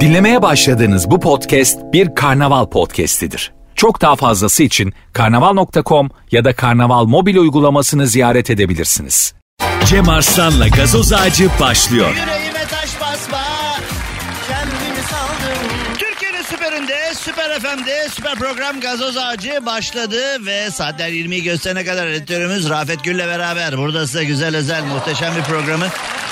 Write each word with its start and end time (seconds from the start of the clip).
Dinlemeye 0.00 0.42
başladığınız 0.42 1.10
bu 1.10 1.20
podcast 1.20 1.78
bir 1.92 2.14
karnaval 2.14 2.66
podcastidir. 2.66 3.52
Çok 3.74 4.00
daha 4.00 4.16
fazlası 4.16 4.62
için 4.62 4.92
karnaval.com 5.12 6.10
ya 6.30 6.44
da 6.44 6.52
karnaval 6.56 7.04
mobil 7.04 7.36
uygulamasını 7.36 8.06
ziyaret 8.06 8.50
edebilirsiniz. 8.50 9.34
Cem 9.86 10.08
Arslan'la 10.08 10.68
gazoz 10.68 11.12
ağacı 11.12 11.48
başlıyor. 11.60 12.08
Yüreğime 12.10 12.64
taş 12.70 13.00
basma. 13.00 13.40
Kendimi 14.48 15.02
saldım. 15.10 15.68
Türkiye'nin 15.98 16.42
süperinde, 16.42 17.14
süper 17.14 17.60
FM'de 17.60 18.08
süper 18.10 18.34
program 18.34 18.80
Gazoz 18.80 19.16
Ağacı 19.16 19.66
başladı 19.66 20.46
ve 20.46 20.70
saatler 20.70 21.08
20'yi 21.08 21.42
gösterene 21.42 21.84
kadar 21.84 22.06
editörümüz 22.06 22.70
Rafet 22.70 23.04
Gül'le 23.04 23.18
beraber 23.26 23.78
burada 23.78 24.06
size 24.06 24.24
güzel 24.24 24.56
özel 24.56 24.84
muhteşem 24.84 25.36
bir 25.36 25.42
programı 25.42 25.86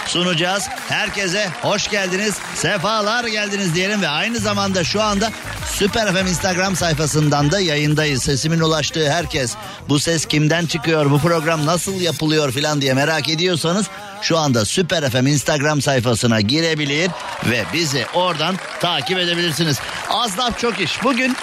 sunacağız. 0.09 0.68
Herkese 0.88 1.48
hoş 1.62 1.88
geldiniz, 1.88 2.34
sefalar 2.54 3.25
geldiniz 3.25 3.75
diyelim 3.75 4.03
ve 4.03 4.08
aynı 4.08 4.39
zamanda 4.39 4.85
şu 4.85 5.03
anda 5.03 5.30
Süper 5.66 6.12
FM 6.12 6.26
Instagram 6.26 6.76
sayfasından 6.76 7.50
da 7.50 7.61
yayındayız. 7.61 8.22
Sesimin 8.22 8.61
ulaştığı 8.61 9.11
herkes 9.11 9.54
bu 9.89 9.99
ses 9.99 10.26
kimden 10.26 10.66
çıkıyor, 10.66 11.11
bu 11.11 11.18
program 11.18 11.66
nasıl 11.66 12.00
yapılıyor 12.00 12.52
filan 12.52 12.80
diye 12.80 12.94
merak 12.94 13.29
ediyorsanız 13.29 13.86
şu 14.22 14.39
anda 14.39 14.64
Süper 14.64 15.11
FM 15.11 15.26
Instagram 15.26 15.82
sayfasına 15.82 16.40
girebilir 16.40 17.11
ve 17.46 17.64
bizi 17.72 18.07
oradan 18.14 18.57
takip 18.80 19.18
edebilirsiniz. 19.18 19.80
Az 20.08 20.38
laf 20.38 20.58
çok 20.58 20.80
iş. 20.80 21.02
Bugün 21.04 21.36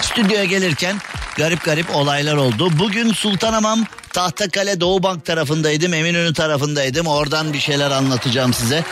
stüdyoya 0.00 0.44
gelirken 0.44 0.96
garip 1.36 1.64
garip 1.64 1.96
olaylar 1.96 2.36
oldu. 2.36 2.78
Bugün 2.78 3.12
Sultanamam 3.12 3.84
Tahtakale 4.16 4.80
Doğu 4.80 5.02
Bank 5.02 5.24
tarafındaydım. 5.24 5.94
Eminönü 5.94 6.32
tarafındaydım. 6.32 7.06
Oradan 7.06 7.52
bir 7.52 7.60
şeyler 7.60 7.90
anlatacağım 7.90 8.54
size. 8.54 8.84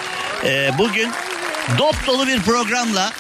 Ee, 0.44 0.70
bugün 0.78 1.12
dop 1.78 2.06
dolu 2.06 2.26
bir 2.26 2.42
programla 2.42 3.12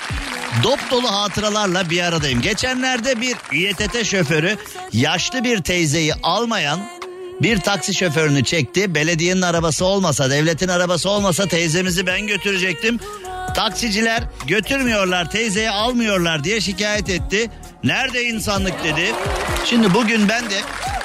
dop 0.62 0.78
dolu 0.90 1.12
hatıralarla 1.12 1.90
bir 1.90 2.02
aradayım. 2.02 2.40
Geçenlerde 2.40 3.20
bir 3.20 3.36
İETT 3.52 4.04
şoförü 4.04 4.56
yaşlı 4.92 5.44
bir 5.44 5.62
teyzeyi 5.62 6.14
almayan 6.22 6.80
bir 7.42 7.60
taksi 7.60 7.94
şoförünü 7.94 8.44
çekti. 8.44 8.94
Belediyenin 8.94 9.42
arabası 9.42 9.84
olmasa, 9.84 10.30
devletin 10.30 10.68
arabası 10.68 11.10
olmasa 11.10 11.48
teyzemizi 11.48 12.06
ben 12.06 12.26
götürecektim. 12.26 13.00
Taksiciler 13.56 14.22
götürmüyorlar, 14.46 15.30
teyzeyi 15.30 15.70
almıyorlar 15.70 16.44
diye 16.44 16.60
şikayet 16.60 17.08
etti. 17.08 17.50
Nerede 17.84 18.24
insanlık 18.24 18.84
dedi. 18.84 19.12
Şimdi 19.64 19.94
bugün 19.94 20.28
ben 20.28 20.50
de 20.50 20.60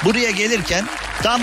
buraya 0.05 0.31
gelirken 0.31 0.85
tam 1.23 1.41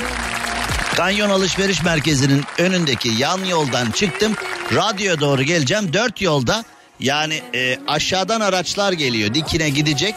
Kanyon 0.96 1.30
Alışveriş 1.30 1.82
Merkezi'nin 1.82 2.42
önündeki 2.58 3.08
yan 3.08 3.44
yoldan 3.44 3.90
çıktım. 3.90 4.34
Radyoya 4.74 5.20
doğru 5.20 5.42
geleceğim. 5.42 5.92
Dört 5.92 6.22
yolda 6.22 6.64
yani 7.00 7.42
e, 7.54 7.78
aşağıdan 7.88 8.40
araçlar 8.40 8.92
geliyor. 8.92 9.34
Dikine 9.34 9.70
gidecek. 9.70 10.14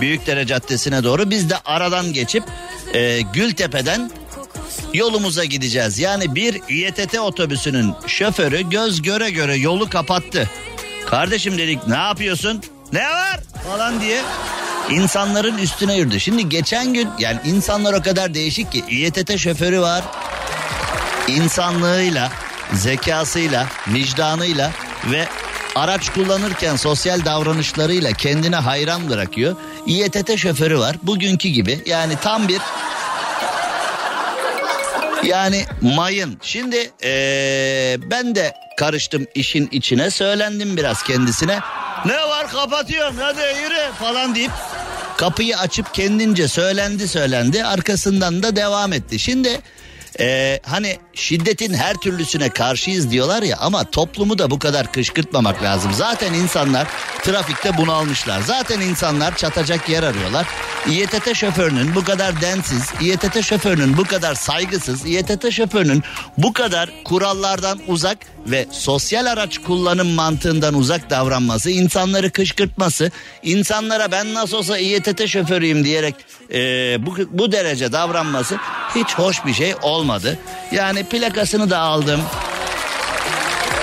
Büyükdere 0.00 0.46
Caddesi'ne 0.46 1.04
doğru. 1.04 1.30
Biz 1.30 1.50
de 1.50 1.54
aradan 1.64 2.12
geçip 2.12 2.44
e, 2.94 3.20
Gültepe'den 3.20 4.10
yolumuza 4.94 5.44
gideceğiz. 5.44 5.98
Yani 5.98 6.34
bir 6.34 6.60
İETT 6.68 7.18
otobüsünün 7.18 7.94
şoförü 8.06 8.70
göz 8.70 9.02
göre 9.02 9.30
göre 9.30 9.56
yolu 9.56 9.90
kapattı. 9.90 10.50
Kardeşim 11.06 11.58
dedik 11.58 11.86
ne 11.86 11.96
yapıyorsun? 11.96 12.62
Ne 12.92 13.08
var? 13.10 13.40
Falan 13.68 14.00
diye 14.00 14.22
insanların 14.90 15.58
üstüne 15.58 15.96
yürüdü. 15.96 16.20
Şimdi 16.20 16.48
geçen 16.48 16.94
gün 16.94 17.08
yani 17.18 17.40
insanlar 17.44 17.92
o 17.92 18.02
kadar 18.02 18.34
değişik 18.34 18.72
ki 18.72 18.84
İETT 18.88 19.38
şoförü 19.38 19.80
var. 19.80 20.04
İnsanlığıyla, 21.28 22.32
zekasıyla, 22.72 23.66
vicdanıyla 23.88 24.70
ve 25.10 25.28
araç 25.74 26.08
kullanırken 26.12 26.76
sosyal 26.76 27.24
davranışlarıyla 27.24 28.12
kendine 28.12 28.56
hayran 28.56 29.10
bırakıyor. 29.10 29.56
İETT 29.86 30.38
şoförü 30.38 30.78
var. 30.78 30.96
Bugünkü 31.02 31.48
gibi 31.48 31.82
yani 31.86 32.16
tam 32.22 32.48
bir 32.48 32.60
yani 35.22 35.64
mayın. 35.80 36.38
Şimdi 36.42 36.90
ee, 37.04 37.96
ben 38.10 38.34
de 38.34 38.54
karıştım 38.78 39.26
işin 39.34 39.68
içine. 39.72 40.10
Söylendim 40.10 40.76
biraz 40.76 41.02
kendisine. 41.02 41.58
Kapatıyorum 42.52 43.16
hadi 43.16 43.40
yürü 43.40 43.92
falan 43.98 44.34
deyip 44.34 44.50
kapıyı 45.16 45.58
açıp 45.58 45.94
kendince 45.94 46.48
söylendi 46.48 47.08
söylendi. 47.08 47.64
Arkasından 47.64 48.42
da 48.42 48.56
devam 48.56 48.92
etti. 48.92 49.18
Şimdi 49.18 49.60
ee, 50.20 50.60
hani 50.66 50.98
şiddetin 51.18 51.74
her 51.74 51.94
türlüsüne 51.94 52.48
karşıyız 52.48 53.10
diyorlar 53.10 53.42
ya 53.42 53.56
ama 53.56 53.84
toplumu 53.84 54.38
da 54.38 54.50
bu 54.50 54.58
kadar 54.58 54.92
kışkırtmamak 54.92 55.62
lazım. 55.62 55.92
Zaten 55.92 56.34
insanlar 56.34 56.88
trafikte 57.22 57.76
bunalmışlar. 57.76 58.40
Zaten 58.40 58.80
insanlar 58.80 59.36
çatacak 59.36 59.88
yer 59.88 60.02
arıyorlar. 60.02 60.46
İETT 60.86 61.36
şoförünün 61.36 61.94
bu 61.94 62.04
kadar 62.04 62.40
densiz, 62.40 62.82
İETT 63.00 63.44
şoförünün 63.44 63.96
bu 63.96 64.04
kadar 64.04 64.34
saygısız, 64.34 65.06
İETT 65.06 65.52
şoförünün 65.52 66.02
bu 66.38 66.52
kadar 66.52 66.90
kurallardan 67.04 67.80
uzak 67.86 68.18
ve 68.46 68.66
sosyal 68.70 69.26
araç 69.26 69.58
kullanım 69.58 70.08
mantığından 70.08 70.74
uzak 70.74 71.10
davranması, 71.10 71.70
insanları 71.70 72.30
kışkırtması, 72.30 73.10
insanlara 73.42 74.12
ben 74.12 74.34
nasıl 74.34 74.56
olsa 74.56 74.78
İETT 74.78 75.26
şoförüyüm 75.28 75.84
diyerek 75.84 76.14
e, 76.52 76.58
bu, 77.06 77.16
bu 77.30 77.52
derece 77.52 77.92
davranması 77.92 78.56
hiç 78.94 79.14
hoş 79.14 79.46
bir 79.46 79.54
şey 79.54 79.74
olmadı. 79.82 80.38
Yani 80.72 81.04
plakasını 81.10 81.70
da 81.70 81.78
aldım, 81.78 82.20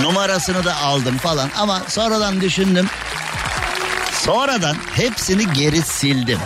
numarasını 0.02 0.66
da 0.66 0.75
aldım 0.75 1.18
falan 1.18 1.50
ama 1.58 1.81
sonradan 1.88 2.41
düşündüm. 2.41 2.88
Sonradan 4.12 4.75
hepsini 4.94 5.53
geri 5.53 5.81
sildim. 5.81 6.40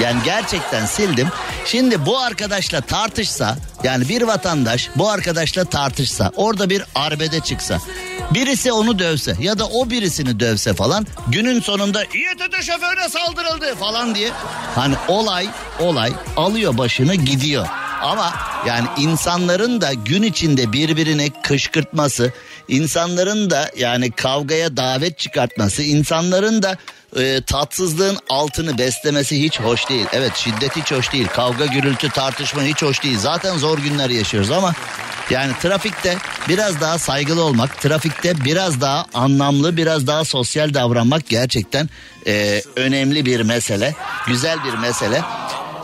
Yani 0.00 0.18
gerçekten 0.24 0.86
sildim. 0.86 1.28
Şimdi 1.64 2.06
bu 2.06 2.18
arkadaşla 2.18 2.80
tartışsa 2.80 3.56
yani 3.84 4.08
bir 4.08 4.22
vatandaş 4.22 4.88
bu 4.96 5.10
arkadaşla 5.10 5.64
tartışsa 5.64 6.32
orada 6.36 6.70
bir 6.70 6.82
arbede 6.94 7.40
çıksa 7.40 7.78
birisi 8.34 8.72
onu 8.72 8.98
dövse 8.98 9.36
ya 9.40 9.58
da 9.58 9.66
o 9.66 9.90
birisini 9.90 10.40
dövse 10.40 10.74
falan 10.74 11.06
günün 11.28 11.60
sonunda 11.60 12.04
İETT 12.04 12.62
şoförüne 12.62 13.08
saldırıldı 13.08 13.74
falan 13.74 14.14
diye 14.14 14.30
hani 14.74 14.94
olay 15.08 15.48
olay 15.80 16.12
alıyor 16.36 16.78
başını 16.78 17.14
gidiyor. 17.14 17.66
Ama 18.02 18.32
yani 18.66 18.86
insanların 18.98 19.80
da 19.80 19.92
gün 19.92 20.22
içinde 20.22 20.72
birbirini 20.72 21.30
kışkırtması, 21.42 22.32
insanların 22.68 23.50
da 23.50 23.70
yani 23.76 24.10
kavgaya 24.10 24.76
davet 24.76 25.18
çıkartması, 25.18 25.82
insanların 25.82 26.62
da 26.62 26.76
e, 27.16 27.42
tatsızlığın 27.42 28.18
altını 28.28 28.78
beslemesi 28.78 29.42
hiç 29.42 29.60
hoş 29.60 29.88
değil. 29.88 30.06
Evet 30.12 30.36
şiddet 30.36 30.76
hiç 30.76 30.92
hoş 30.92 31.12
değil. 31.12 31.28
Kavga, 31.28 31.66
gürültü, 31.66 32.10
tartışma 32.10 32.62
hiç 32.62 32.82
hoş 32.82 33.02
değil. 33.02 33.18
Zaten 33.18 33.58
zor 33.58 33.78
günler 33.78 34.10
yaşıyoruz 34.10 34.50
ama 34.50 34.74
yani 35.30 35.52
trafikte 35.62 36.18
biraz 36.48 36.80
daha 36.80 36.98
saygılı 36.98 37.42
olmak, 37.42 37.80
trafikte 37.80 38.44
biraz 38.44 38.80
daha 38.80 39.06
anlamlı, 39.14 39.76
biraz 39.76 40.06
daha 40.06 40.24
sosyal 40.24 40.74
davranmak 40.74 41.28
gerçekten 41.28 41.88
e, 42.26 42.62
önemli 42.76 43.26
bir 43.26 43.40
mesele. 43.40 43.94
Güzel 44.26 44.64
bir 44.64 44.74
mesele. 44.74 45.22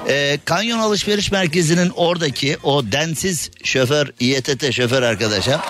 E, 0.08 0.38
Kanyon 0.44 0.78
Alışveriş 0.78 1.32
Merkezi'nin 1.32 1.92
oradaki 1.96 2.56
o 2.62 2.92
densiz 2.92 3.50
şoför, 3.64 4.08
İETT 4.20 4.72
şoför 4.72 5.02
arkadaşa 5.02 5.60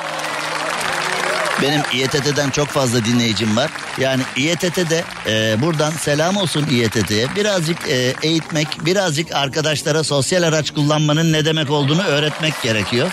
benim 1.63 1.81
İETT'den 1.93 2.51
çok 2.51 2.69
fazla 2.69 3.05
dinleyicim 3.05 3.57
var. 3.57 3.71
Yani 3.99 4.23
İETT'de 4.37 5.05
e, 5.27 5.63
buradan 5.63 5.91
selam 5.91 6.37
olsun 6.37 6.67
İETT'ye. 6.71 7.27
Birazcık 7.37 7.89
e, 7.89 8.15
eğitmek, 8.23 8.69
birazcık 8.87 9.35
arkadaşlara 9.35 10.05
sosyal 10.05 10.43
araç 10.43 10.71
kullanmanın 10.71 11.33
ne 11.33 11.45
demek 11.45 11.71
olduğunu 11.71 12.03
öğretmek 12.03 12.63
gerekiyor. 12.63 13.11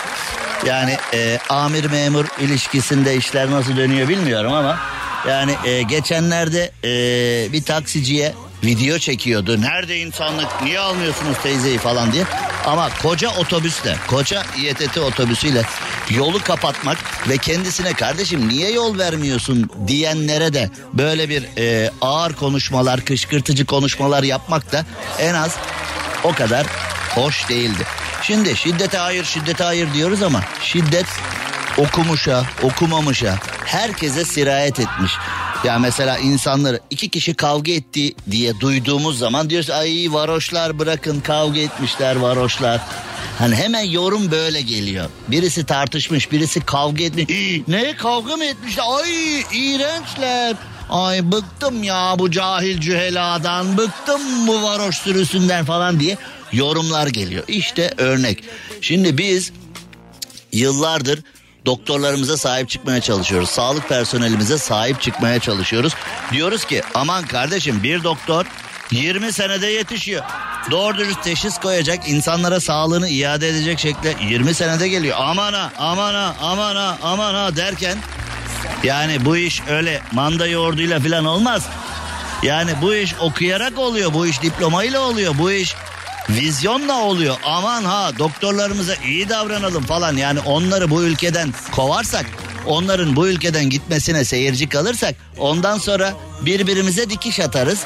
Yani 0.66 0.96
e, 1.14 1.38
amir 1.48 1.84
memur 1.84 2.26
ilişkisinde 2.40 3.16
işler 3.16 3.50
nasıl 3.50 3.76
dönüyor 3.76 4.08
bilmiyorum 4.08 4.52
ama 4.52 4.78
yani 5.28 5.56
e, 5.64 5.82
geçenlerde 5.82 6.70
e, 6.84 7.52
bir 7.52 7.62
taksiciye 7.62 8.34
video 8.64 8.98
çekiyordu. 8.98 9.60
Nerede 9.60 9.98
insanlık 9.98 10.62
niye 10.62 10.78
almıyorsunuz 10.78 11.36
teyzeyi 11.42 11.78
falan 11.78 12.12
diye. 12.12 12.24
Ama 12.66 12.88
koca 13.02 13.30
otobüsle, 13.30 13.96
koca 14.06 14.42
İETT 14.58 14.98
otobüsüyle 14.98 15.62
yolu 16.10 16.42
kapatmak 16.42 16.98
ve 17.28 17.38
kendisine 17.38 17.92
kardeşim 17.92 18.48
niye 18.48 18.72
yol 18.72 18.98
vermiyorsun 18.98 19.70
diyenlere 19.86 20.52
de 20.52 20.70
böyle 20.92 21.28
bir 21.28 21.48
e, 21.58 21.90
ağır 22.00 22.32
konuşmalar, 22.32 23.00
kışkırtıcı 23.00 23.66
konuşmalar 23.66 24.22
yapmak 24.22 24.72
da 24.72 24.84
en 25.18 25.34
az 25.34 25.56
o 26.24 26.32
kadar 26.32 26.66
hoş 27.14 27.48
değildi. 27.48 27.84
Şimdi 28.22 28.56
şiddete 28.56 28.98
hayır, 28.98 29.24
şiddete 29.24 29.64
hayır 29.64 29.94
diyoruz 29.94 30.22
ama 30.22 30.40
şiddet 30.62 31.06
okumuşa, 31.78 32.42
okumamışa, 32.62 33.38
herkese 33.64 34.24
sirayet 34.24 34.80
etmiş. 34.80 35.12
Ya 35.64 35.78
mesela 35.78 36.18
insanları 36.18 36.80
iki 36.90 37.08
kişi 37.08 37.34
kavga 37.34 37.72
etti 37.72 38.14
diye 38.30 38.60
duyduğumuz 38.60 39.18
zaman 39.18 39.50
diyoruz 39.50 39.70
ay 39.70 40.06
varoşlar 40.10 40.78
bırakın 40.78 41.20
kavga 41.20 41.60
etmişler 41.60 42.16
varoşlar. 42.16 42.80
Hani 43.38 43.54
hemen 43.54 43.82
yorum 43.84 44.30
böyle 44.30 44.60
geliyor. 44.60 45.08
Birisi 45.28 45.66
tartışmış, 45.66 46.32
birisi 46.32 46.60
kavga 46.60 47.04
etmiş. 47.04 47.26
ne 47.68 47.96
kavga 47.96 48.36
mı 48.36 48.44
etmişler? 48.44 48.84
Ay 48.88 49.40
iğrençler. 49.52 50.56
Ay 50.90 51.32
bıktım 51.32 51.82
ya 51.82 52.14
bu 52.18 52.30
cahil 52.30 52.80
cüheladan, 52.80 53.78
bıktım 53.78 54.46
bu 54.46 54.62
varoş 54.62 54.96
sürüsünden 54.96 55.64
falan 55.64 56.00
diye 56.00 56.16
yorumlar 56.52 57.06
geliyor. 57.06 57.44
İşte 57.48 57.94
örnek. 57.96 58.44
Şimdi 58.80 59.18
biz 59.18 59.52
yıllardır 60.52 61.22
doktorlarımıza 61.66 62.36
sahip 62.36 62.68
çıkmaya 62.68 63.00
çalışıyoruz. 63.00 63.50
Sağlık 63.50 63.88
personelimize 63.88 64.58
sahip 64.58 65.00
çıkmaya 65.00 65.40
çalışıyoruz. 65.40 65.94
Diyoruz 66.32 66.64
ki 66.64 66.82
aman 66.94 67.26
kardeşim 67.26 67.82
bir 67.82 68.04
doktor 68.04 68.46
20 68.90 69.32
senede 69.32 69.66
yetişiyor. 69.66 70.24
Doğru 70.70 70.98
dürüst 70.98 71.22
teşhis 71.22 71.58
koyacak, 71.58 72.08
insanlara 72.08 72.60
sağlığını 72.60 73.08
iade 73.08 73.48
edecek 73.48 73.78
şekilde 73.78 74.14
20 74.28 74.54
senede 74.54 74.88
geliyor. 74.88 75.16
Aman 75.20 75.52
ha, 75.52 75.70
aman 77.02 77.34
ha 77.34 77.56
derken 77.56 77.98
yani 78.84 79.24
bu 79.24 79.36
iş 79.36 79.62
öyle 79.68 80.02
manda 80.12 80.46
yoğurduyla 80.46 81.00
falan 81.00 81.24
olmaz. 81.24 81.68
Yani 82.42 82.70
bu 82.82 82.94
iş 82.94 83.14
okuyarak 83.20 83.78
oluyor, 83.78 84.14
bu 84.14 84.26
iş 84.26 84.42
diplomayla 84.42 85.00
oluyor, 85.00 85.34
bu 85.38 85.52
iş 85.52 85.74
vizyonla 86.30 87.00
oluyor. 87.02 87.36
Aman 87.44 87.84
ha 87.84 88.10
doktorlarımıza 88.18 88.94
iyi 88.94 89.28
davranalım 89.28 89.82
falan. 89.82 90.16
Yani 90.16 90.40
onları 90.40 90.90
bu 90.90 91.02
ülkeden 91.02 91.54
kovarsak, 91.72 92.26
onların 92.66 93.16
bu 93.16 93.28
ülkeden 93.28 93.70
gitmesine 93.70 94.24
seyirci 94.24 94.68
kalırsak 94.68 95.14
ondan 95.38 95.78
sonra 95.78 96.12
birbirimize 96.40 97.10
dikiş 97.10 97.40
atarız. 97.40 97.80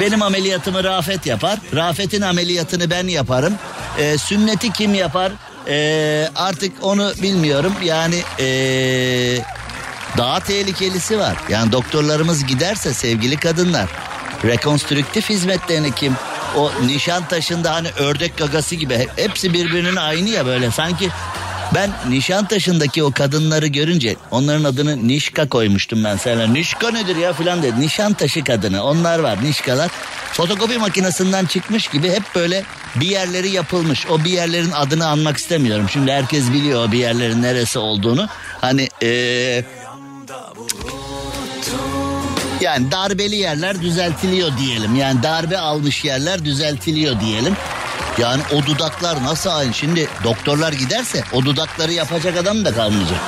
Benim 0.00 0.22
ameliyatımı 0.22 0.84
Rafet 0.84 1.26
yapar. 1.26 1.58
Rafet'in 1.74 2.22
ameliyatını 2.22 2.90
ben 2.90 3.06
yaparım. 3.06 3.54
Ee, 3.98 4.18
sünneti 4.18 4.72
kim 4.72 4.94
yapar? 4.94 5.32
Ee, 5.68 6.28
artık 6.36 6.72
onu 6.82 7.12
bilmiyorum. 7.22 7.72
Yani 7.84 8.22
ee, 8.40 9.38
daha 10.16 10.40
tehlikelisi 10.40 11.18
var. 11.18 11.36
Yani 11.48 11.72
doktorlarımız 11.72 12.46
giderse 12.46 12.94
sevgili 12.94 13.36
kadınlar 13.36 13.88
rekonstrüktif 14.44 15.30
hizmetlerini 15.30 15.94
kim 15.94 16.16
o 16.56 16.72
nişan 16.86 17.28
taşında 17.28 17.74
hani 17.74 17.88
ördek 17.98 18.36
gagası 18.36 18.74
gibi 18.74 19.08
hepsi 19.16 19.52
birbirinin 19.52 19.96
aynı 19.96 20.28
ya 20.28 20.46
böyle 20.46 20.70
sanki 20.70 21.10
ben 21.74 21.90
nişan 22.08 22.44
taşındaki 22.44 23.02
o 23.02 23.12
kadınları 23.12 23.66
görünce 23.66 24.16
onların 24.30 24.64
adını 24.64 25.08
Nişka 25.08 25.48
koymuştum 25.48 26.04
ben 26.04 26.16
sana. 26.16 26.46
Nişka 26.46 26.90
nedir 26.90 27.16
ya 27.16 27.32
filan 27.32 27.62
dedi. 27.62 27.80
Nişan 27.80 28.12
taşı 28.12 28.44
kadını 28.44 28.84
onlar 28.84 29.18
var 29.18 29.44
Nişkalar. 29.44 29.90
Fotokopi 30.32 30.78
makinesinden 30.78 31.46
çıkmış 31.46 31.88
gibi 31.88 32.10
hep 32.10 32.22
böyle 32.34 32.64
bir 32.96 33.06
yerleri 33.06 33.50
yapılmış. 33.50 34.06
O 34.06 34.24
bir 34.24 34.30
yerlerin 34.30 34.70
adını 34.70 35.06
anmak 35.06 35.36
istemiyorum. 35.36 35.86
Şimdi 35.92 36.12
herkes 36.12 36.52
biliyor 36.52 36.88
o 36.88 36.92
bir 36.92 36.98
yerlerin 36.98 37.42
neresi 37.42 37.78
olduğunu. 37.78 38.28
Hani 38.60 38.88
ee, 39.02 39.64
yani 42.62 42.90
darbeli 42.90 43.36
yerler 43.36 43.82
düzeltiliyor 43.82 44.58
diyelim. 44.58 44.96
Yani 44.96 45.22
darbe 45.22 45.58
almış 45.58 46.04
yerler 46.04 46.44
düzeltiliyor 46.44 47.20
diyelim. 47.20 47.56
Yani 48.18 48.42
o 48.52 48.66
dudaklar 48.66 49.24
nasıl 49.24 49.50
aynı? 49.50 49.74
Şimdi 49.74 50.08
doktorlar 50.24 50.72
giderse 50.72 51.24
o 51.32 51.44
dudakları 51.44 51.92
yapacak 51.92 52.36
adam 52.36 52.64
da 52.64 52.74
kalmayacak. 52.74 53.20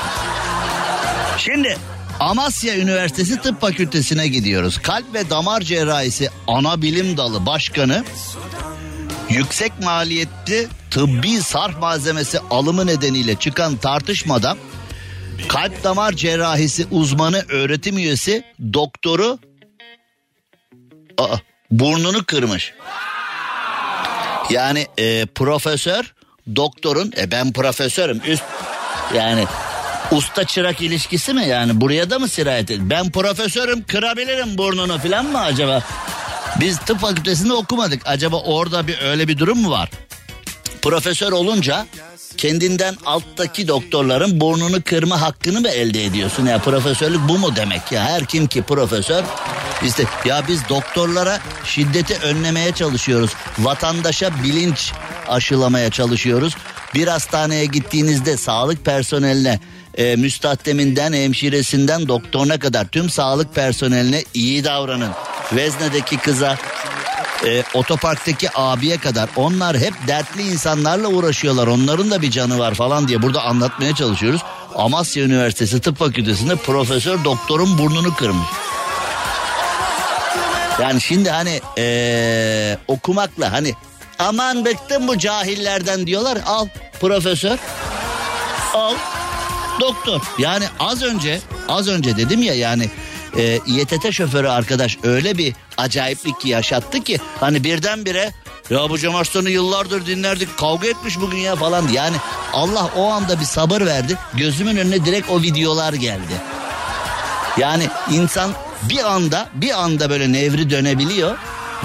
Şimdi 1.38 1.76
Amasya 2.20 2.76
Üniversitesi 2.76 3.40
Tıp 3.40 3.60
Fakültesine 3.60 4.28
gidiyoruz. 4.28 4.78
Kalp 4.78 5.14
ve 5.14 5.30
damar 5.30 5.60
cerrahisi 5.60 6.30
ana 6.46 6.82
bilim 6.82 7.16
dalı 7.16 7.46
başkanı 7.46 8.04
yüksek 9.28 9.72
maliyetli 9.82 10.68
tıbbi 10.90 11.42
sarf 11.42 11.78
malzemesi 11.78 12.38
alımı 12.50 12.86
nedeniyle 12.86 13.34
çıkan 13.34 13.76
tartışmada 13.76 14.56
kalp 15.48 15.84
damar 15.84 16.12
cerrahisi 16.12 16.86
uzmanı 16.90 17.44
öğretim 17.48 17.98
üyesi 17.98 18.44
doktoru 18.72 19.38
aa, 21.18 21.36
burnunu 21.70 22.24
kırmış. 22.24 22.74
Yani 24.50 24.86
e, 24.98 25.26
profesör 25.26 26.14
doktorun 26.56 27.12
e, 27.18 27.30
ben 27.30 27.52
profesörüm 27.52 28.20
üst 28.26 28.42
yani 29.14 29.44
usta 30.10 30.44
çırak 30.44 30.82
ilişkisi 30.82 31.32
mi 31.34 31.46
yani 31.46 31.80
buraya 31.80 32.10
da 32.10 32.18
mı 32.18 32.28
sirayet 32.28 32.70
edin? 32.70 32.90
Ben 32.90 33.10
profesörüm 33.10 33.84
kırabilirim 33.84 34.58
burnunu 34.58 34.98
falan 34.98 35.26
mı 35.26 35.40
acaba? 35.40 35.82
Biz 36.60 36.78
tıp 36.78 37.00
fakültesinde 37.00 37.52
okumadık. 37.52 38.02
Acaba 38.04 38.36
orada 38.36 38.86
bir 38.86 38.98
öyle 39.02 39.28
bir 39.28 39.38
durum 39.38 39.58
mu 39.58 39.70
var? 39.70 39.90
Profesör 40.82 41.32
olunca 41.32 41.86
kendinden 42.36 42.96
alttaki 43.06 43.68
doktorların 43.68 44.40
burnunu 44.40 44.82
kırma 44.82 45.20
hakkını 45.20 45.60
mı 45.60 45.68
elde 45.68 46.04
ediyorsun? 46.04 46.46
Ya 46.46 46.58
profesörlük 46.58 47.20
bu 47.28 47.38
mu 47.38 47.56
demek 47.56 47.92
ya? 47.92 48.04
Her 48.04 48.24
kim 48.24 48.46
ki 48.46 48.62
profesör 48.62 49.24
işte 49.84 50.04
ya 50.24 50.42
biz 50.48 50.68
doktorlara 50.68 51.38
şiddeti 51.64 52.18
önlemeye 52.18 52.72
çalışıyoruz. 52.72 53.30
Vatandaşa 53.58 54.30
bilinç 54.44 54.92
aşılamaya 55.28 55.90
çalışıyoruz. 55.90 56.56
Bir 56.94 57.08
hastaneye 57.08 57.64
gittiğinizde 57.64 58.36
sağlık 58.36 58.84
personeline 58.84 59.60
e, 59.94 60.16
müstahdeminden 60.16 61.12
hemşiresinden 61.12 62.08
doktoruna 62.08 62.58
kadar 62.58 62.88
tüm 62.88 63.10
sağlık 63.10 63.54
personeline 63.54 64.24
iyi 64.34 64.64
davranın. 64.64 65.10
Vezne'deki 65.52 66.16
kıza 66.16 66.58
e, 67.46 67.64
otoparktaki 67.74 68.48
abiye 68.54 68.98
kadar 68.98 69.28
onlar 69.36 69.78
hep 69.78 69.94
dertli 70.06 70.42
insanlarla 70.42 71.08
uğraşıyorlar. 71.08 71.66
Onların 71.66 72.10
da 72.10 72.22
bir 72.22 72.30
canı 72.30 72.58
var 72.58 72.74
falan 72.74 73.08
diye 73.08 73.22
burada 73.22 73.42
anlatmaya 73.42 73.94
çalışıyoruz. 73.94 74.40
Amasya 74.74 75.24
Üniversitesi 75.24 75.80
Tıp 75.80 75.98
Fakültesi'nde 75.98 76.56
profesör 76.56 77.24
doktorun 77.24 77.78
burnunu 77.78 78.14
kırmış. 78.14 78.48
Yani 80.80 81.00
şimdi 81.00 81.30
hani 81.30 81.60
ee, 81.78 82.78
okumakla 82.88 83.52
hani 83.52 83.74
aman 84.18 84.64
bıktım 84.64 85.08
bu 85.08 85.18
cahillerden 85.18 86.06
diyorlar. 86.06 86.38
Al 86.46 86.68
profesör 87.00 87.58
al 88.74 88.94
doktor. 89.80 90.20
Yani 90.38 90.64
az 90.80 91.02
önce 91.02 91.40
az 91.68 91.88
önce 91.88 92.16
dedim 92.16 92.42
ya 92.42 92.54
yani 92.54 92.90
e, 93.38 93.60
İETT 93.66 94.12
şoförü 94.12 94.48
arkadaş 94.48 94.98
öyle 95.02 95.38
bir 95.38 95.54
acayiplik 95.76 96.46
yaşattı 96.46 97.00
ki 97.00 97.18
hani 97.40 97.64
birdenbire 97.64 98.32
ya 98.70 98.90
bu 98.90 98.98
Cem 98.98 99.14
Arslan'ı 99.14 99.50
yıllardır 99.50 100.06
dinlerdik 100.06 100.58
kavga 100.58 100.88
etmiş 100.88 101.20
bugün 101.20 101.38
ya 101.38 101.56
falan 101.56 101.88
yani 101.88 102.16
Allah 102.52 102.90
o 102.96 103.10
anda 103.10 103.40
bir 103.40 103.44
sabır 103.44 103.80
verdi 103.80 104.18
gözümün 104.34 104.76
önüne 104.76 105.04
direkt 105.04 105.30
o 105.30 105.42
videolar 105.42 105.92
geldi. 105.92 106.32
Yani 107.58 107.88
insan 108.10 108.52
bir 108.82 109.12
anda 109.12 109.48
bir 109.54 109.82
anda 109.82 110.10
böyle 110.10 110.32
nevri 110.32 110.70
dönebiliyor 110.70 111.38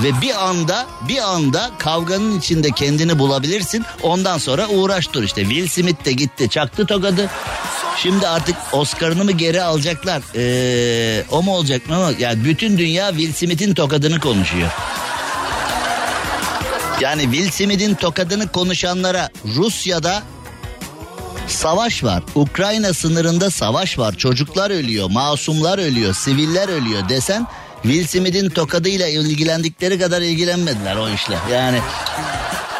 ve 0.03 0.21
bir 0.21 0.47
anda 0.47 0.87
bir 1.07 1.17
anda 1.17 1.71
kavganın 1.79 2.39
içinde 2.39 2.71
kendini 2.71 3.19
bulabilirsin. 3.19 3.85
Ondan 4.03 4.37
sonra 4.37 4.67
uğraş 4.67 5.13
dur 5.13 5.23
işte. 5.23 5.41
Will 5.41 5.67
Smith 5.67 6.05
de 6.05 6.11
gitti 6.11 6.49
çaktı 6.49 6.85
tokadı. 6.85 7.29
Şimdi 8.01 8.27
artık 8.27 8.55
Oscar'ını 8.71 9.23
mı 9.23 9.31
geri 9.31 9.61
alacaklar? 9.61 10.21
Ee, 10.35 11.23
o 11.31 11.43
mu 11.43 11.55
olacak 11.55 11.89
mı? 11.89 12.11
Yani 12.19 12.45
bütün 12.45 12.77
dünya 12.77 13.09
Will 13.09 13.33
Smith'in 13.33 13.73
tokadını 13.73 14.19
konuşuyor. 14.19 14.69
Yani 17.01 17.21
Will 17.21 17.51
Smith'in 17.51 17.95
tokadını 17.95 18.47
konuşanlara 18.47 19.29
Rusya'da 19.55 20.23
savaş 21.47 22.03
var. 22.03 22.23
Ukrayna 22.35 22.93
sınırında 22.93 23.49
savaş 23.49 23.99
var. 23.99 24.15
Çocuklar 24.15 24.71
ölüyor, 24.71 25.09
masumlar 25.09 25.79
ölüyor, 25.79 26.13
siviller 26.13 26.69
ölüyor 26.69 27.09
desen 27.09 27.47
Will 27.83 28.07
Smith'in 28.07 28.49
tokadıyla 28.49 29.07
ilgilendikleri 29.07 29.99
kadar 29.99 30.21
ilgilenmediler 30.21 30.95
o 30.95 31.09
işle. 31.09 31.37
Yani 31.53 31.79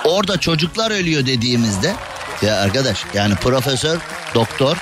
orada 0.06 0.38
çocuklar 0.38 0.92
ölüyor 0.92 1.26
dediğimizde 1.26 1.96
ya 2.42 2.56
arkadaş 2.56 3.06
yani 3.14 3.36
profesör, 3.36 3.98
doktor 4.36 4.78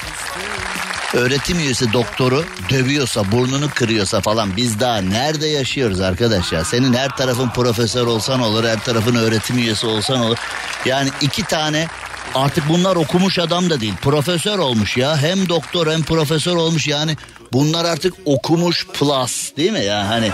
öğretim 1.17 1.59
üyesi 1.59 1.93
doktoru 1.93 2.43
dövüyorsa, 2.69 3.31
burnunu 3.31 3.69
kırıyorsa 3.75 4.21
falan 4.21 4.57
biz 4.57 4.79
daha 4.79 4.97
nerede 4.97 5.47
yaşıyoruz 5.47 6.01
arkadaş 6.01 6.51
ya? 6.51 6.63
Senin 6.63 6.93
her 6.93 7.09
tarafın 7.09 7.49
profesör 7.49 8.07
olsan 8.07 8.41
olur, 8.41 8.63
her 8.63 8.79
tarafın 8.79 9.15
öğretim 9.15 9.57
üyesi 9.57 9.87
olsan 9.87 10.19
olur. 10.19 10.37
Yani 10.85 11.09
iki 11.21 11.43
tane 11.43 11.87
artık 12.35 12.69
bunlar 12.69 12.95
okumuş 12.95 13.39
adam 13.39 13.69
da 13.69 13.81
değil. 13.81 13.93
Profesör 14.01 14.59
olmuş 14.59 14.97
ya. 14.97 15.17
Hem 15.17 15.49
doktor 15.49 15.91
hem 15.91 16.03
profesör 16.03 16.55
olmuş 16.55 16.87
yani. 16.87 17.17
Bunlar 17.53 17.85
artık 17.85 18.13
okumuş 18.25 18.87
plus 18.87 19.55
değil 19.57 19.71
mi 19.71 19.83
ya 19.83 20.09
hani 20.09 20.31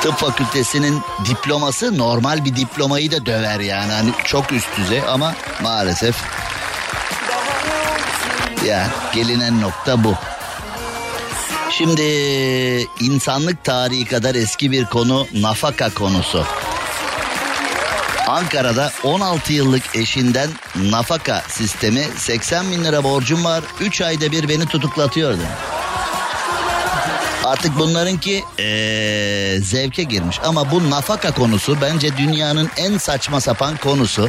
tıp 0.00 0.18
fakültesinin 0.18 1.00
diploması 1.28 1.98
normal 1.98 2.44
bir 2.44 2.56
diplomayı 2.56 3.12
da 3.12 3.26
döver 3.26 3.60
yani. 3.60 3.92
Hani 3.92 4.10
çok 4.24 4.52
üst 4.52 4.78
düzey 4.78 5.02
ama 5.08 5.34
maalesef 5.62 6.16
ya 8.66 8.90
gelinen 9.14 9.60
nokta 9.60 10.04
bu. 10.04 10.14
Şimdi 11.70 12.02
insanlık 13.00 13.64
tarihi 13.64 14.04
kadar 14.04 14.34
eski 14.34 14.70
bir 14.70 14.84
konu 14.84 15.26
nafaka 15.34 15.94
konusu. 15.94 16.46
Ankara'da 18.28 18.92
16 19.04 19.52
yıllık 19.52 19.96
eşinden 19.96 20.50
nafaka 20.76 21.42
sistemi 21.48 22.04
80 22.16 22.70
bin 22.70 22.84
lira 22.84 23.04
borcum 23.04 23.44
var 23.44 23.64
3 23.80 24.00
ayda 24.00 24.32
bir 24.32 24.48
beni 24.48 24.66
tutuklatıyordu. 24.66 25.42
Artık 27.52 27.78
bunlarınki 27.78 28.44
ee, 28.58 29.58
zevke 29.62 30.02
girmiş 30.02 30.40
ama 30.44 30.70
bu 30.70 30.90
nafaka 30.90 31.34
konusu 31.34 31.76
bence 31.80 32.16
dünyanın 32.16 32.70
en 32.76 32.98
saçma 32.98 33.40
sapan 33.40 33.76
konusu. 33.76 34.28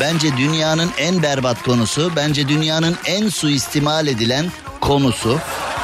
Bence 0.00 0.36
dünyanın 0.36 0.90
en 0.98 1.22
berbat 1.22 1.62
konusu. 1.62 2.12
Bence 2.16 2.48
dünyanın 2.48 2.96
en 3.04 3.28
suistimal 3.28 4.06
edilen 4.06 4.52
konusu. 4.80 5.38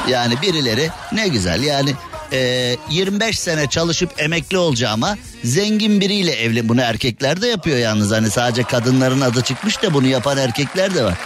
Yani 0.07 0.41
birileri 0.41 0.89
ne 1.11 1.27
güzel 1.27 1.63
yani 1.63 1.93
e, 2.33 2.75
25 2.89 3.39
sene 3.39 3.69
çalışıp 3.69 4.21
emekli 4.21 4.57
olacağıma 4.57 5.17
zengin 5.43 6.01
biriyle 6.01 6.31
evli. 6.31 6.69
Bunu 6.69 6.81
erkekler 6.81 7.41
de 7.41 7.47
yapıyor 7.47 7.77
yalnız 7.77 8.11
hani 8.11 8.31
sadece 8.31 8.63
kadınların 8.63 9.21
adı 9.21 9.41
çıkmış 9.41 9.83
da 9.83 9.93
bunu 9.93 10.07
yapan 10.07 10.37
erkekler 10.37 10.95
de 10.95 11.03
var. 11.03 11.17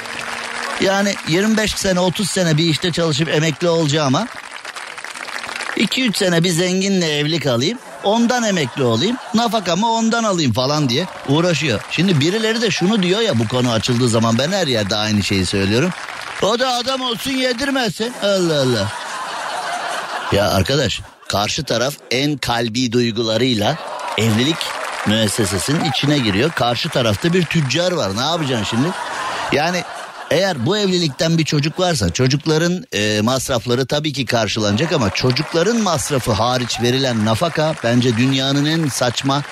Yani 0.82 1.16
25 1.28 1.72
sene 1.72 2.00
30 2.00 2.30
sene 2.30 2.58
bir 2.58 2.66
işte 2.66 2.92
çalışıp 2.92 3.30
emekli 3.30 3.70
olacağıma 3.70 4.28
2-3 5.78 6.18
sene 6.18 6.44
bir 6.44 6.50
zenginle 6.50 7.18
evli 7.18 7.40
kalayım. 7.40 7.80
Ondan 8.04 8.44
emekli 8.44 8.84
olayım. 8.84 9.18
Nafakamı 9.34 9.92
ondan 9.92 10.24
alayım 10.24 10.54
falan 10.54 10.90
diye 10.90 11.06
uğraşıyor. 11.30 11.82
Şimdi 11.92 12.20
birileri 12.20 12.62
de 12.62 12.72
şunu 12.72 13.04
diyor 13.04 13.22
ya 13.22 13.40
bu 13.40 13.48
konu 13.48 13.72
açıldığı 13.72 14.10
zaman 14.10 14.38
ben 14.38 14.52
her 14.52 14.68
yerde 14.68 14.96
aynı 14.96 15.24
şeyi 15.24 15.46
söylüyorum. 15.46 15.90
O 16.42 16.60
da 16.60 16.74
adam 16.74 17.02
olsun 17.02 17.32
yedirmesin. 17.32 18.14
Allah 18.24 18.62
Allah. 18.62 18.92
Ya 20.32 20.52
arkadaş 20.52 21.02
karşı 21.28 21.64
taraf 21.64 21.94
en 22.12 22.38
kalbi 22.38 22.92
duygularıyla 22.92 23.78
evlilik 24.18 24.58
müessesesinin 25.08 25.84
içine 25.84 26.18
giriyor. 26.18 26.52
Karşı 26.52 26.90
tarafta 26.90 27.34
bir 27.34 27.46
tüccar 27.46 27.92
var. 27.92 28.18
Ne 28.18 28.22
yapacaksın 28.22 28.66
şimdi? 28.70 28.88
Yani 29.52 29.84
eğer 30.32 30.66
bu 30.66 30.78
evlilikten 30.78 31.38
bir 31.38 31.46
çocuk 31.46 31.80
varsa 31.80 32.10
çocukların 32.10 32.86
e, 32.94 33.22
masrafları 33.22 33.86
tabii 33.86 34.14
ki 34.14 34.26
karşılanacak 34.26 34.94
ama 34.94 35.10
çocukların 35.10 35.78
masrafı 35.78 36.32
hariç 36.32 36.82
verilen 36.82 37.26
nafaka 37.26 37.76
bence 37.84 38.18
dünyanın 38.18 38.66
en 38.66 38.88
saçma 38.88 39.44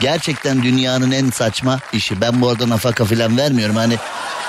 gerçekten 0.00 0.62
dünyanın 0.62 1.10
en 1.10 1.30
saçma 1.30 1.80
işi. 1.92 2.20
Ben 2.20 2.40
bu 2.40 2.48
arada 2.48 2.68
nafaka 2.68 3.04
falan 3.04 3.36
vermiyorum 3.36 3.76
hani 3.76 3.96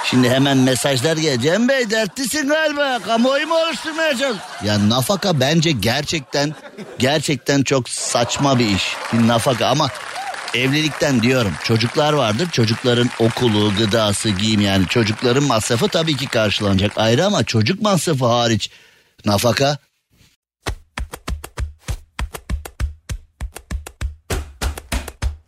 Şimdi 0.06 0.30
hemen 0.30 0.58
mesajlar 0.58 1.18
geliyor. 1.18 1.42
Cem 1.42 1.70
Bey 1.70 1.90
dertlisin 1.90 2.48
galiba. 2.48 3.00
Kamuoyu 3.06 3.48
mu 3.48 3.56
oluşturmaya 3.56 4.18
çalış? 4.18 4.38
Ya 4.64 4.90
nafaka 4.90 5.40
bence 5.40 5.72
gerçekten 5.72 6.56
gerçekten 7.00 7.64
çok 7.64 7.90
saçma 7.90 8.60
bir 8.60 8.66
iş. 8.66 8.96
Nafaka 9.14 9.68
ama 9.68 9.90
evlilikten 10.54 11.22
diyorum. 11.22 11.54
Çocuklar 11.64 12.14
vardır. 12.14 12.50
Çocukların 12.52 13.10
okulu 13.20 13.76
gıdası 13.78 14.30
giyim 14.30 14.62
yani 14.62 14.88
çocukların 14.88 15.44
masrafı 15.44 15.88
tabii 15.88 16.16
ki 16.18 16.28
karşılanacak. 16.28 16.92
Ayrı 16.96 17.26
ama 17.26 17.44
çocuk 17.44 17.82
masrafı 17.82 18.26
hariç. 18.26 18.70
Nafaka. 19.26 19.78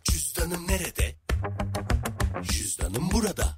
Cüzdanım 0.04 0.68
nerede? 0.68 1.14
Cüzdanım 2.42 3.10
burada. 3.12 3.55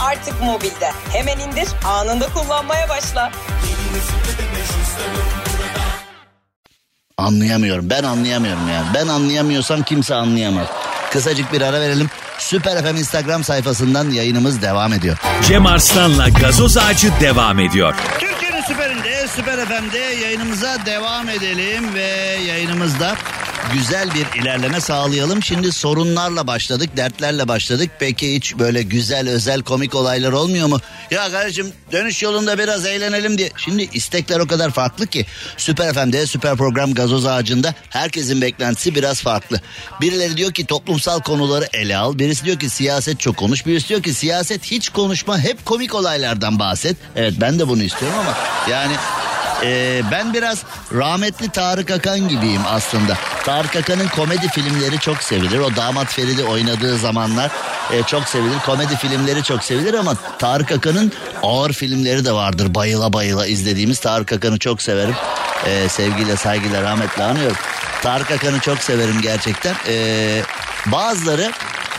Artık 0.00 0.42
mobilde. 0.42 0.92
Hemen 1.12 1.38
indir, 1.38 1.68
anında 1.84 2.28
kullanmaya 2.28 2.88
başla. 2.88 3.32
anlayamıyorum 7.18 7.90
ben 7.90 8.02
anlayamıyorum 8.02 8.68
yani 8.68 8.86
ben 8.94 9.08
anlayamıyorsam 9.08 9.82
kimse 9.82 10.14
anlayamaz. 10.14 10.66
Kısacık 11.10 11.52
bir 11.52 11.60
ara 11.60 11.80
verelim. 11.80 12.10
Süper 12.38 12.82
FM 12.82 12.96
Instagram 12.96 13.44
sayfasından 13.44 14.10
yayınımız 14.10 14.62
devam 14.62 14.92
ediyor. 14.92 15.16
Cem 15.48 15.66
Arslan'la 15.66 16.28
gazoz 16.28 16.76
ağacı 16.76 17.08
devam 17.20 17.58
ediyor. 17.58 17.94
Türkiye'nin 18.20 18.62
süperinde, 18.62 19.28
süper 19.28 19.66
FM'de 19.66 19.98
yayınımıza 19.98 20.86
devam 20.86 21.28
edelim 21.28 21.94
ve 21.94 22.36
yayınımızda 22.46 23.14
güzel 23.72 24.08
bir 24.14 24.42
ilerleme 24.42 24.80
sağlayalım. 24.80 25.42
Şimdi 25.42 25.72
sorunlarla 25.72 26.46
başladık, 26.46 26.90
dertlerle 26.96 27.48
başladık. 27.48 27.90
Peki 27.98 28.34
hiç 28.34 28.58
böyle 28.58 28.82
güzel, 28.82 29.28
özel, 29.28 29.62
komik 29.62 29.94
olaylar 29.94 30.32
olmuyor 30.32 30.68
mu? 30.68 30.80
Ya 31.10 31.30
kardeşim 31.30 31.72
dönüş 31.92 32.22
yolunda 32.22 32.58
biraz 32.58 32.86
eğlenelim 32.86 33.38
diye. 33.38 33.50
Şimdi 33.56 33.88
istekler 33.92 34.40
o 34.40 34.46
kadar 34.46 34.70
farklı 34.70 35.06
ki. 35.06 35.26
Süper 35.56 35.94
FM'de, 35.94 36.26
süper 36.26 36.56
program 36.56 36.94
gazoz 36.94 37.26
ağacında 37.26 37.74
herkesin 37.90 38.40
beklentisi 38.40 38.94
biraz 38.94 39.22
farklı. 39.22 39.60
Birileri 40.00 40.36
diyor 40.36 40.52
ki 40.52 40.66
toplumsal 40.66 41.20
konuları 41.20 41.68
ele 41.72 41.96
al. 41.96 42.18
Birisi 42.18 42.44
diyor 42.44 42.58
ki 42.58 42.70
siyaset 42.70 43.20
çok 43.20 43.36
konuş. 43.36 43.66
Birisi 43.66 43.88
diyor 43.88 44.02
ki 44.02 44.14
siyaset 44.14 44.64
hiç 44.64 44.88
konuşma, 44.88 45.38
hep 45.38 45.64
komik 45.66 45.94
olaylardan 45.94 46.58
bahset. 46.58 46.96
Evet 47.16 47.34
ben 47.40 47.58
de 47.58 47.68
bunu 47.68 47.82
istiyorum 47.82 48.18
ama 48.18 48.34
yani 48.70 48.92
ee, 49.62 50.02
ben 50.10 50.34
biraz 50.34 50.62
rahmetli 50.94 51.48
Tarık 51.48 51.90
Akan 51.90 52.28
gibiyim 52.28 52.62
aslında. 52.68 53.18
Tarık 53.44 53.76
Akan'ın 53.76 54.08
komedi 54.08 54.48
filmleri 54.48 54.98
çok 54.98 55.22
sevilir. 55.22 55.58
O 55.58 55.76
damat 55.76 56.06
Feridi 56.06 56.44
oynadığı 56.44 56.98
zamanlar 56.98 57.50
e, 57.92 58.02
çok 58.02 58.24
sevilir. 58.24 58.58
Komedi 58.66 58.96
filmleri 58.96 59.42
çok 59.42 59.64
sevilir 59.64 59.94
ama 59.94 60.14
Tarık 60.38 60.72
Akan'ın 60.72 61.12
ağır 61.42 61.72
filmleri 61.72 62.24
de 62.24 62.32
vardır. 62.32 62.74
Bayıla 62.74 63.12
bayıla 63.12 63.46
izlediğimiz 63.46 64.00
Tarık 64.00 64.32
Akan'ı 64.32 64.58
çok 64.58 64.82
severim. 64.82 65.14
Ee, 65.66 65.88
sevgiyle 65.88 66.36
saygıyla 66.36 66.82
rahmetle 66.82 67.24
anıyorum. 67.24 67.56
Tarık 68.02 68.30
Akan'ı 68.30 68.60
çok 68.60 68.78
severim 68.78 69.20
gerçekten. 69.22 69.74
Ee, 69.88 70.42
bazıları 70.86 71.52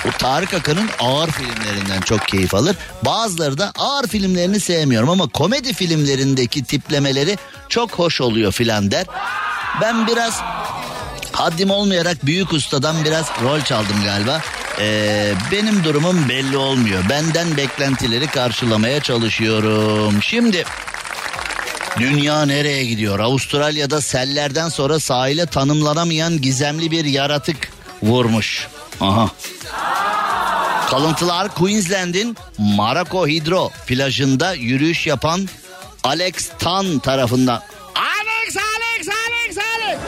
o 0.07 0.11
Tarık 0.17 0.53
Akan'ın 0.53 0.89
ağır 0.99 1.31
filmlerinden 1.31 2.01
çok 2.01 2.27
keyif 2.27 2.55
alır. 2.55 2.75
Bazıları 3.01 3.57
da 3.57 3.71
ağır 3.77 4.07
filmlerini 4.07 4.59
sevmiyorum 4.59 5.09
ama 5.09 5.27
komedi 5.27 5.73
filmlerindeki 5.73 6.63
tiplemeleri 6.63 7.37
çok 7.69 7.91
hoş 7.91 8.21
oluyor 8.21 8.51
filan 8.51 8.91
der. 8.91 9.05
Ben 9.81 10.07
biraz 10.07 10.41
haddim 11.31 11.71
olmayarak 11.71 12.25
büyük 12.25 12.53
ustadan 12.53 13.05
biraz 13.05 13.25
rol 13.43 13.61
çaldım 13.61 14.03
galiba. 14.03 14.41
Ee, 14.79 15.33
benim 15.51 15.83
durumum 15.83 16.29
belli 16.29 16.57
olmuyor. 16.57 17.03
Benden 17.09 17.57
beklentileri 17.57 18.27
karşılamaya 18.27 19.01
çalışıyorum. 19.01 20.23
Şimdi 20.23 20.65
Dünya 21.99 22.45
nereye 22.45 22.85
gidiyor? 22.85 23.19
Avustralya'da 23.19 24.01
sellerden 24.01 24.69
sonra 24.69 24.99
sahile 24.99 25.45
tanımlanamayan 25.45 26.41
gizemli 26.41 26.91
bir 26.91 27.05
yaratık 27.05 27.71
vurmuş. 28.03 28.67
Aha. 29.01 29.29
Kalıntılar 30.89 31.55
Queensland'in 31.55 32.37
Marako 32.57 33.27
Hydro 33.27 33.71
plajında 33.87 34.53
yürüyüş 34.53 35.07
yapan 35.07 35.47
Alex 36.03 36.49
Tan 36.59 36.99
tarafından. 36.99 37.61
Alex, 37.95 38.57
Alex, 38.57 39.07
Alex, 39.07 39.57
Alex. 39.57 39.99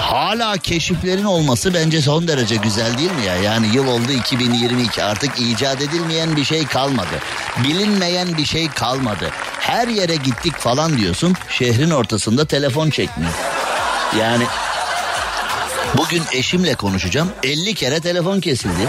Hala 0.00 0.56
keşiflerin 0.56 1.24
olması 1.24 1.74
bence 1.74 2.02
son 2.02 2.28
derece 2.28 2.56
güzel 2.56 2.98
değil 2.98 3.10
mi 3.12 3.24
ya? 3.26 3.36
Yani 3.36 3.66
yıl 3.74 3.86
oldu 3.86 4.12
2022 4.12 5.04
artık 5.04 5.40
icat 5.40 5.82
edilmeyen 5.82 6.36
bir 6.36 6.44
şey 6.44 6.66
kalmadı. 6.66 7.20
Bilinmeyen 7.64 8.36
bir 8.36 8.44
şey 8.44 8.68
kalmadı. 8.68 9.30
Her 9.60 9.88
yere 9.88 10.16
gittik 10.16 10.56
falan 10.56 10.98
diyorsun. 10.98 11.34
Şehrin 11.50 11.90
ortasında 11.90 12.46
telefon 12.46 12.90
çekmiyor. 12.90 13.32
Yani 14.18 14.44
Bugün 15.96 16.22
eşimle 16.32 16.74
konuşacağım. 16.74 17.32
50 17.42 17.74
kere 17.74 18.00
telefon 18.00 18.40
kesildi. 18.40 18.88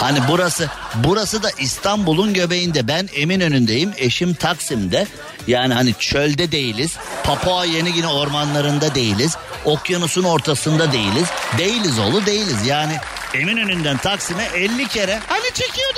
Hani 0.00 0.18
burası 0.28 0.68
burası 0.94 1.42
da 1.42 1.50
İstanbul'un 1.58 2.34
göbeğinde. 2.34 2.88
Ben 2.88 3.08
Eminönü'ndeyim. 3.14 3.92
Eşim 3.96 4.34
Taksim'de. 4.34 5.06
Yani 5.46 5.74
hani 5.74 5.94
çölde 5.98 6.52
değiliz. 6.52 6.96
Papua 7.24 7.64
Yeni 7.64 7.92
Gine 7.92 8.06
ormanlarında 8.08 8.94
değiliz. 8.94 9.36
Okyanusun 9.64 10.24
ortasında 10.24 10.92
değiliz. 10.92 11.28
Değiliz 11.58 11.98
oğlu 11.98 12.26
değiliz. 12.26 12.66
Yani 12.66 12.96
Eminönü'nden 13.34 13.96
Taksim'e 13.96 14.44
50 14.54 14.88
kere. 14.88 15.20
Hani 15.26 15.44
çekiyordu 15.54 15.91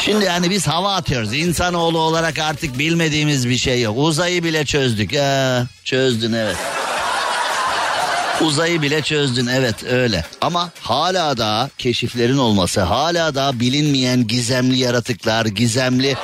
Şimdi 0.00 0.24
yani 0.24 0.50
biz 0.50 0.66
hava 0.66 0.94
atıyoruz. 0.94 1.34
İnsanoğlu 1.34 1.98
olarak 1.98 2.38
artık 2.38 2.78
bilmediğimiz 2.78 3.48
bir 3.48 3.56
şey 3.56 3.82
yok. 3.82 3.94
Uzayı 3.98 4.44
bile 4.44 4.64
çözdük. 4.64 5.12
Ya, 5.12 5.66
çözdün 5.84 6.32
evet. 6.32 6.56
Uzayı 8.40 8.82
bile 8.82 9.02
çözdün 9.02 9.46
evet 9.46 9.84
öyle. 9.84 10.24
Ama 10.40 10.70
hala 10.82 11.36
da 11.36 11.70
keşiflerin 11.78 12.38
olması, 12.38 12.80
hala 12.80 13.34
da 13.34 13.60
bilinmeyen 13.60 14.26
gizemli 14.26 14.78
yaratıklar, 14.78 15.46
gizemli 15.46 16.16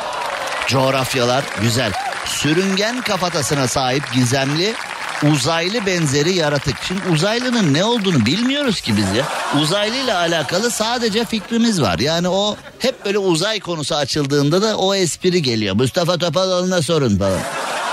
coğrafyalar 0.66 1.44
güzel. 1.60 1.92
Sürüngen 2.24 3.00
kafatasına 3.00 3.68
sahip 3.68 4.12
gizemli 4.14 4.74
uzaylı 5.22 5.86
benzeri 5.86 6.32
yaratık. 6.32 6.76
Şimdi 6.88 7.00
uzaylının 7.12 7.74
ne 7.74 7.84
olduğunu 7.84 8.26
bilmiyoruz 8.26 8.80
ki 8.80 8.96
biz 8.96 9.16
ya. 9.16 9.24
Uzaylı 9.60 9.96
ile 9.96 10.14
alakalı 10.14 10.70
sadece 10.70 11.24
fikrimiz 11.24 11.82
var. 11.82 11.98
Yani 11.98 12.28
o 12.28 12.56
hep 12.78 13.04
böyle 13.04 13.18
uzay 13.18 13.60
konusu 13.60 13.94
açıldığında 13.94 14.62
da 14.62 14.76
o 14.76 14.94
espri 14.94 15.42
geliyor. 15.42 15.74
Mustafa 15.74 16.18
Topaloğlu'na 16.18 16.82
sorun 16.82 17.18
falan. 17.18 17.40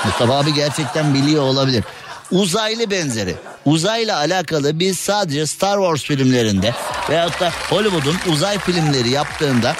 Mustafa 0.05 0.39
abi 0.39 0.53
gerçekten 0.53 1.13
biliyor 1.13 1.43
olabilir. 1.43 1.83
Uzaylı 2.31 2.91
benzeri. 2.91 3.35
Uzayla 3.65 4.17
alakalı 4.17 4.79
biz 4.79 4.99
sadece 4.99 5.47
Star 5.47 5.77
Wars 5.77 6.03
filmlerinde 6.03 6.73
veyahut 7.09 7.39
da 7.39 7.51
Hollywood'un 7.69 8.17
uzay 8.27 8.59
filmleri 8.59 9.09
yaptığında 9.09 9.75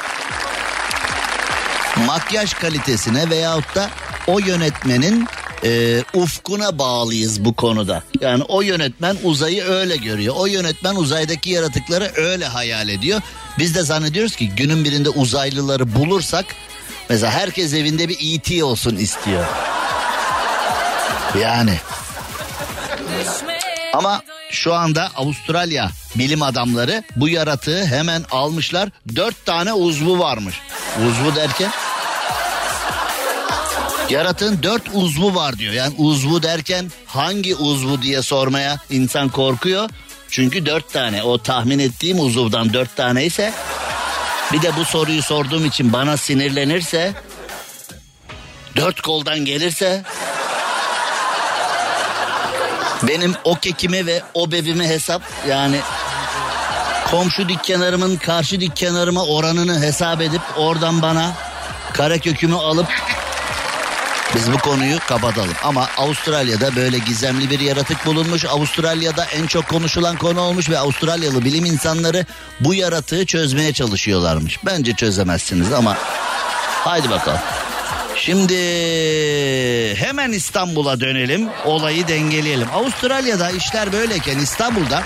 makyaj 2.05 2.53
kalitesine 2.53 3.29
veyahut 3.29 3.75
da 3.75 3.89
o 4.27 4.39
yönetmenin 4.39 5.27
e, 5.63 6.03
ufkuna 6.13 6.79
bağlıyız 6.79 7.45
bu 7.45 7.53
konuda. 7.53 8.03
Yani 8.21 8.43
o 8.43 8.61
yönetmen 8.61 9.17
uzayı 9.23 9.63
öyle 9.63 9.95
görüyor. 9.97 10.35
O 10.37 10.45
yönetmen 10.45 10.95
uzaydaki 10.95 11.49
yaratıkları 11.49 12.11
öyle 12.15 12.45
hayal 12.45 12.89
ediyor. 12.89 13.21
Biz 13.59 13.75
de 13.75 13.83
zannediyoruz 13.83 14.35
ki 14.35 14.49
günün 14.49 14.85
birinde 14.85 15.09
uzaylıları 15.09 15.95
bulursak 15.95 16.45
mesela 17.09 17.31
herkes 17.31 17.73
evinde 17.73 18.09
bir 18.09 18.17
E.T. 18.35 18.63
olsun 18.63 18.95
istiyor. 18.95 19.45
Yani 21.41 21.77
ama 23.93 24.21
şu 24.51 24.73
anda 24.73 25.11
Avustralya 25.15 25.89
bilim 26.15 26.41
adamları 26.41 27.03
bu 27.15 27.29
yaratığı 27.29 27.85
hemen 27.85 28.23
almışlar. 28.31 28.89
Dört 29.15 29.45
tane 29.45 29.73
uzvu 29.73 30.19
varmış. 30.19 30.55
Uzvu 31.07 31.35
derken? 31.35 31.71
Yaratığın 34.09 34.63
dört 34.63 34.83
uzvu 34.93 35.35
var 35.35 35.57
diyor. 35.57 35.73
Yani 35.73 35.93
uzvu 35.97 36.43
derken 36.43 36.91
hangi 37.05 37.55
uzvu 37.55 38.01
diye 38.01 38.21
sormaya 38.21 38.77
insan 38.89 39.29
korkuyor. 39.29 39.89
Çünkü 40.29 40.65
dört 40.65 40.93
tane 40.93 41.23
o 41.23 41.37
tahmin 41.37 41.79
ettiğim 41.79 42.19
uzuvdan 42.19 42.73
dört 42.73 42.95
tane 42.95 43.25
ise 43.25 43.53
bir 44.53 44.61
de 44.61 44.75
bu 44.75 44.85
soruyu 44.85 45.21
sorduğum 45.21 45.65
için 45.65 45.93
bana 45.93 46.17
sinirlenirse 46.17 47.13
dört 48.75 49.01
koldan 49.01 49.39
gelirse 49.39 50.03
benim 53.03 53.35
o 53.43 53.55
kekimi 53.55 54.05
ve 54.05 54.21
o 54.33 54.51
bevimi 54.51 54.87
hesap 54.87 55.21
yani 55.49 55.79
komşu 57.11 57.49
dükkanlarımın 57.49 58.17
karşı 58.17 58.61
dükkanlarıma 58.61 59.25
oranını 59.25 59.81
hesap 59.81 60.21
edip 60.21 60.41
oradan 60.57 61.01
bana 61.01 61.31
kara 61.93 62.17
kökümü 62.17 62.55
alıp 62.55 62.87
biz 64.35 64.51
bu 64.51 64.57
konuyu 64.57 64.99
kapatalım. 65.07 65.55
Ama 65.63 65.87
Avustralya'da 65.97 66.75
böyle 66.75 66.97
gizemli 66.97 67.49
bir 67.49 67.59
yaratık 67.59 68.05
bulunmuş. 68.05 68.45
Avustralya'da 68.45 69.25
en 69.25 69.47
çok 69.47 69.69
konuşulan 69.69 70.17
konu 70.17 70.41
olmuş 70.41 70.69
ve 70.69 70.79
Avustralyalı 70.79 71.45
bilim 71.45 71.65
insanları 71.65 72.25
bu 72.59 72.73
yaratığı 72.73 73.25
çözmeye 73.25 73.73
çalışıyorlarmış. 73.73 74.65
Bence 74.65 74.93
çözemezsiniz 74.93 75.73
ama 75.73 75.97
haydi 76.83 77.09
bakalım. 77.09 77.39
Şimdi 78.15 78.55
hemen 79.95 80.31
İstanbul'a 80.31 80.99
dönelim. 80.99 81.49
Olayı 81.65 82.07
dengeleyelim. 82.07 82.67
Avustralya'da 82.73 83.49
işler 83.49 83.93
böyleyken 83.93 84.37
İstanbul'da 84.37 85.03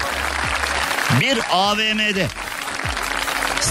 bir 1.21 1.39
AVM'de 1.51 2.27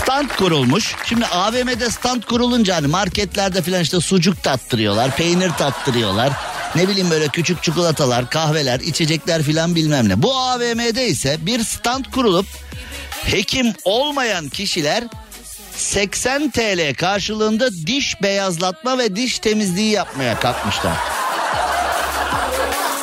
stand 0.02 0.28
kurulmuş. 0.28 0.94
Şimdi 1.04 1.26
AVM'de 1.26 1.90
stand 1.90 2.22
kurulunca 2.22 2.76
hani 2.76 2.86
marketlerde 2.86 3.62
falan 3.62 3.80
işte 3.80 4.00
sucuk 4.00 4.42
tattırıyorlar, 4.42 5.16
peynir 5.16 5.50
tattırıyorlar. 5.50 6.32
Ne 6.74 6.88
bileyim 6.88 7.10
böyle 7.10 7.28
küçük 7.28 7.62
çikolatalar, 7.62 8.30
kahveler, 8.30 8.80
içecekler 8.80 9.42
filan 9.42 9.74
bilmem 9.74 10.08
ne. 10.08 10.22
Bu 10.22 10.36
AVM'de 10.36 11.06
ise 11.06 11.36
bir 11.40 11.64
stand 11.64 12.04
kurulup 12.04 12.46
hekim 13.24 13.74
olmayan 13.84 14.48
kişiler 14.48 15.04
80 15.76 16.50
TL 16.50 16.94
karşılığında 16.94 17.72
diş 17.72 18.22
beyazlatma 18.22 18.98
ve 18.98 19.16
diş 19.16 19.38
temizliği 19.38 19.90
yapmaya 19.90 20.40
kalkmışlar. 20.40 20.96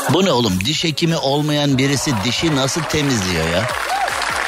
Bu 0.10 0.26
ne 0.26 0.32
oğlum? 0.32 0.66
Diş 0.66 0.84
hekimi 0.84 1.18
olmayan 1.18 1.78
birisi 1.78 2.14
dişi 2.26 2.56
nasıl 2.56 2.82
temizliyor 2.82 3.50
ya? 3.50 3.68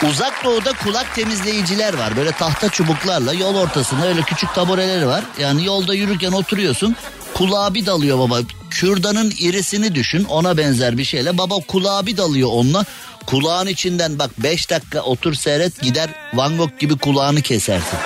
Uzak 0.03 0.43
doğuda 0.43 0.73
kulak 0.84 1.15
temizleyiciler 1.15 1.93
var. 1.93 2.17
Böyle 2.17 2.31
tahta 2.31 2.69
çubuklarla 2.69 3.34
yol 3.34 3.55
ortasında 3.55 4.08
öyle 4.08 4.21
küçük 4.21 4.53
tabureleri 4.55 5.08
var. 5.08 5.23
Yani 5.39 5.65
yolda 5.65 5.93
yürürken 5.93 6.31
oturuyorsun. 6.31 6.95
Kulağa 7.34 7.73
bir 7.73 7.86
dalıyor 7.86 8.19
baba. 8.19 8.39
Kürdanın 8.69 9.34
irisini 9.39 9.95
düşün 9.95 10.23
ona 10.23 10.58
benzer 10.58 10.97
bir 10.97 11.03
şeyle. 11.03 11.38
Baba 11.38 11.55
kulağa 11.67 12.05
bir 12.05 12.17
dalıyor 12.17 12.49
onunla. 12.51 12.86
Kulağın 13.25 13.67
içinden 13.67 14.19
bak 14.19 14.29
5 14.38 14.69
dakika 14.69 15.01
otur 15.01 15.34
seyret 15.34 15.81
gider 15.81 16.10
Van 16.34 16.58
Gogh 16.58 16.79
gibi 16.79 16.97
kulağını 16.97 17.41
kesersin. 17.41 17.97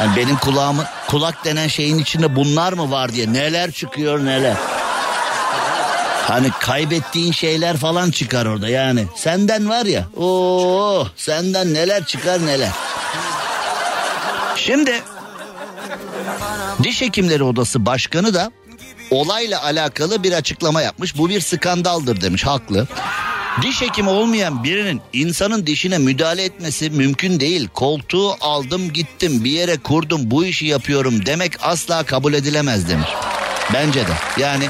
Yani 0.00 0.16
benim 0.16 0.36
kulağımı 0.36 0.84
kulak 1.08 1.44
denen 1.44 1.68
şeyin 1.68 1.98
içinde 1.98 2.36
bunlar 2.36 2.72
mı 2.72 2.90
var 2.90 3.12
diye 3.12 3.32
neler 3.32 3.70
çıkıyor 3.70 4.24
neler. 4.24 4.56
Hani 6.26 6.50
kaybettiğin 6.60 7.32
şeyler 7.32 7.76
falan 7.76 8.10
çıkar 8.10 8.46
orada 8.46 8.68
yani. 8.68 9.06
Senden 9.16 9.68
var 9.68 9.86
ya 9.86 10.08
o 10.16 11.06
senden 11.16 11.74
neler 11.74 12.04
çıkar 12.04 12.46
neler. 12.46 12.70
Şimdi 14.56 15.02
Diş 16.82 17.02
Hekimleri 17.02 17.42
Odası 17.42 17.86
Başkanı 17.86 18.34
da 18.34 18.50
olayla 19.10 19.62
alakalı 19.62 20.22
bir 20.22 20.32
açıklama 20.32 20.82
yapmış. 20.82 21.18
Bu 21.18 21.28
bir 21.28 21.40
skandaldır 21.40 22.20
demiş 22.20 22.46
haklı. 22.46 22.86
Diş 23.62 23.82
hekimi 23.82 24.08
olmayan 24.08 24.64
birinin 24.64 25.00
insanın 25.12 25.66
dişine 25.66 25.98
müdahale 25.98 26.44
etmesi 26.44 26.90
mümkün 26.90 27.40
değil. 27.40 27.68
Koltuğu 27.74 28.32
aldım 28.40 28.92
gittim 28.92 29.44
bir 29.44 29.50
yere 29.50 29.76
kurdum 29.78 30.20
bu 30.24 30.44
işi 30.44 30.66
yapıyorum 30.66 31.26
demek 31.26 31.52
asla 31.62 32.02
kabul 32.02 32.34
edilemez 32.34 32.88
demiş. 32.88 33.08
Bence 33.74 34.00
de 34.00 34.12
yani 34.38 34.64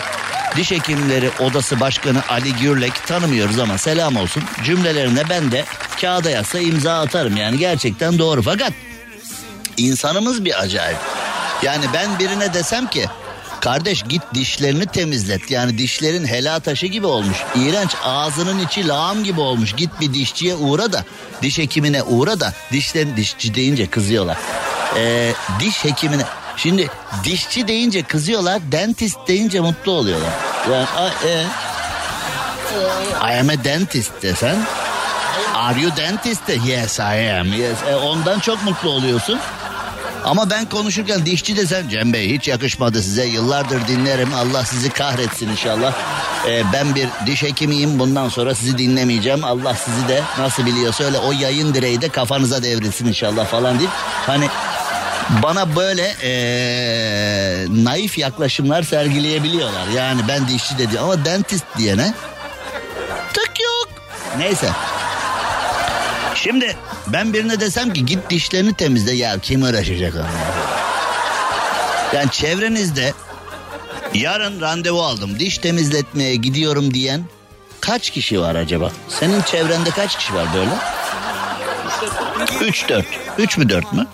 Diş 0.56 0.70
Hekimleri 0.70 1.30
Odası 1.40 1.80
Başkanı 1.80 2.22
Ali 2.28 2.52
Gürlek 2.52 3.06
tanımıyoruz 3.06 3.58
ama 3.58 3.78
selam 3.78 4.16
olsun. 4.16 4.42
Cümlelerine 4.64 5.28
ben 5.30 5.52
de 5.52 5.64
kağıda 6.00 6.30
yazsa 6.30 6.58
imza 6.58 7.00
atarım 7.00 7.36
yani 7.36 7.58
gerçekten 7.58 8.18
doğru. 8.18 8.42
Fakat 8.42 8.72
insanımız 9.76 10.44
bir 10.44 10.60
acayip. 10.60 10.98
Yani 11.62 11.84
ben 11.94 12.18
birine 12.18 12.54
desem 12.54 12.86
ki 12.86 13.06
kardeş 13.60 14.02
git 14.02 14.22
dişlerini 14.34 14.86
temizlet. 14.86 15.50
Yani 15.50 15.78
dişlerin 15.78 16.26
hela 16.26 16.60
taşı 16.60 16.86
gibi 16.86 17.06
olmuş. 17.06 17.36
İğrenç 17.54 17.90
ağzının 18.04 18.58
içi 18.58 18.88
lağım 18.88 19.24
gibi 19.24 19.40
olmuş. 19.40 19.72
Git 19.76 19.90
bir 20.00 20.14
dişçiye 20.14 20.54
uğra 20.54 20.92
da 20.92 21.04
diş 21.42 21.58
hekimine 21.58 22.02
uğra 22.02 22.40
da 22.40 22.52
dişlerin 22.72 23.16
dişçi 23.16 23.54
deyince 23.54 23.86
kızıyorlar. 23.86 24.36
Ee, 24.96 25.32
diş 25.60 25.84
hekimine 25.84 26.22
Şimdi 26.56 26.88
dişçi 27.24 27.68
deyince 27.68 28.02
kızıyorlar, 28.02 28.58
dentist 28.72 29.16
deyince 29.28 29.60
mutlu 29.60 29.92
oluyorlar. 29.92 30.30
Yani 30.72 30.86
a- 30.96 31.28
e, 31.28 31.44
I 33.36 33.40
am 33.40 33.48
a 33.48 33.64
dentist 33.64 34.12
desen. 34.22 34.56
Are 35.54 35.80
you 35.80 35.96
dentist? 35.96 36.48
de, 36.48 36.54
Yes 36.66 36.98
I 36.98 37.02
am. 37.40 37.52
Yes. 37.52 37.78
E, 37.90 37.94
ondan 37.96 38.38
çok 38.40 38.64
mutlu 38.64 38.90
oluyorsun. 38.90 39.38
Ama 40.24 40.50
ben 40.50 40.64
konuşurken 40.64 41.26
dişçi 41.26 41.56
desen 41.56 41.88
Cem 41.88 42.12
Bey 42.12 42.34
hiç 42.34 42.48
yakışmadı 42.48 43.02
size. 43.02 43.24
Yıllardır 43.24 43.88
dinlerim. 43.88 44.34
Allah 44.34 44.64
sizi 44.64 44.90
kahretsin 44.90 45.48
inşallah. 45.48 45.92
E, 46.48 46.62
ben 46.72 46.94
bir 46.94 47.08
diş 47.26 47.42
hekimiyim. 47.42 47.98
Bundan 47.98 48.28
sonra 48.28 48.54
sizi 48.54 48.78
dinlemeyeceğim. 48.78 49.44
Allah 49.44 49.74
sizi 49.74 50.08
de 50.08 50.22
nasıl 50.38 50.66
biliyorsa 50.66 51.04
öyle 51.04 51.18
o 51.18 51.32
yayın 51.32 51.74
direği 51.74 52.00
de 52.00 52.08
kafanıza 52.08 52.62
devrilsin 52.62 53.06
inşallah 53.06 53.46
falan 53.46 53.78
deyip. 53.78 53.90
Hani 54.26 54.48
bana 55.42 55.76
böyle 55.76 56.14
eee, 56.22 57.66
naif 57.84 58.18
yaklaşımlar 58.18 58.82
sergileyebiliyorlar. 58.82 59.86
Yani 59.96 60.20
ben 60.28 60.48
dişçi 60.48 60.78
dedi 60.78 61.00
ama 61.00 61.24
dentist 61.24 61.64
diyene 61.78 62.14
tık 63.32 63.60
yok. 63.60 63.88
Neyse. 64.38 64.68
Şimdi 66.34 66.76
ben 67.06 67.32
birine 67.32 67.60
desem 67.60 67.92
ki 67.92 68.06
git 68.06 68.30
dişlerini 68.30 68.74
temizle 68.74 69.12
ya 69.12 69.38
kim 69.38 69.62
uğraşacak 69.62 70.14
onunla? 70.14 70.26
Yani 72.14 72.30
çevrenizde 72.30 73.12
yarın 74.14 74.60
randevu 74.60 75.02
aldım 75.02 75.38
diş 75.38 75.58
temizletmeye 75.58 76.36
gidiyorum 76.36 76.94
diyen 76.94 77.24
kaç 77.80 78.10
kişi 78.10 78.40
var 78.40 78.54
acaba? 78.54 78.90
Senin 79.08 79.42
çevrende 79.42 79.90
kaç 79.90 80.16
kişi 80.18 80.34
var 80.34 80.46
böyle? 80.54 80.70
3 82.60 82.88
4. 82.88 83.06
3 83.38 83.58
mü 83.58 83.68
4 83.68 83.92
mü? 83.92 84.06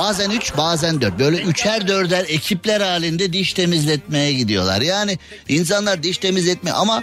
Bazen 0.00 0.30
3 0.30 0.56
bazen 0.56 1.00
4 1.00 1.18
böyle 1.18 1.36
üçer 1.42 1.88
dörder 1.88 2.24
ekipler 2.28 2.80
halinde 2.80 3.32
diş 3.32 3.52
temizletmeye 3.52 4.32
gidiyorlar. 4.32 4.80
Yani 4.80 5.18
insanlar 5.48 6.02
diş 6.02 6.18
temizletme 6.18 6.72
ama 6.72 7.02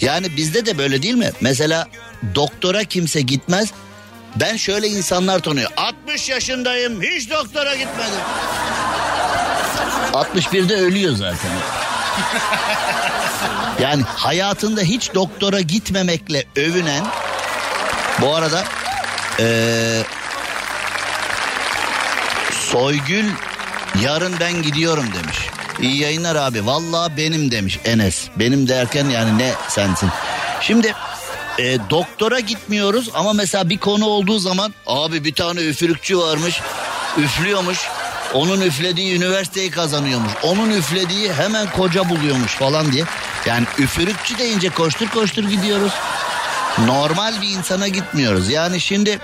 yani 0.00 0.36
bizde 0.36 0.66
de 0.66 0.78
böyle 0.78 1.02
değil 1.02 1.14
mi? 1.14 1.30
Mesela 1.40 1.86
doktora 2.34 2.84
kimse 2.84 3.20
gitmez. 3.20 3.68
Ben 4.36 4.56
şöyle 4.56 4.88
insanlar 4.88 5.38
tanıyorum. 5.38 5.72
60 5.76 6.28
yaşındayım 6.28 7.02
hiç 7.02 7.30
doktora 7.30 7.74
gitmedim. 7.74 8.20
61'de 10.12 10.76
ölüyor 10.76 11.16
zaten. 11.16 11.50
Yani 13.82 14.02
hayatında 14.02 14.80
hiç 14.80 15.14
doktora 15.14 15.60
gitmemekle 15.60 16.44
övünen 16.56 17.06
bu 18.20 18.34
arada 18.34 18.64
eee 19.38 20.04
Soygül 22.72 23.26
yarın 24.02 24.34
ben 24.40 24.62
gidiyorum 24.62 25.04
demiş. 25.14 25.36
İyi 25.80 25.96
yayınlar 25.96 26.36
abi. 26.36 26.66
Vallahi 26.66 27.16
benim 27.16 27.50
demiş 27.50 27.78
Enes. 27.84 28.28
Benim 28.36 28.68
derken 28.68 29.08
yani 29.08 29.38
ne 29.38 29.52
sensin. 29.68 30.10
Şimdi 30.60 30.94
e, 31.58 31.78
doktora 31.90 32.40
gitmiyoruz 32.40 33.10
ama 33.14 33.32
mesela 33.32 33.68
bir 33.68 33.78
konu 33.78 34.06
olduğu 34.06 34.38
zaman 34.38 34.74
abi 34.86 35.24
bir 35.24 35.34
tane 35.34 35.60
üfürükçü 35.60 36.18
varmış. 36.18 36.60
Üflüyormuş. 37.18 37.78
Onun 38.34 38.60
üflediği 38.60 39.16
üniversiteyi 39.16 39.70
kazanıyormuş. 39.70 40.32
Onun 40.42 40.70
üflediği 40.70 41.32
hemen 41.32 41.70
koca 41.70 42.08
buluyormuş 42.08 42.52
falan 42.54 42.92
diye. 42.92 43.04
Yani 43.46 43.66
üfürükçü 43.78 44.38
deyince 44.38 44.68
koştur 44.68 45.08
koştur 45.08 45.44
gidiyoruz. 45.44 45.92
Normal 46.86 47.42
bir 47.42 47.48
insana 47.48 47.88
gitmiyoruz. 47.88 48.50
Yani 48.50 48.80
şimdi 48.80 49.18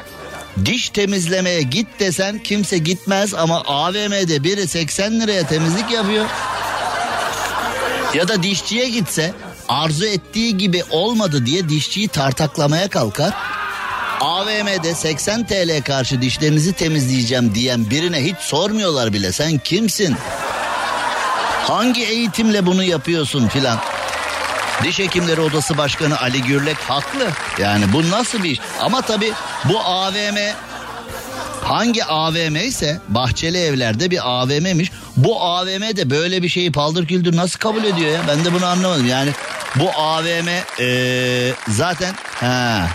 diş 0.65 0.89
temizlemeye 0.89 1.63
git 1.63 1.87
desen 2.01 2.39
kimse 2.39 2.79
gitmez 2.79 3.35
ama 3.35 3.63
AVM'de 3.67 4.45
biri 4.45 4.69
80 4.69 5.21
liraya 5.21 5.47
temizlik 5.47 5.91
yapıyor. 5.91 6.27
Ya 8.15 8.29
da 8.29 8.43
dişçiye 8.43 8.89
gitse 8.89 9.35
arzu 9.69 10.07
ettiği 10.07 10.59
gibi 10.59 10.83
olmadı 10.91 11.47
diye 11.47 11.69
dişçiyi 11.69 12.09
tartaklamaya 12.09 12.89
kalkar. 12.89 13.35
AVM'de 14.21 14.95
80 14.95 15.47
TL 15.47 15.83
karşı 15.85 16.23
dişlerinizi 16.23 16.73
temizleyeceğim 16.73 17.55
diyen 17.55 17.91
birine 17.91 18.25
hiç 18.25 18.37
sormuyorlar 18.37 19.13
bile. 19.13 19.33
Sen 19.33 19.59
kimsin? 19.59 20.17
Hangi 21.63 22.05
eğitimle 22.05 22.67
bunu 22.67 22.83
yapıyorsun 22.83 23.49
filan? 23.49 23.79
Diş 24.83 24.99
Hekimleri 24.99 25.41
Odası 25.41 25.79
Başkanı 25.79 26.21
Ali 26.21 26.43
Gürlek 26.43 26.77
haklı. 26.77 27.29
Yani 27.59 27.93
bu 27.93 28.11
nasıl 28.11 28.43
bir 28.43 28.51
iş? 28.51 28.61
Ama 28.81 29.03
tabii 29.03 29.33
bu 29.65 29.81
AVM 29.81 30.37
hangi 31.63 32.05
AVM 32.05 32.57
ise 32.57 33.01
Bahçeli 33.09 33.59
Evler'de 33.59 34.11
bir 34.11 34.29
AVM'miş. 34.29 34.93
Bu 35.17 35.43
AVM 35.43 35.97
de 35.97 36.11
böyle 36.11 36.43
bir 36.43 36.49
şeyi 36.49 36.73
paldır 36.73 37.07
küldür 37.07 37.37
nasıl 37.37 37.59
kabul 37.59 37.85
ediyor 37.85 38.11
ya? 38.11 38.21
Ben 38.29 38.45
de 38.45 38.53
bunu 38.53 38.67
anlamadım. 38.67 39.07
Yani 39.07 39.31
bu 39.77 39.91
AVM 39.91 40.49
ee, 40.81 41.53
zaten 41.69 42.15
ha 42.41 42.89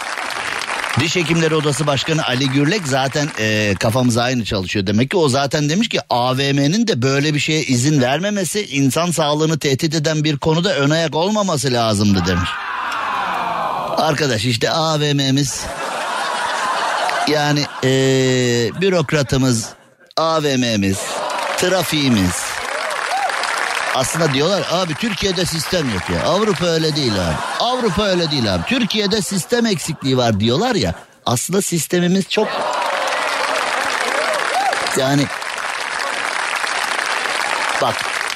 Diş 0.99 1.15
Hekimleri 1.15 1.56
Odası 1.56 1.88
Başkanı 1.88 2.25
Ali 2.25 2.49
Gürlek 2.49 2.88
zaten 2.88 3.28
e, 3.39 3.75
kafamız 3.80 4.17
aynı 4.17 4.45
çalışıyor. 4.45 4.88
Demek 4.88 5.12
ki 5.12 5.17
o 5.17 5.30
zaten 5.30 5.69
demiş 5.69 5.89
ki 5.89 5.99
AVM'nin 6.10 6.88
de 6.88 7.02
böyle 7.02 7.34
bir 7.34 7.39
şeye 7.39 7.63
izin 7.63 8.02
vermemesi 8.02 8.65
insan 8.65 9.12
sağlığını 9.12 9.60
tehdit 9.60 9.95
eden 9.95 10.23
bir 10.23 10.38
konuda 10.38 10.75
ön 10.75 10.89
ayak 10.89 11.15
olmaması 11.15 11.73
lazımdı 11.73 12.23
demiş. 12.28 12.49
Arkadaş 13.97 14.45
işte 14.45 14.71
AVM'miz 14.71 15.63
yani 17.28 17.65
e, 17.84 17.89
bürokratımız, 18.82 19.69
AVM'miz, 20.17 20.97
trafiğimiz. 21.58 22.43
Aslında 23.95 24.34
diyorlar 24.34 24.67
abi 24.71 24.93
Türkiye'de 24.93 25.45
sistem 25.45 25.93
yok 25.93 26.10
ya. 26.10 26.23
Avrupa 26.23 26.65
öyle 26.65 26.95
değil 26.95 27.13
abi. 27.13 27.36
Avrupa 27.79 28.03
öyle 28.03 28.31
değil 28.31 28.55
abi. 28.55 28.63
Türkiye'de 28.67 29.21
sistem 29.21 29.65
eksikliği 29.65 30.17
var 30.17 30.39
diyorlar 30.39 30.75
ya. 30.75 30.93
Aslında 31.25 31.61
sistemimiz 31.61 32.29
çok 32.29 32.47
yani 34.97 35.25
bak 37.81 37.95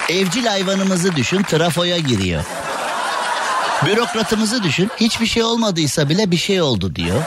evcil 0.10 0.45
hayvanımızı 0.45 1.15
düşün 1.15 1.43
trafoya 1.43 1.97
giriyor. 1.97 2.43
Bürokratımızı 3.86 4.63
düşün 4.63 4.91
hiçbir 4.99 5.27
şey 5.27 5.43
olmadıysa 5.43 6.10
bile 6.10 6.32
bir 6.32 6.38
şey 6.38 6.62
oldu 6.62 6.95
diyor. 6.95 7.21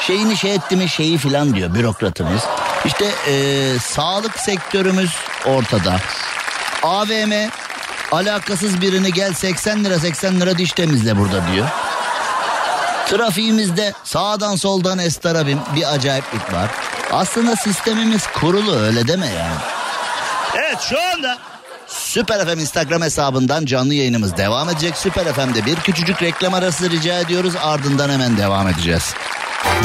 Şeyini 0.00 0.36
şey 0.36 0.54
etti 0.54 0.76
mi 0.76 0.88
şeyi 0.88 1.18
filan 1.18 1.54
diyor 1.54 1.74
bürokratımız. 1.74 2.42
İşte 2.84 3.10
eee, 3.28 3.78
sağlık 3.78 4.38
sektörümüz 4.40 5.10
ortada. 5.46 5.96
AVM 6.82 7.32
alakasız 8.12 8.80
birini 8.80 9.12
gel 9.12 9.32
80 9.32 9.84
lira 9.84 9.98
80 9.98 10.40
lira 10.40 10.58
diş 10.58 10.72
temizle 10.72 11.18
burada 11.18 11.42
diyor. 11.52 11.66
Trafiğimizde 13.06 13.92
sağdan 14.04 14.56
soldan 14.56 14.98
estarabim 14.98 15.58
bir 15.76 15.94
acayiplik 15.94 16.52
var. 16.52 16.70
Aslında 17.12 17.56
sistemimiz 17.56 18.26
kurulu 18.26 18.76
öyle 18.76 19.08
deme 19.08 19.26
yani. 19.26 19.56
Evet 20.54 20.80
şu 20.80 20.96
anda 21.00 21.38
Süper 21.86 22.46
FM 22.46 22.60
Instagram 22.60 23.02
hesabından 23.02 23.64
canlı 23.64 23.94
yayınımız 23.94 24.36
devam 24.36 24.68
edecek. 24.68 24.96
Süper 24.96 25.32
FM'de 25.32 25.66
bir 25.66 25.76
küçücük 25.76 26.22
reklam 26.22 26.54
arası 26.54 26.90
rica 26.90 27.20
ediyoruz. 27.20 27.54
Ardından 27.62 28.10
hemen 28.10 28.36
devam 28.36 28.68
edeceğiz. 28.68 29.14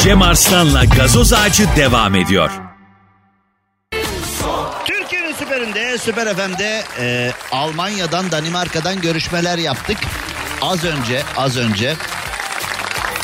Cem 0.03 0.21
Arslan'la 0.21 0.85
gazoz 0.85 1.33
ağacı 1.33 1.67
devam 1.75 2.15
ediyor. 2.15 2.64
Süperinde, 5.97 6.33
Süper 6.33 6.47
FM'de 6.47 6.83
e, 6.99 7.31
Almanya'dan, 7.51 8.31
Danimarka'dan 8.31 9.01
görüşmeler 9.01 9.57
yaptık. 9.57 9.97
Az 10.61 10.85
önce, 10.85 11.21
az 11.37 11.57
önce 11.57 11.95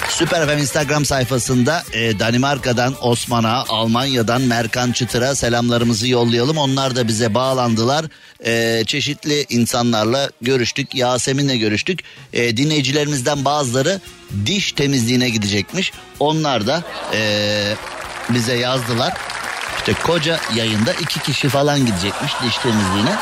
Süper 0.09 0.47
FM 0.47 0.57
Instagram 0.57 1.05
sayfasında 1.05 1.83
e, 1.93 2.19
Danimarka'dan 2.19 2.95
Osman'a, 3.01 3.65
Almanya'dan 3.69 4.41
Merkan 4.41 4.91
Çıtır'a 4.91 5.35
selamlarımızı 5.35 6.07
yollayalım. 6.07 6.57
Onlar 6.57 6.95
da 6.95 7.07
bize 7.07 7.33
bağlandılar. 7.33 8.05
E, 8.45 8.83
çeşitli 8.85 9.45
insanlarla 9.49 10.29
görüştük. 10.41 10.95
Yasemin'le 10.95 11.59
görüştük. 11.59 11.99
E, 12.33 12.57
dinleyicilerimizden 12.57 13.45
bazıları 13.45 13.99
diş 14.45 14.71
temizliğine 14.71 15.29
gidecekmiş. 15.29 15.91
Onlar 16.19 16.67
da 16.67 16.83
e, 17.13 17.73
bize 18.29 18.53
yazdılar. 18.53 19.13
İşte 19.81 19.93
koca 19.93 20.39
yayında 20.55 20.93
iki 20.93 21.19
kişi 21.19 21.49
falan 21.49 21.85
gidecekmiş 21.85 22.31
diş 22.43 22.57
temizliğine. 22.57 23.15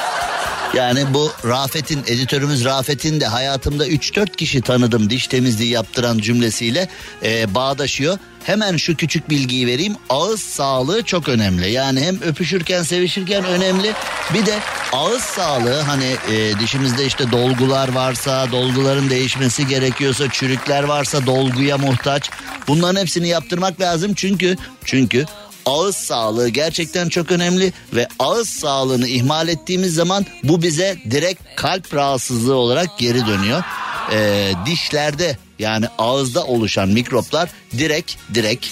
Yani 0.73 1.13
bu 1.13 1.31
Rafet'in 1.45 1.99
editörümüz 2.07 2.65
Rafet'in 2.65 3.21
de 3.21 3.25
hayatımda 3.25 3.87
3-4 3.87 4.35
kişi 4.35 4.61
tanıdım 4.61 5.09
diş 5.09 5.27
temizliği 5.27 5.69
yaptıran 5.69 6.17
cümlesiyle 6.17 6.89
e, 7.23 7.55
bağdaşıyor. 7.55 8.17
Hemen 8.43 8.77
şu 8.77 8.95
küçük 8.95 9.29
bilgiyi 9.29 9.67
vereyim. 9.67 9.95
Ağız 10.09 10.41
sağlığı 10.41 11.03
çok 11.03 11.29
önemli. 11.29 11.71
Yani 11.71 12.01
hem 12.01 12.21
öpüşürken 12.21 12.83
sevişirken 12.83 13.43
önemli. 13.45 13.93
Bir 14.33 14.45
de 14.45 14.59
ağız 14.93 15.21
sağlığı 15.21 15.79
hani 15.79 16.15
e, 16.31 16.59
dişimizde 16.59 17.05
işte 17.05 17.31
dolgular 17.31 17.93
varsa, 17.93 18.51
dolguların 18.51 19.09
değişmesi 19.09 19.67
gerekiyorsa, 19.67 20.29
çürükler 20.29 20.83
varsa 20.83 21.25
dolguya 21.25 21.77
muhtaç. 21.77 22.29
Bunların 22.67 23.01
hepsini 23.01 23.27
yaptırmak 23.27 23.81
lazım 23.81 24.13
çünkü 24.13 24.57
çünkü 24.85 25.25
ağız 25.65 25.95
sağlığı 25.95 26.49
gerçekten 26.49 27.09
çok 27.09 27.31
önemli 27.31 27.73
ve 27.93 28.07
ağız 28.19 28.49
sağlığını 28.49 29.07
ihmal 29.07 29.47
ettiğimiz 29.47 29.93
zaman 29.93 30.25
bu 30.43 30.61
bize 30.61 30.97
direkt 31.11 31.41
kalp 31.55 31.93
rahatsızlığı 31.93 32.55
olarak 32.55 32.99
geri 32.99 33.27
dönüyor. 33.27 33.63
Ee, 34.11 34.51
dişlerde 34.65 35.37
yani 35.59 35.85
ağızda 35.97 36.45
oluşan 36.45 36.89
mikroplar 36.89 37.49
direkt 37.77 38.15
direkt 38.33 38.67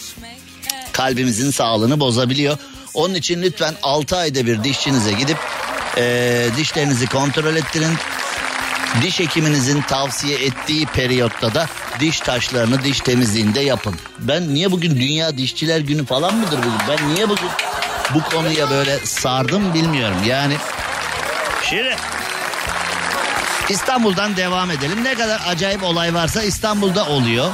kalbimizin 0.92 1.52
sağlığını 1.52 2.00
bozabiliyor. 2.00 2.58
Onun 2.94 3.14
için 3.14 3.42
lütfen 3.42 3.74
6 3.84 4.18
ayda 4.18 4.46
bir 4.46 4.64
dişçinize 4.64 5.12
gidip 5.12 5.38
ee, 5.98 6.48
dişlerinizi 6.58 7.08
kontrol 7.08 7.56
ettirin. 7.56 7.94
Diş 9.02 9.20
hekiminizin 9.20 9.82
tavsiye 9.82 10.38
ettiği 10.38 10.86
periyotta 10.86 11.54
da 11.54 11.68
diş 12.00 12.20
taşlarını 12.20 12.84
diş 12.84 13.00
temizliğinde 13.00 13.60
yapın. 13.60 13.96
Ben 14.20 14.54
niye 14.54 14.72
bugün 14.72 14.96
Dünya 14.96 15.38
Dişçiler 15.38 15.80
Günü 15.80 16.06
falan 16.06 16.36
mıdır 16.36 16.58
bugün? 16.58 16.80
Ben 16.90 17.16
niye 17.16 17.30
bugün 17.30 17.50
bu 18.14 18.24
konuya 18.24 18.70
böyle 18.70 19.00
sardım 19.00 19.74
bilmiyorum. 19.74 20.18
Yani 20.26 20.58
şimdi 21.70 21.96
İstanbul'dan 23.70 24.38
devam 24.38 24.72
edelim. 24.72 25.04
Ne 25.04 25.16
kadar 25.16 25.42
acayip 25.48 25.84
olay 25.84 26.14
varsa 26.14 26.44
İstanbul'da 26.44 27.06
oluyor. 27.06 27.52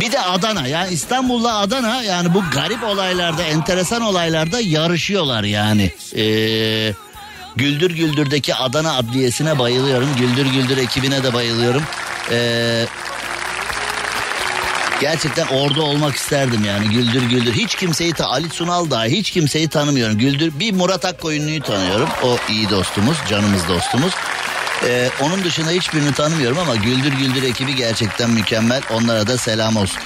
Bir 0.00 0.12
de 0.12 0.20
Adana 0.20 0.66
yani 0.66 0.92
İstanbul'la 0.92 1.58
Adana 1.58 2.02
yani 2.02 2.34
bu 2.34 2.44
garip 2.54 2.84
olaylarda 2.84 3.42
enteresan 3.42 4.02
olaylarda 4.02 4.60
yarışıyorlar 4.60 5.44
yani. 5.44 5.92
Ee, 6.16 6.92
Güldür 7.58 7.90
Güldür'deki 7.90 8.54
Adana 8.54 8.96
Adliyesi'ne 8.96 9.58
bayılıyorum. 9.58 10.08
Güldür 10.16 10.46
Güldür 10.46 10.76
ekibine 10.76 11.22
de 11.22 11.32
bayılıyorum. 11.34 11.82
Ee, 12.30 12.86
gerçekten 15.00 15.46
orada 15.46 15.82
olmak 15.82 16.14
isterdim 16.16 16.64
yani 16.64 16.88
Güldür 16.88 17.22
Güldür. 17.22 17.52
Hiç 17.52 17.74
kimseyi 17.74 18.12
ta 18.12 18.26
Ali 18.26 18.48
Sunal 18.50 18.90
dahi 18.90 19.10
hiç 19.10 19.30
kimseyi 19.30 19.68
tanımıyorum. 19.68 20.18
Güldür 20.18 20.52
bir 20.60 20.72
Murat 20.72 21.04
Akkoyunlu'yu 21.04 21.62
tanıyorum. 21.62 22.08
O 22.24 22.36
iyi 22.48 22.70
dostumuz, 22.70 23.16
canımız 23.28 23.68
dostumuz. 23.68 24.12
Ee, 24.84 25.10
onun 25.22 25.44
dışında 25.44 25.70
hiçbirini 25.70 26.12
tanımıyorum 26.12 26.58
ama 26.58 26.76
Güldür 26.76 27.12
Güldür 27.12 27.42
ekibi 27.42 27.74
gerçekten 27.74 28.30
mükemmel. 28.30 28.82
Onlara 28.90 29.26
da 29.26 29.38
selam 29.38 29.76
olsun. 29.76 29.98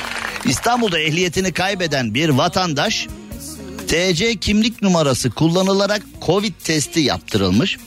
İstanbul'da 0.44 0.98
ehliyetini 0.98 1.52
kaybeden 1.52 2.14
bir 2.14 2.28
vatandaş 2.28 3.08
TC 3.92 4.36
kimlik 4.36 4.82
numarası 4.82 5.30
kullanılarak 5.30 6.02
Covid 6.26 6.52
testi 6.64 7.00
yaptırılmış. 7.00 7.78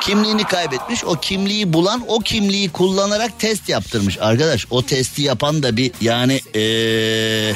Kimliğini 0.00 0.44
kaybetmiş. 0.44 1.04
O 1.04 1.14
kimliği 1.14 1.72
bulan 1.72 2.04
o 2.08 2.18
kimliği 2.18 2.70
kullanarak 2.70 3.38
test 3.38 3.68
yaptırmış. 3.68 4.18
Arkadaş 4.20 4.66
o 4.70 4.82
testi 4.82 5.22
yapan 5.22 5.62
da 5.62 5.76
bir 5.76 5.92
yani 6.00 6.40
ee... 6.54 7.54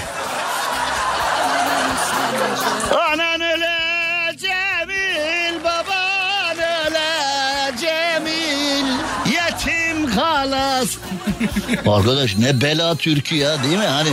Arkadaş 11.87 12.37
ne 12.37 12.61
bela 12.61 12.97
türkü 12.97 13.35
ya 13.35 13.63
değil 13.63 13.79
mi? 13.79 13.85
Hani 13.85 14.11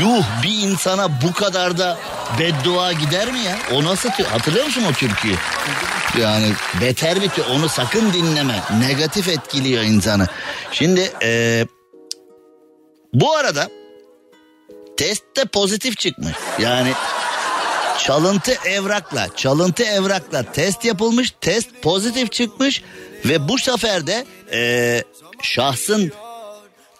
yuh 0.00 0.24
bir 0.42 0.68
insana 0.68 1.22
bu 1.22 1.32
kadar 1.32 1.78
da 1.78 1.98
beddua 2.38 2.92
gider 2.92 3.32
mi 3.32 3.38
ya? 3.38 3.58
O 3.72 3.84
nasıl 3.84 4.08
hatırlıyor 4.10 4.66
musun 4.66 4.84
o 4.90 4.92
türküyü? 4.92 5.36
Yani 6.20 6.52
beter 6.80 7.22
bir 7.22 7.28
tü- 7.28 7.50
onu 7.56 7.68
sakın 7.68 8.12
dinleme. 8.12 8.60
Negatif 8.80 9.28
etkiliyor 9.28 9.82
insanı. 9.82 10.26
Şimdi 10.72 11.12
eee, 11.22 11.66
bu 13.14 13.36
arada 13.36 13.68
testte 14.96 15.44
pozitif 15.44 15.98
çıkmış. 15.98 16.32
Yani 16.58 16.92
çalıntı 17.98 18.52
evrakla, 18.64 19.26
çalıntı 19.36 19.82
evrakla 19.84 20.52
test 20.52 20.84
yapılmış, 20.84 21.32
test 21.40 21.82
pozitif 21.82 22.32
çıkmış 22.32 22.82
ve 23.24 23.48
bu 23.48 23.58
sefer 23.58 24.06
de 24.06 24.24
eee, 24.52 25.04
şahsın 25.42 26.12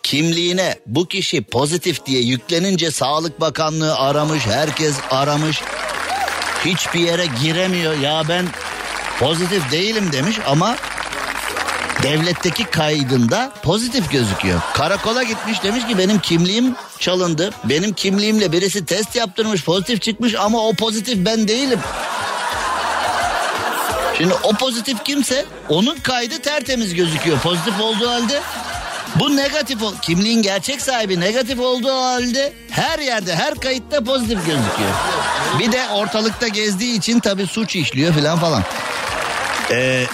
kimliğine 0.02 0.76
bu 0.86 1.08
kişi 1.08 1.42
pozitif 1.42 2.06
diye 2.06 2.22
yüklenince 2.22 2.90
Sağlık 2.90 3.40
Bakanlığı 3.40 3.96
aramış, 3.96 4.46
herkes 4.46 4.94
aramış. 5.10 5.62
Hiçbir 6.64 7.00
yere 7.00 7.26
giremiyor. 7.42 7.98
Ya 7.98 8.22
ben 8.28 8.46
pozitif 9.18 9.72
değilim 9.72 10.12
demiş 10.12 10.36
ama 10.46 10.76
devletteki 12.02 12.64
kaydında 12.64 13.52
pozitif 13.62 14.10
gözüküyor. 14.10 14.60
Karakola 14.74 15.22
gitmiş 15.22 15.62
demiş 15.62 15.86
ki 15.86 15.98
benim 15.98 16.18
kimliğim 16.18 16.74
çalındı. 16.98 17.50
Benim 17.64 17.92
kimliğimle 17.92 18.52
birisi 18.52 18.84
test 18.84 19.16
yaptırmış 19.16 19.64
pozitif 19.64 20.02
çıkmış 20.02 20.34
ama 20.34 20.68
o 20.68 20.74
pozitif 20.74 21.26
ben 21.26 21.48
değilim. 21.48 21.78
Şimdi 24.18 24.34
o 24.42 24.52
pozitif 24.52 25.04
kimse 25.04 25.44
onun 25.68 25.96
kaydı 25.96 26.38
tertemiz 26.38 26.94
gözüküyor 26.94 27.38
pozitif 27.38 27.80
olduğu 27.80 28.10
halde. 28.10 28.40
Bu 29.16 29.36
negatif 29.36 29.82
ol- 29.82 29.94
kimliğin 30.02 30.42
gerçek 30.42 30.82
sahibi 30.82 31.20
negatif 31.20 31.60
olduğu 31.60 31.94
halde 32.02 32.52
her 32.70 32.98
yerde 32.98 33.34
her 33.36 33.54
kayıtta 33.54 34.04
pozitif 34.04 34.38
gözüküyor. 34.38 34.90
Bir 35.58 35.72
de 35.72 35.88
ortalıkta 35.88 36.48
gezdiği 36.48 36.98
için 36.98 37.20
tabii 37.20 37.46
suç 37.46 37.76
işliyor 37.76 38.14
falan 38.14 38.38
falan. 38.38 38.62
Ee, 39.70 40.04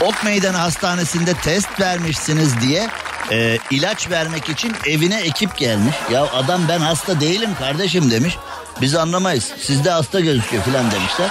Ok 0.00 0.24
Meydanı 0.24 0.56
Hastanesi'nde 0.56 1.34
test 1.34 1.80
vermişsiniz 1.80 2.60
diye 2.60 2.88
e, 3.30 3.58
ilaç 3.70 4.10
vermek 4.10 4.48
için 4.48 4.72
evine 4.86 5.20
ekip 5.20 5.56
gelmiş. 5.56 5.94
Ya 6.12 6.22
adam 6.22 6.68
ben 6.68 6.80
hasta 6.80 7.20
değilim 7.20 7.50
kardeşim 7.58 8.10
demiş. 8.10 8.36
Biz 8.80 8.94
anlamayız. 8.94 9.52
Sizde 9.62 9.90
hasta 9.90 10.20
gözüküyor 10.20 10.62
falan 10.62 10.90
demişler. 10.90 11.28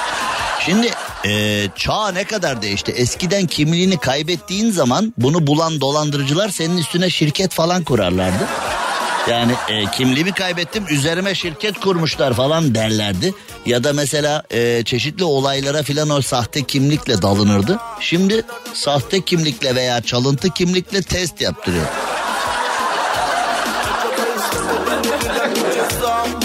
Şimdi 0.60 0.92
e, 1.26 1.64
çağ 1.76 2.12
ne 2.12 2.24
kadar 2.24 2.62
değişti. 2.62 2.92
Eskiden 2.92 3.48
kimliğini 3.48 3.98
kaybettiğin 3.98 4.72
zaman 4.72 5.14
bunu 5.18 5.48
bulan 5.48 5.82
dolandırıcılar 5.82 6.50
senin 6.50 6.78
üstüne 6.78 7.10
şirket 7.10 7.54
falan 7.54 7.84
kurarlardı. 7.84 8.48
Yani 9.30 9.52
e, 9.70 9.86
kimliğimi 9.86 10.32
kaybettim 10.32 10.84
üzerime 10.90 11.36
şirket 11.36 11.80
kurmuşlar 11.80 12.34
falan 12.34 12.76
derlerdi. 12.76 13.34
Ya 13.66 13.84
da 13.84 13.94
mesela 13.94 14.44
e, 14.52 14.84
çeşitli 14.84 15.24
olaylara 15.24 15.84
filan 15.84 16.10
o 16.10 16.22
sahte 16.22 16.64
kimlikle 16.64 17.22
dalınırdı. 17.22 17.80
Şimdi 18.00 18.44
sahte 18.74 19.22
kimlikle 19.22 19.76
veya 19.76 20.02
çalıntı 20.02 20.50
kimlikle 20.50 21.02
test 21.02 21.42
yaptırıyor. 21.42 21.86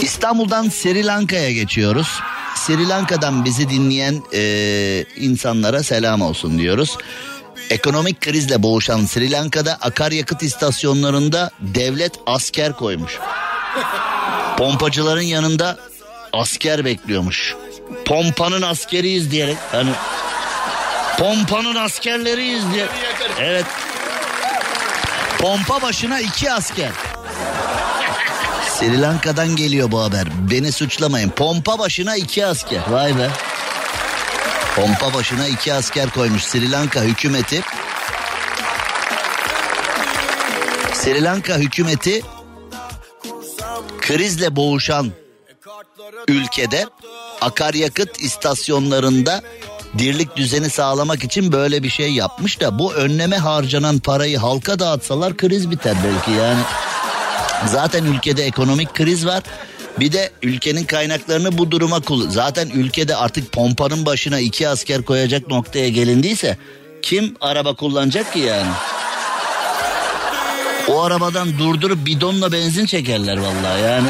İstanbul'dan 0.02 0.68
Sri 0.68 1.06
Lanka'ya 1.06 1.52
geçiyoruz. 1.52 2.08
Sri 2.66 2.88
Lanka'dan 2.88 3.44
bizi 3.44 3.70
dinleyen 3.70 4.22
e, 4.32 5.04
insanlara 5.16 5.82
selam 5.82 6.22
olsun 6.22 6.58
diyoruz. 6.58 6.98
Ekonomik 7.70 8.20
krizle 8.20 8.62
boğuşan 8.62 9.04
Sri 9.06 9.30
Lanka'da 9.30 9.78
akaryakıt 9.80 10.42
istasyonlarında 10.42 11.50
devlet 11.60 12.12
asker 12.26 12.72
koymuş. 12.72 13.18
Pompacıların 14.58 15.22
yanında 15.22 15.78
asker 16.32 16.84
bekliyormuş. 16.84 17.54
Pompanın 18.04 18.62
askeriyiz 18.62 19.30
diyerek 19.30 19.56
hani 19.72 19.90
pompanın 21.18 21.74
askerleriyiz 21.74 22.72
diye. 22.74 22.86
Evet. 23.40 23.66
Pompa 25.38 25.82
başına 25.82 26.20
iki 26.20 26.52
asker. 26.52 26.90
Sri 28.80 29.00
Lanka'dan 29.00 29.56
geliyor 29.56 29.90
bu 29.90 30.02
haber. 30.02 30.28
Beni 30.50 30.72
suçlamayın. 30.72 31.28
Pompa 31.28 31.78
başına 31.78 32.16
iki 32.16 32.46
asker. 32.46 32.80
Vay 32.90 33.18
be. 33.18 33.30
Pompa 34.76 35.14
başına 35.14 35.46
iki 35.46 35.74
asker 35.74 36.10
koymuş 36.10 36.42
Sri 36.42 36.70
Lanka 36.70 37.02
hükümeti. 37.02 37.62
Sri 40.92 41.24
Lanka 41.24 41.56
hükümeti 41.56 42.22
krizle 44.00 44.56
boğuşan 44.56 45.12
ülkede 46.28 46.86
akaryakıt 47.40 48.20
istasyonlarında 48.22 49.42
dirlik 49.98 50.36
düzeni 50.36 50.70
sağlamak 50.70 51.24
için 51.24 51.52
böyle 51.52 51.82
bir 51.82 51.90
şey 51.90 52.12
yapmış 52.12 52.60
da 52.60 52.78
bu 52.78 52.94
önleme 52.94 53.36
harcanan 53.36 53.98
parayı 53.98 54.38
halka 54.38 54.78
dağıtsalar 54.78 55.36
kriz 55.36 55.70
biter 55.70 55.96
belki 56.04 56.30
yani. 56.30 56.60
Zaten 57.66 58.04
ülkede 58.04 58.44
ekonomik 58.44 58.94
kriz 58.94 59.26
var. 59.26 59.42
Bir 60.00 60.12
de 60.12 60.30
ülkenin 60.42 60.84
kaynaklarını 60.84 61.58
bu 61.58 61.70
duruma 61.70 62.00
kullan. 62.00 62.28
Zaten 62.30 62.68
ülkede 62.68 63.16
artık 63.16 63.52
pompanın 63.52 64.06
başına 64.06 64.40
iki 64.40 64.68
asker 64.68 65.02
koyacak 65.02 65.48
noktaya 65.48 65.88
gelindiyse 65.88 66.56
kim 67.02 67.36
araba 67.40 67.74
kullanacak 67.74 68.32
ki 68.32 68.38
yani? 68.38 68.70
O 70.88 71.02
arabadan 71.02 71.58
durdurup 71.58 72.06
bidonla 72.06 72.52
benzin 72.52 72.86
çekerler 72.86 73.36
vallahi 73.36 73.82
yani. 73.82 74.08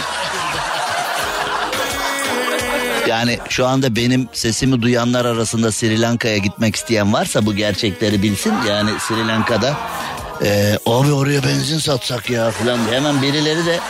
Yani 3.09 3.39
şu 3.49 3.67
anda 3.67 3.97
benim 3.97 4.29
sesimi 4.33 4.83
duyanlar 4.83 5.25
arasında 5.25 5.73
Sri 5.73 6.01
Lanka'ya 6.01 6.37
gitmek 6.37 6.77
isteyen 6.77 7.13
varsa 7.13 7.47
bu 7.47 7.55
gerçekleri 7.55 8.23
bilsin. 8.23 8.55
Yani 8.69 8.91
Sri 9.01 9.29
Lanka'da 9.29 9.77
e, 10.45 10.79
abi 10.87 11.13
oraya 11.13 11.43
benzin 11.43 11.79
satsak 11.79 12.31
ya 12.31 12.51
falan 12.51 12.87
diye 12.87 12.97
hemen 12.97 13.23
birileri 13.23 13.67
de 13.67 13.81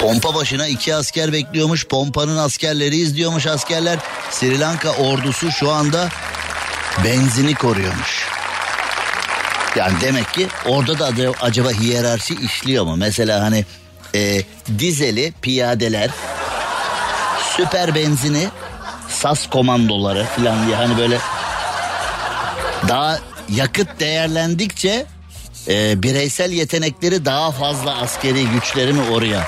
pompa 0.00 0.34
başına 0.34 0.66
iki 0.66 0.94
asker 0.94 1.32
bekliyormuş. 1.32 1.86
Pompanın 1.86 2.36
askerleri 2.36 2.96
izliyormuş 2.96 3.46
askerler. 3.46 3.98
Sri 4.30 4.60
Lanka 4.60 4.90
ordusu 4.90 5.52
şu 5.52 5.70
anda 5.70 6.08
benzini 7.04 7.54
koruyormuş. 7.54 8.26
Yani 9.76 10.00
demek 10.00 10.32
ki 10.32 10.48
orada 10.66 10.98
da 10.98 11.32
acaba 11.40 11.70
hiyerarşi 11.70 12.34
işliyor 12.34 12.84
mu? 12.84 12.96
Mesela 12.96 13.42
hani 13.42 13.64
e, 14.14 14.42
dizeli 14.78 15.32
piyadeler 15.42 16.10
süper 17.56 17.94
benzini 17.94 18.48
sas 19.08 19.50
komandoları 19.50 20.24
falan 20.24 20.66
diye 20.66 20.76
hani 20.76 20.98
böyle 20.98 21.18
daha 22.88 23.18
yakıt 23.48 24.00
değerlendikçe 24.00 25.06
e, 25.68 26.02
bireysel 26.02 26.50
yetenekleri 26.50 27.24
daha 27.24 27.52
fazla 27.52 27.96
askeri 27.96 28.46
güçleri 28.46 28.92
mi 28.92 29.02
oraya? 29.12 29.46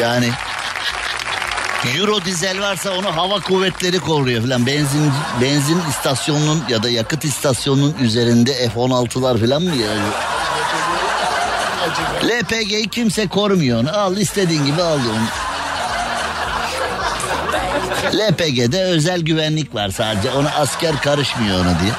Yani 0.00 0.28
Euro 1.96 2.24
dizel 2.24 2.60
varsa 2.60 2.90
onu 2.90 3.16
hava 3.16 3.40
kuvvetleri 3.40 3.98
koruyor 3.98 4.42
falan. 4.42 4.66
Benzin 4.66 5.12
benzin 5.40 5.80
istasyonunun 5.90 6.62
ya 6.68 6.82
da 6.82 6.90
yakıt 6.90 7.24
istasyonunun 7.24 7.94
üzerinde 8.00 8.68
F-16'lar 8.68 9.46
falan 9.46 9.62
mı 9.62 9.76
ya? 9.76 9.90
LPG'yi 12.24 12.88
kimse 12.88 13.28
korumuyor. 13.28 13.84
Al 13.84 14.16
istediğin 14.16 14.66
gibi 14.66 14.82
al 14.82 14.98
onu. 14.98 15.51
LPG'de 18.04 18.82
özel 18.82 19.20
güvenlik 19.20 19.74
var 19.74 19.88
sadece. 19.90 20.30
Ona 20.30 20.50
asker 20.50 21.00
karışmıyor 21.00 21.60
ona 21.60 21.80
diye. 21.80 21.92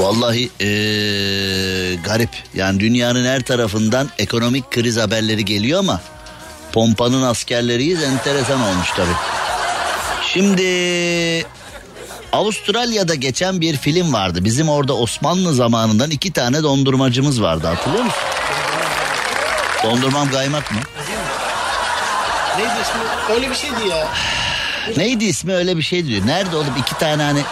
Vallahi 0.00 0.50
eee, 0.60 1.94
garip. 1.94 2.30
Yani 2.54 2.80
dünyanın 2.80 3.26
her 3.26 3.40
tarafından 3.42 4.08
ekonomik 4.18 4.70
kriz 4.70 4.96
haberleri 4.96 5.44
geliyor 5.44 5.78
ama 5.78 6.00
pompanın 6.72 7.22
askerleriyiz 7.22 8.02
enteresan 8.02 8.60
olmuş 8.62 8.90
tabii. 8.96 9.16
Şimdi 10.32 10.62
Avustralya'da 12.32 13.14
geçen 13.14 13.60
bir 13.60 13.76
film 13.76 14.12
vardı. 14.12 14.44
Bizim 14.44 14.68
orada 14.68 14.94
Osmanlı 14.94 15.54
zamanından 15.54 16.10
iki 16.10 16.32
tane 16.32 16.62
dondurmacımız 16.62 17.42
vardı 17.42 17.66
hatırlıyor 17.66 18.04
musun? 18.04 18.22
Dondurmam 19.84 20.30
kaymak 20.30 20.72
mı? 20.72 20.78
Neydi 22.58 22.72
ismi? 22.82 23.34
Öyle 23.34 23.50
bir 23.50 23.54
şeydi 23.54 23.88
ya. 23.90 24.08
Neydi 24.96 25.24
ismi 25.24 25.54
öyle 25.54 25.76
bir 25.76 25.82
şey 25.82 26.06
diyor. 26.06 26.26
Nerede 26.26 26.56
oğlum 26.56 26.76
iki 26.78 26.98
tane 26.98 27.22
hani 27.22 27.42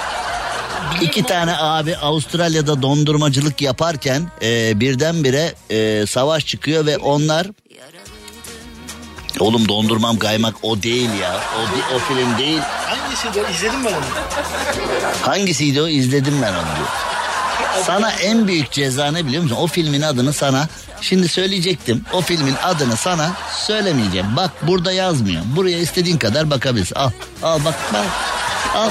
iki 1.01 1.23
tane 1.23 1.57
abi 1.57 1.97
Avustralya'da 1.97 2.83
dondurmacılık 2.83 3.63
yaparken 3.63 4.23
e, 4.43 4.81
birdenbire 4.81 5.55
e, 5.71 6.07
savaş 6.07 6.47
çıkıyor 6.47 6.87
ve 6.87 6.99
onlar 6.99 7.47
Oğlum 9.41 9.69
dondurmam 9.69 10.19
kaymak 10.19 10.55
o 10.63 10.83
değil 10.83 11.11
ya. 11.23 11.41
O, 11.59 11.95
o 11.95 11.99
film 11.99 12.39
değil. 12.39 12.61
Hangisiydi 12.87 13.41
o? 13.41 13.51
İzledim 13.51 13.85
ben 13.85 13.93
onu. 13.93 14.05
Hangisiydi 15.23 15.83
o? 15.83 15.89
İzledim 15.89 16.43
ben 16.43 16.53
onu 16.53 16.77
diyor. 16.77 16.89
Sana 17.87 18.13
en 18.13 18.49
büyük 18.49 18.71
ceza 18.71 19.13
ne 19.13 19.27
biliyor 19.27 19.43
musun? 19.43 19.57
O 19.61 19.67
filmin 19.67 20.01
adını 20.03 20.33
sana 20.33 20.69
şimdi 21.01 21.29
söyleyecektim. 21.29 22.05
O 22.13 22.21
filmin 22.21 22.55
adını 22.63 22.97
sana 22.97 23.31
söylemeyeceğim. 23.67 24.37
Bak 24.37 24.51
burada 24.63 24.93
yazmıyor. 24.93 25.43
Buraya 25.57 25.79
istediğin 25.79 26.19
kadar 26.19 26.51
bakabilirsin. 26.51 26.95
Al. 26.95 27.11
Al 27.43 27.61
bak 27.65 27.75
bak. 27.93 28.05
Al. 28.75 28.91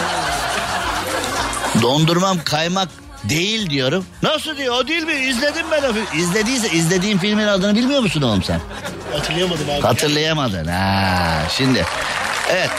Dondurmam 1.82 2.38
kaymak 2.43 2.89
değil 3.23 3.69
diyorum. 3.69 4.05
Nasıl 4.23 4.58
diyor? 4.58 4.75
O 4.75 4.88
değil 4.88 5.03
mi? 5.03 5.13
İzledim 5.13 5.65
ben 5.71 5.84
o 5.84 5.93
filmi. 5.93 6.21
İzlediyse 6.23 6.69
izlediğin 6.69 7.17
filmin 7.17 7.47
adını 7.47 7.75
bilmiyor 7.75 8.01
musun 8.01 8.21
oğlum 8.21 8.43
sen? 8.43 8.60
Hatırlayamadım 9.13 9.69
abi. 9.69 9.82
Hatırlayamadın 9.82 10.65
ha. 10.67 11.41
Şimdi 11.58 11.86
evet. 12.51 12.69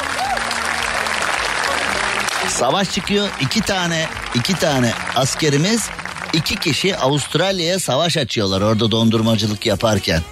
Savaş 2.50 2.90
çıkıyor. 2.90 3.28
iki 3.40 3.60
tane 3.60 4.06
iki 4.34 4.54
tane 4.54 4.92
askerimiz 5.16 5.88
iki 6.32 6.56
kişi 6.56 6.96
Avustralya'ya 6.96 7.78
savaş 7.78 8.16
açıyorlar 8.16 8.60
orada 8.60 8.90
dondurmacılık 8.90 9.66
yaparken. 9.66 10.22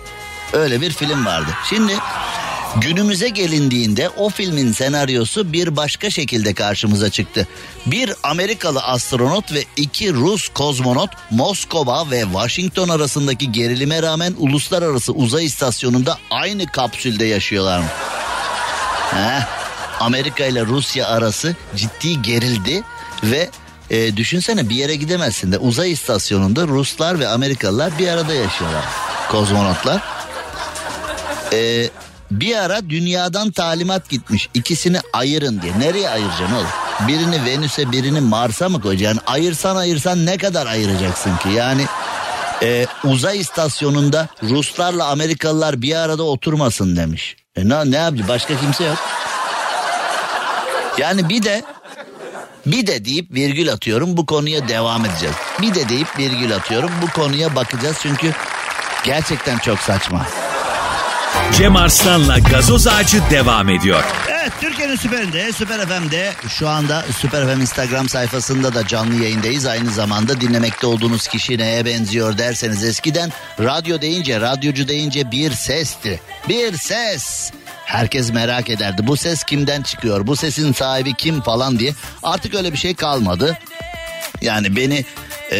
Öyle 0.52 0.80
bir 0.80 0.90
film 0.90 1.26
vardı. 1.26 1.50
Şimdi 1.68 1.92
günümüze 2.76 3.28
gelindiğinde 3.28 4.08
o 4.08 4.28
filmin 4.30 4.72
senaryosu 4.72 5.52
bir 5.52 5.76
başka 5.76 6.10
şekilde 6.10 6.54
karşımıza 6.54 7.10
çıktı. 7.10 7.48
Bir 7.86 8.12
Amerikalı 8.22 8.80
astronot 8.82 9.52
ve 9.52 9.64
iki 9.76 10.14
Rus 10.14 10.48
kozmonot 10.48 11.10
Moskova 11.30 12.10
ve 12.10 12.22
Washington 12.22 12.88
arasındaki 12.88 13.52
gerilime 13.52 14.02
rağmen 14.02 14.34
uluslararası 14.38 15.12
uzay 15.12 15.44
istasyonunda 15.44 16.18
aynı 16.30 16.66
kapsülde 16.66 17.24
yaşıyorlar. 17.24 17.82
Heh, 19.10 19.57
Amerika 20.00 20.44
ile 20.44 20.66
Rusya 20.66 21.06
arası 21.08 21.56
ciddi 21.76 22.22
gerildi 22.22 22.82
ve 23.24 23.50
e, 23.90 24.16
düşünsene 24.16 24.68
bir 24.68 24.74
yere 24.74 24.94
gidemezsin 24.94 25.52
de 25.52 25.58
uzay 25.58 25.92
istasyonunda 25.92 26.66
Ruslar 26.66 27.18
ve 27.20 27.28
Amerikalılar 27.28 27.98
bir 27.98 28.08
arada 28.08 28.34
yaşıyorlar. 28.34 28.84
Kozmonotlar. 29.30 30.02
E, 31.52 31.88
bir 32.30 32.56
ara 32.56 32.90
dünyadan 32.90 33.50
talimat 33.50 34.08
gitmiş 34.08 34.48
ikisini 34.54 35.00
ayırın 35.12 35.62
diye. 35.62 35.78
Nereye 35.78 36.10
ayıracaksın 36.10 36.54
oğlum? 36.54 36.66
Birini 37.08 37.44
Venüs'e 37.44 37.92
birini 37.92 38.20
Mars'a 38.20 38.68
mı 38.68 38.80
koyacaksın? 38.80 39.20
Ayırsan 39.26 39.76
ayırsan 39.76 40.26
ne 40.26 40.38
kadar 40.38 40.66
ayıracaksın 40.66 41.36
ki? 41.36 41.48
Yani 41.48 41.86
e, 42.62 42.86
uzay 43.04 43.40
istasyonunda 43.40 44.28
Ruslarla 44.42 45.06
Amerikalılar 45.06 45.82
bir 45.82 45.94
arada 45.94 46.22
oturmasın 46.22 46.96
demiş. 46.96 47.36
E 47.56 47.68
ne, 47.68 47.90
ne 47.90 47.96
yapacak? 47.96 48.28
Başka 48.28 48.60
kimse 48.60 48.84
yok. 48.84 48.98
Yani 50.98 51.28
bir 51.28 51.42
de 51.42 51.62
bir 52.66 52.86
de 52.86 53.04
deyip 53.04 53.34
virgül 53.34 53.72
atıyorum 53.72 54.16
bu 54.16 54.26
konuya 54.26 54.68
devam 54.68 55.04
edeceğiz. 55.04 55.34
Bir 55.62 55.74
de 55.74 55.88
deyip 55.88 56.18
virgül 56.18 56.56
atıyorum 56.56 56.90
bu 57.02 57.10
konuya 57.10 57.56
bakacağız 57.56 57.96
çünkü 58.02 58.32
gerçekten 59.04 59.58
çok 59.58 59.78
saçma. 59.78 60.26
Cem 61.56 61.76
Arslan'la 61.76 62.38
gazoz 62.38 62.86
ağacı 62.86 63.22
devam 63.30 63.68
ediyor. 63.68 64.04
Evet 64.28 64.52
Türkiye'nin 64.60 64.96
süperinde 64.96 65.52
Süper 65.52 65.86
FM'de 65.86 66.32
şu 66.48 66.68
anda 66.68 67.04
Süper 67.18 67.54
FM 67.54 67.60
Instagram 67.60 68.08
sayfasında 68.08 68.74
da 68.74 68.86
canlı 68.86 69.22
yayındayız. 69.22 69.66
Aynı 69.66 69.90
zamanda 69.90 70.40
dinlemekte 70.40 70.86
olduğunuz 70.86 71.26
kişi 71.28 71.58
neye 71.58 71.84
benziyor 71.84 72.38
derseniz 72.38 72.84
eskiden 72.84 73.32
radyo 73.60 74.00
deyince 74.00 74.40
radyocu 74.40 74.88
deyince 74.88 75.30
bir 75.30 75.52
sesti. 75.52 76.20
Bir 76.48 76.76
ses. 76.76 77.52
Herkes 77.88 78.32
merak 78.32 78.70
ederdi 78.70 79.06
bu 79.06 79.16
ses 79.16 79.44
kimden 79.44 79.82
çıkıyor 79.82 80.26
bu 80.26 80.36
sesin 80.36 80.72
sahibi 80.72 81.14
kim 81.14 81.40
falan 81.40 81.78
diye. 81.78 81.94
Artık 82.22 82.54
öyle 82.54 82.72
bir 82.72 82.78
şey 82.78 82.94
kalmadı. 82.94 83.58
Yani 84.40 84.76
beni 84.76 85.04
e, 85.52 85.58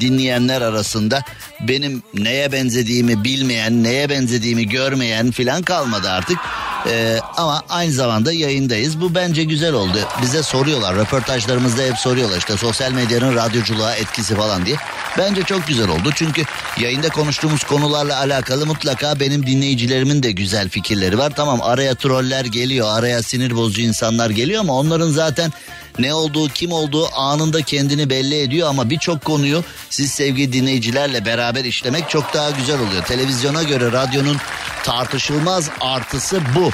dinleyenler 0.00 0.62
arasında 0.62 1.22
benim 1.60 2.02
neye 2.14 2.52
benzediğimi 2.52 3.24
bilmeyen, 3.24 3.84
neye 3.84 4.10
benzediğimi 4.10 4.68
görmeyen 4.68 5.30
filan 5.30 5.62
kalmadı 5.62 6.10
artık. 6.10 6.38
E, 6.86 7.18
ama 7.36 7.62
aynı 7.68 7.92
zamanda 7.92 8.32
yayındayız. 8.32 9.00
Bu 9.00 9.14
bence 9.14 9.44
güzel 9.44 9.72
oldu. 9.72 9.98
Bize 10.22 10.42
soruyorlar, 10.42 10.96
röportajlarımızda 10.96 11.82
hep 11.82 11.96
soruyorlar 11.96 12.38
işte 12.38 12.56
sosyal 12.56 12.92
medyanın 12.92 13.36
radyoculuğa 13.36 13.94
etkisi 13.94 14.34
falan 14.34 14.66
diye. 14.66 14.76
Bence 15.18 15.42
çok 15.42 15.66
güzel 15.66 15.88
oldu. 15.88 16.10
Çünkü 16.14 16.44
yayında 16.80 17.08
konuştuğumuz 17.08 17.64
konularla 17.64 18.18
alakalı 18.18 18.66
mutlaka 18.66 19.20
benim 19.20 19.46
dinleyicilerimin 19.46 20.22
de 20.22 20.30
güzel 20.30 20.68
fikirleri 20.68 21.18
var. 21.18 21.32
Tamam 21.36 21.60
araya 21.62 21.94
troller 21.94 22.44
geliyor, 22.44 22.88
araya 22.90 23.22
sinir 23.22 23.56
bozucu 23.56 23.82
insanlar 23.82 24.30
geliyor 24.30 24.60
ama 24.60 24.72
onların 24.72 25.10
zaten 25.10 25.52
ne 25.98 26.14
olduğu 26.14 26.48
kim 26.48 26.72
olduğu 26.72 27.14
anında 27.14 27.62
kendini 27.62 28.10
belli 28.10 28.40
ediyor 28.40 28.68
ama 28.68 28.90
birçok 28.90 29.24
konuyu 29.24 29.64
siz 29.90 30.10
sevgili 30.10 30.52
dinleyicilerle 30.52 31.24
beraber 31.24 31.64
işlemek 31.64 32.10
çok 32.10 32.34
daha 32.34 32.50
güzel 32.50 32.80
oluyor. 32.80 33.04
Televizyona 33.04 33.62
göre 33.62 33.92
radyonun 33.92 34.36
tartışılmaz 34.82 35.70
artısı 35.80 36.40
bu. 36.54 36.70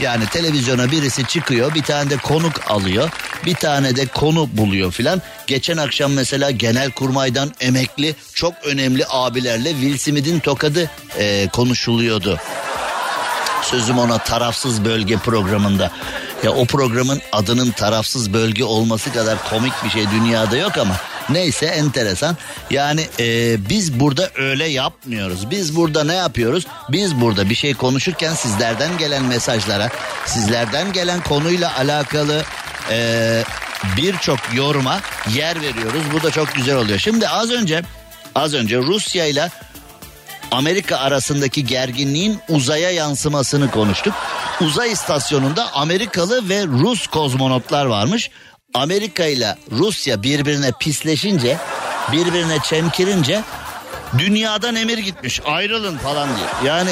Yani 0.00 0.26
televizyona 0.26 0.90
birisi 0.90 1.26
çıkıyor 1.26 1.74
bir 1.74 1.82
tane 1.82 2.10
de 2.10 2.16
konuk 2.16 2.70
alıyor 2.70 3.10
bir 3.46 3.54
tane 3.54 3.96
de 3.96 4.06
konu 4.06 4.48
buluyor 4.52 4.92
filan. 4.92 5.22
Geçen 5.46 5.76
akşam 5.76 6.12
mesela 6.12 6.50
genel 6.50 6.90
kurmaydan 6.90 7.52
emekli 7.60 8.14
çok 8.34 8.54
önemli 8.64 9.04
abilerle 9.08 9.70
Will 9.70 9.98
Smith'in 9.98 10.40
tokadı 10.40 10.90
e, 11.18 11.48
konuşuluyordu 11.48 12.40
sözüm 13.62 13.98
ona 13.98 14.18
tarafsız 14.18 14.84
bölge 14.84 15.16
programında. 15.16 15.90
Ya 16.42 16.50
o 16.50 16.64
programın 16.64 17.20
adının 17.32 17.70
tarafsız 17.70 18.32
bölge 18.32 18.64
olması 18.64 19.12
kadar 19.12 19.48
komik 19.50 19.72
bir 19.84 19.90
şey 19.90 20.10
dünyada 20.10 20.56
yok 20.56 20.78
ama 20.78 20.96
neyse 21.32 21.66
enteresan. 21.66 22.36
Yani 22.70 23.06
e, 23.18 23.56
biz 23.68 24.00
burada 24.00 24.30
öyle 24.36 24.64
yapmıyoruz. 24.64 25.50
Biz 25.50 25.76
burada 25.76 26.04
ne 26.04 26.14
yapıyoruz? 26.14 26.66
Biz 26.88 27.20
burada 27.20 27.50
bir 27.50 27.54
şey 27.54 27.74
konuşurken 27.74 28.34
sizlerden 28.34 28.98
gelen 28.98 29.24
mesajlara, 29.24 29.90
sizlerden 30.26 30.92
gelen 30.92 31.20
konuyla 31.20 31.78
alakalı 31.78 32.42
e, 32.90 33.44
birçok 33.96 34.38
yoruma 34.54 35.00
yer 35.34 35.60
veriyoruz. 35.60 36.02
Bu 36.12 36.22
da 36.22 36.30
çok 36.30 36.54
güzel 36.54 36.76
oluyor. 36.76 36.98
Şimdi 36.98 37.28
az 37.28 37.50
önce 37.50 37.82
az 38.34 38.54
önce 38.54 38.78
Rusya 38.78 39.26
ile 39.26 39.50
Amerika 40.50 40.96
arasındaki 40.96 41.66
gerginliğin 41.66 42.38
uzaya 42.48 42.90
yansımasını 42.90 43.70
konuştuk. 43.70 44.14
Uzay 44.60 44.92
istasyonunda 44.92 45.72
Amerikalı 45.72 46.48
ve 46.48 46.66
Rus 46.66 47.06
kozmonotlar 47.06 47.86
varmış. 47.86 48.30
Amerika 48.74 49.24
ile 49.24 49.56
Rusya 49.70 50.22
birbirine 50.22 50.72
pisleşince, 50.80 51.56
birbirine 52.12 52.58
çemkirince 52.58 53.42
dünyadan 54.18 54.76
emir 54.76 54.98
gitmiş. 54.98 55.40
Ayrılın 55.46 55.98
falan 55.98 56.28
diye. 56.36 56.46
Yani 56.64 56.90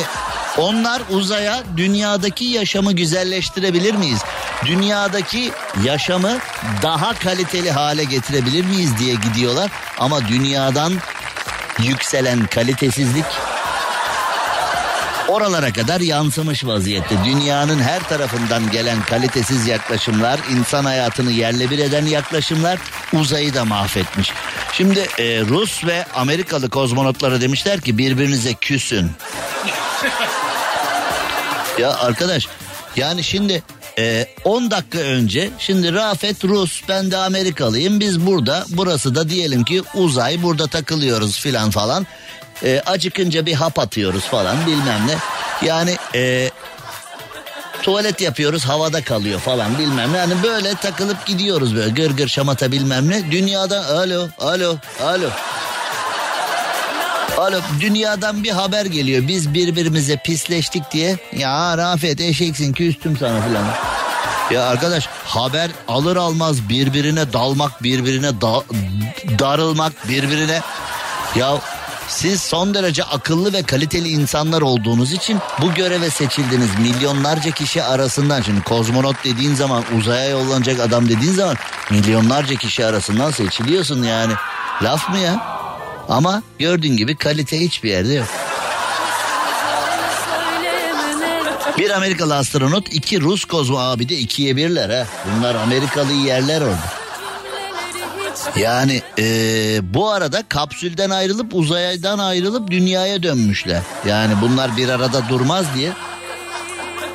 onlar 0.59 1.03
uzaya 1.11 1.63
dünyadaki 1.77 2.45
yaşamı 2.45 2.93
güzelleştirebilir 2.93 3.95
miyiz? 3.95 4.21
Dünyadaki 4.67 5.53
yaşamı 5.85 6.39
daha 6.83 7.15
kaliteli 7.15 7.71
hale 7.71 8.05
getirebilir 8.05 8.65
miyiz 8.65 8.99
diye 8.99 9.15
gidiyorlar. 9.15 9.71
Ama 9.99 10.29
dünyadan 10.29 10.93
yükselen 11.79 12.47
kalitesizlik 12.47 13.27
oralara 15.29 15.73
kadar 15.73 16.01
yansımış 16.01 16.65
vaziyette. 16.65 17.15
Dünyanın 17.25 17.79
her 17.79 18.09
tarafından 18.09 18.71
gelen 18.71 19.03
kalitesiz 19.03 19.67
yaklaşımlar, 19.67 20.41
insan 20.51 20.85
hayatını 20.85 21.33
yerle 21.33 21.71
bir 21.71 21.79
eden 21.79 22.07
yaklaşımlar 22.07 22.79
uzayı 23.13 23.55
da 23.55 23.65
mahvetmiş. 23.65 24.33
Şimdi 24.73 25.01
e, 25.19 25.41
Rus 25.41 25.85
ve 25.85 26.07
Amerikalı 26.15 26.71
kozmonotlara 26.71 27.41
demişler 27.41 27.81
ki 27.81 27.99
birbirinize 27.99 28.55
küsün. 28.55 29.11
ya 31.79 31.95
arkadaş 31.95 32.49
yani 32.97 33.25
şimdi 33.25 33.63
e, 33.99 34.27
10 34.45 34.71
dakika 34.71 34.99
önce 34.99 35.51
şimdi 35.59 35.95
Rafet 35.95 36.45
Rus 36.45 36.83
ben 36.89 37.11
de 37.11 37.17
Amerikalıyım 37.17 38.01
biz 38.01 38.27
burada 38.27 38.65
burası 38.69 39.15
da 39.15 39.29
diyelim 39.29 39.65
ki 39.65 39.83
uzay 39.95 40.43
burada 40.43 40.67
takılıyoruz 40.67 41.39
filan 41.39 41.71
falan. 41.71 42.07
E, 42.65 42.83
acıkınca 42.87 43.47
bir 43.47 43.55
hap 43.55 43.79
atıyoruz 43.79 44.25
falan 44.25 44.67
bilmem 44.67 45.07
ne. 45.07 45.15
Yani 45.67 45.97
e, 46.15 46.51
tuvalet 47.83 48.21
yapıyoruz 48.21 48.65
havada 48.65 49.05
kalıyor 49.05 49.41
falan 49.41 49.79
bilmem 49.79 50.13
ne. 50.13 50.17
Yani 50.17 50.35
böyle 50.43 50.75
takılıp 50.75 51.27
gidiyoruz 51.27 51.77
böyle 51.77 51.91
gır 51.91 52.11
gır 52.11 52.29
şamata 52.29 52.73
bilmem 52.73 53.11
ne. 53.11 53.31
Dünyada 53.31 53.87
alo 53.87 54.29
alo 54.39 54.77
alo. 55.03 55.29
Oğlum 57.39 57.63
dünyadan 57.81 58.45
bir 58.45 58.51
haber 58.51 58.85
geliyor. 58.87 59.29
Biz 59.29 59.55
birbirimize 59.55 60.17
pisleştik 60.17 60.91
diye. 60.93 61.17
Ya 61.37 61.79
Rafet 61.79 62.21
eşeksin 62.21 62.73
küstüm 62.73 63.17
sana 63.17 63.43
filan. 63.43 63.65
Ya 64.51 64.63
arkadaş 64.69 65.07
haber 65.25 65.71
alır 65.89 66.17
almaz 66.17 66.69
birbirine 66.69 67.33
dalmak, 67.33 67.83
birbirine 67.83 68.41
da- 68.41 68.65
darılmak, 69.39 70.09
birbirine... 70.09 70.61
Ya 71.37 71.59
siz 72.09 72.43
son 72.43 72.75
derece 72.75 73.05
akıllı 73.05 73.53
ve 73.53 73.63
kaliteli 73.63 74.09
insanlar 74.09 74.63
olduğunuz 74.63 75.13
için 75.13 75.39
bu 75.63 75.75
göreve 75.75 76.11
seçildiniz. 76.11 76.69
Milyonlarca 76.79 77.51
kişi 77.51 77.83
arasından 77.83 78.43
şimdi 78.43 78.63
kozmonot 78.63 79.17
dediğin 79.25 79.55
zaman 79.55 79.85
uzaya 79.99 80.29
yollanacak 80.29 80.81
adam 80.81 81.09
dediğin 81.09 81.33
zaman 81.33 81.57
milyonlarca 81.91 82.55
kişi 82.57 82.87
arasından 82.87 83.31
seçiliyorsun 83.31 84.03
yani. 84.03 84.33
Laf 84.83 85.09
mı 85.09 85.19
ya? 85.19 85.59
Ama 86.09 86.43
gördüğün 86.59 86.97
gibi 86.97 87.17
kalite 87.17 87.61
hiçbir 87.61 87.91
yerde 87.91 88.15
yok. 88.15 88.27
Bir 91.79 91.91
Amerikalı 91.91 92.37
astronot, 92.37 92.95
iki 92.95 93.21
Rus 93.21 93.45
kozmo 93.45 93.79
abi 93.79 94.09
de 94.09 94.17
ikiye 94.17 94.57
birler 94.57 94.91
ha. 94.91 95.07
Bunlar 95.27 95.55
Amerikalı 95.55 96.13
yerler 96.13 96.61
orada. 96.61 96.98
Yani 98.57 99.03
eee, 99.19 99.81
bu 99.83 100.11
arada 100.11 100.43
kapsülden 100.49 101.11
ayrılıp 101.11 101.55
uzaydan 101.55 102.19
ayrılıp 102.19 102.71
dünyaya 102.71 103.23
dönmüşler. 103.23 103.83
Yani 104.07 104.35
bunlar 104.43 104.77
bir 104.77 104.89
arada 104.89 105.29
durmaz 105.29 105.67
diye. 105.75 105.93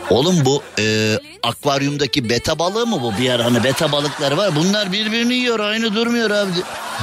Oğlum 0.09 0.45
bu 0.45 0.63
eee, 0.77 1.19
akvaryumdaki 1.43 2.29
beta 2.29 2.59
balığı 2.59 2.85
mı 2.87 3.01
bu? 3.01 3.17
Bir 3.17 3.29
ara 3.29 3.45
hani 3.45 3.63
beta 3.63 3.91
balıkları 3.91 4.37
var. 4.37 4.55
Bunlar 4.55 4.91
birbirini 4.91 5.33
yiyor 5.33 5.59
aynı 5.59 5.95
durmuyor 5.95 6.31
abi. 6.31 6.51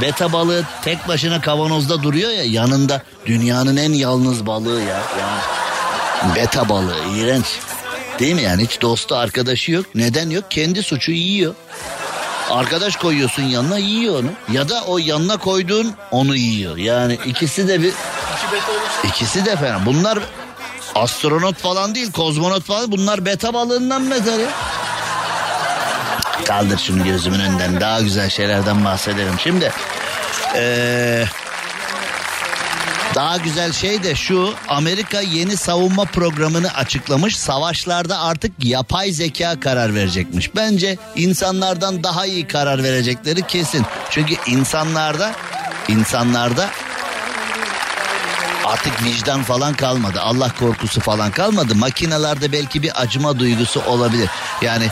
Beta 0.00 0.32
balığı 0.32 0.64
tek 0.84 1.08
başına 1.08 1.40
kavanozda 1.40 2.02
duruyor 2.02 2.30
ya 2.30 2.44
yanında 2.44 3.02
dünyanın 3.26 3.76
en 3.76 3.92
yalnız 3.92 4.46
balığı 4.46 4.80
ya. 4.80 5.00
Yani 5.20 6.34
beta 6.36 6.68
balığı 6.68 6.96
iğrenç. 7.16 7.46
Değil 8.18 8.34
mi 8.34 8.42
yani 8.42 8.62
hiç 8.64 8.80
dostu 8.80 9.16
arkadaşı 9.16 9.72
yok. 9.72 9.86
Neden 9.94 10.30
yok? 10.30 10.44
Kendi 10.50 10.82
suçu 10.82 11.12
yiyor. 11.12 11.54
Arkadaş 12.50 12.96
koyuyorsun 12.96 13.42
yanına 13.42 13.78
yiyor 13.78 14.18
onu. 14.18 14.30
Ya 14.52 14.68
da 14.68 14.82
o 14.86 14.98
yanına 14.98 15.36
koyduğun 15.36 15.94
onu 16.10 16.36
yiyor. 16.36 16.76
Yani 16.76 17.18
ikisi 17.26 17.68
de 17.68 17.82
bir 17.82 17.92
ikisi 19.04 19.44
de 19.44 19.56
fena. 19.56 19.86
Bunlar 19.86 20.18
astronot 20.94 21.56
falan 21.58 21.94
değil, 21.94 22.12
kozmonot 22.12 22.64
falan. 22.64 22.92
Bunlar 22.92 23.24
beta 23.24 23.54
balığından 23.54 24.10
beter 24.10 24.38
ya. 24.38 24.48
Kaldır 26.46 26.78
şunu 26.78 27.04
gözümün 27.04 27.40
önünden. 27.40 27.80
Daha 27.80 28.00
güzel 28.00 28.30
şeylerden 28.30 28.84
bahsedelim. 28.84 29.34
Şimdi 29.38 29.72
eee, 30.54 31.28
daha 33.14 33.36
güzel 33.36 33.72
şey 33.72 34.02
de 34.02 34.14
şu 34.14 34.54
Amerika 34.68 35.20
yeni 35.20 35.56
savunma 35.56 36.04
programını 36.04 36.74
açıklamış. 36.74 37.38
Savaşlarda 37.38 38.20
artık 38.20 38.64
yapay 38.64 39.12
zeka 39.12 39.60
karar 39.60 39.94
verecekmiş. 39.94 40.56
Bence 40.56 40.98
insanlardan 41.16 42.04
daha 42.04 42.26
iyi 42.26 42.46
karar 42.46 42.82
verecekleri 42.82 43.46
kesin. 43.46 43.86
Çünkü 44.10 44.34
insanlarda 44.46 45.32
insanlarda 45.88 46.70
artık 48.66 49.04
vicdan 49.04 49.42
falan 49.42 49.74
kalmadı. 49.74 50.20
Allah 50.20 50.52
korkusu 50.58 51.00
falan 51.00 51.30
kalmadı. 51.30 51.74
Makinalarda 51.74 52.52
belki 52.52 52.82
bir 52.82 53.02
acıma 53.02 53.38
duygusu 53.38 53.82
olabilir. 53.86 54.28
Yani 54.62 54.88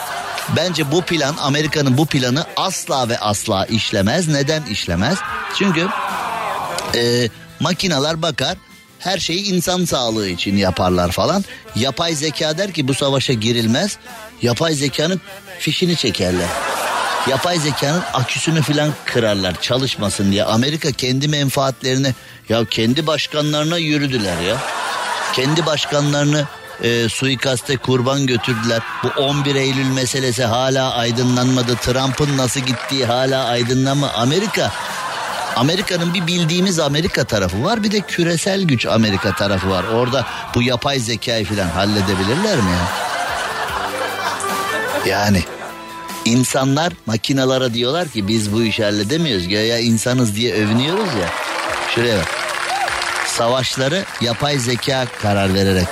bence 0.57 0.93
bu 0.93 1.03
plan 1.03 1.35
Amerika'nın 1.41 1.99
bu 1.99 2.07
planı 2.07 2.45
asla 2.57 3.09
ve 3.09 3.19
asla 3.19 3.67
işlemez. 3.67 4.29
Neden 4.29 4.63
işlemez? 4.63 5.19
Çünkü 5.59 5.89
e, 6.95 7.29
makineler 7.61 8.23
bakar 8.23 8.57
her 8.99 9.19
şeyi 9.19 9.45
insan 9.45 9.85
sağlığı 9.85 10.29
için 10.29 10.57
yaparlar 10.57 11.13
falan. 11.13 11.45
Yapay 11.77 12.15
zeka 12.15 12.59
der 12.59 12.73
ki 12.73 12.89
bu 12.89 12.95
savaşa 12.95 13.33
girilmez. 13.33 13.99
Yapay 14.43 14.75
zekanın 14.75 15.21
fişini 15.59 15.97
çekerler. 15.97 16.49
Yapay 17.29 17.59
zekanın 17.59 18.03
aküsünü 18.15 18.63
falan 18.63 18.93
kırarlar 19.05 19.61
çalışmasın 19.61 20.33
diye. 20.33 20.45
Amerika 20.45 20.93
kendi 20.93 21.29
menfaatlerini 21.29 22.15
ya 22.49 22.65
kendi 22.65 23.07
başkanlarına 23.07 23.79
yürüdüler 23.79 24.41
ya. 24.41 24.57
Kendi 25.35 25.67
başkanlarını 25.67 26.47
e, 26.83 27.09
suikaste 27.09 27.77
kurban 27.77 28.27
götürdüler. 28.27 28.81
Bu 29.03 29.09
11 29.23 29.55
Eylül 29.55 29.87
meselesi 29.87 30.45
hala 30.45 30.95
aydınlanmadı. 30.95 31.77
Trump'ın 31.77 32.37
nasıl 32.37 32.61
gittiği 32.61 33.07
hala 33.07 33.45
aydınlanma. 33.45 34.11
Amerika 34.13 34.73
Amerika'nın 35.59 36.15
bir 36.15 36.27
bildiğimiz 36.27 36.79
Amerika 36.79 37.25
tarafı 37.25 37.65
var 37.65 37.83
bir 37.83 37.91
de 37.91 38.01
küresel 38.01 38.63
güç 38.63 38.87
Amerika 38.87 39.35
tarafı 39.35 39.71
var. 39.71 39.85
Orada 39.85 40.27
bu 40.55 40.63
yapay 40.63 40.99
zekayı 40.99 41.45
falan 41.45 41.69
halledebilirler 41.69 42.57
mi 42.57 42.71
ya? 42.71 42.89
Yani 45.07 45.43
insanlar 46.25 46.93
makinalara 47.07 47.75
diyorlar 47.75 48.09
ki 48.09 48.29
biz 48.29 48.53
bu 48.53 48.63
işi 48.63 48.85
halledemiyoruz. 48.85 49.49
Göya 49.49 49.79
insanız 49.79 50.37
diye 50.37 50.55
övünüyoruz 50.55 51.15
ya. 51.15 51.29
Şuraya 51.95 52.19
bak. 52.19 52.29
Savaşları 53.27 54.05
yapay 54.21 54.59
zeka 54.59 55.07
karar 55.23 55.55
vererek. 55.55 55.89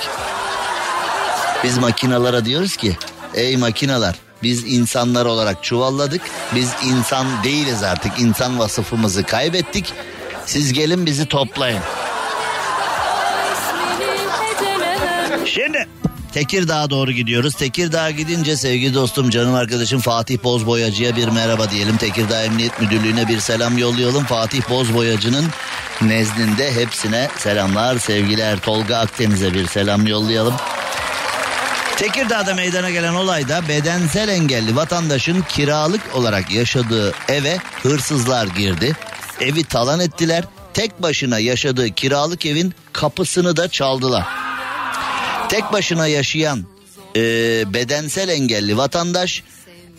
Biz 1.63 1.77
makinalara 1.77 2.45
diyoruz 2.45 2.75
ki 2.75 2.97
ey 3.33 3.57
makinalar 3.57 4.26
biz 4.43 4.73
insanlar 4.73 5.25
olarak 5.25 5.63
çuvalladık. 5.63 6.21
Biz 6.55 6.69
insan 6.85 7.27
değiliz 7.43 7.83
artık. 7.83 8.19
İnsan 8.19 8.59
vasıfımızı 8.59 9.23
kaybettik. 9.23 9.93
Siz 10.45 10.73
gelin 10.73 11.05
bizi 11.05 11.25
toplayın. 11.25 11.81
Şimdi 15.45 15.87
Tekirdağ'a 16.33 16.89
doğru 16.89 17.11
gidiyoruz. 17.11 17.55
Tekirdağ'a 17.55 18.11
gidince 18.11 18.57
sevgili 18.57 18.93
dostum 18.93 19.29
canım 19.29 19.55
arkadaşım 19.55 19.99
Fatih 19.99 20.43
Bozboyacı'ya 20.43 21.15
bir 21.15 21.27
merhaba 21.27 21.69
diyelim. 21.71 21.97
Tekirdağ 21.97 22.43
Emniyet 22.43 22.81
Müdürlüğü'ne 22.81 23.27
bir 23.27 23.39
selam 23.39 23.77
yollayalım. 23.77 24.23
Fatih 24.23 24.69
Bozboyacı'nın 24.69 25.45
nezdinde 26.01 26.73
hepsine 26.73 27.29
selamlar 27.37 27.97
sevgiler. 27.97 28.59
Tolga 28.59 28.97
Akdeniz'e 28.97 29.53
bir 29.53 29.67
selam 29.67 30.07
yollayalım. 30.07 30.53
Tekirdağ'da 31.97 32.53
meydana 32.53 32.89
gelen 32.89 33.13
olayda 33.13 33.67
bedensel 33.67 34.29
engelli 34.29 34.75
vatandaşın 34.75 35.41
kiralık 35.41 36.01
olarak 36.13 36.51
yaşadığı 36.51 37.13
eve 37.27 37.57
hırsızlar 37.83 38.47
girdi. 38.47 38.95
Evi 39.41 39.63
talan 39.63 39.99
ettiler. 39.99 40.43
Tek 40.73 41.01
başına 41.01 41.39
yaşadığı 41.39 41.89
kiralık 41.89 42.45
evin 42.45 42.73
kapısını 42.93 43.57
da 43.57 43.69
çaldılar. 43.69 44.25
Tek 45.49 45.73
başına 45.73 46.07
yaşayan 46.07 46.65
e, 47.15 47.21
bedensel 47.73 48.29
engelli 48.29 48.77
vatandaş 48.77 49.43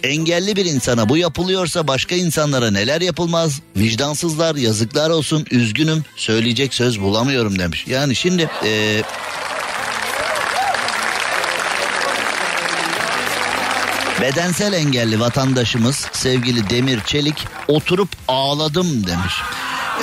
engelli 0.02 0.56
bir 0.56 0.64
insana 0.64 1.08
bu 1.08 1.16
yapılıyorsa 1.16 1.88
başka 1.88 2.14
insanlara 2.14 2.70
neler 2.70 3.00
yapılmaz? 3.00 3.60
Vicdansızlar 3.76 4.56
yazıklar 4.56 5.10
olsun 5.10 5.46
üzgünüm 5.50 6.04
söyleyecek 6.16 6.74
söz 6.74 7.00
bulamıyorum 7.00 7.58
demiş. 7.58 7.86
Yani 7.88 8.16
şimdi 8.16 8.50
e, 8.64 9.02
Bedensel 14.20 14.72
engelli 14.72 15.20
vatandaşımız 15.20 16.06
sevgili 16.12 16.70
Demir 16.70 17.00
Çelik 17.00 17.46
oturup 17.68 18.08
ağladım 18.28 19.06
demiş. 19.06 19.34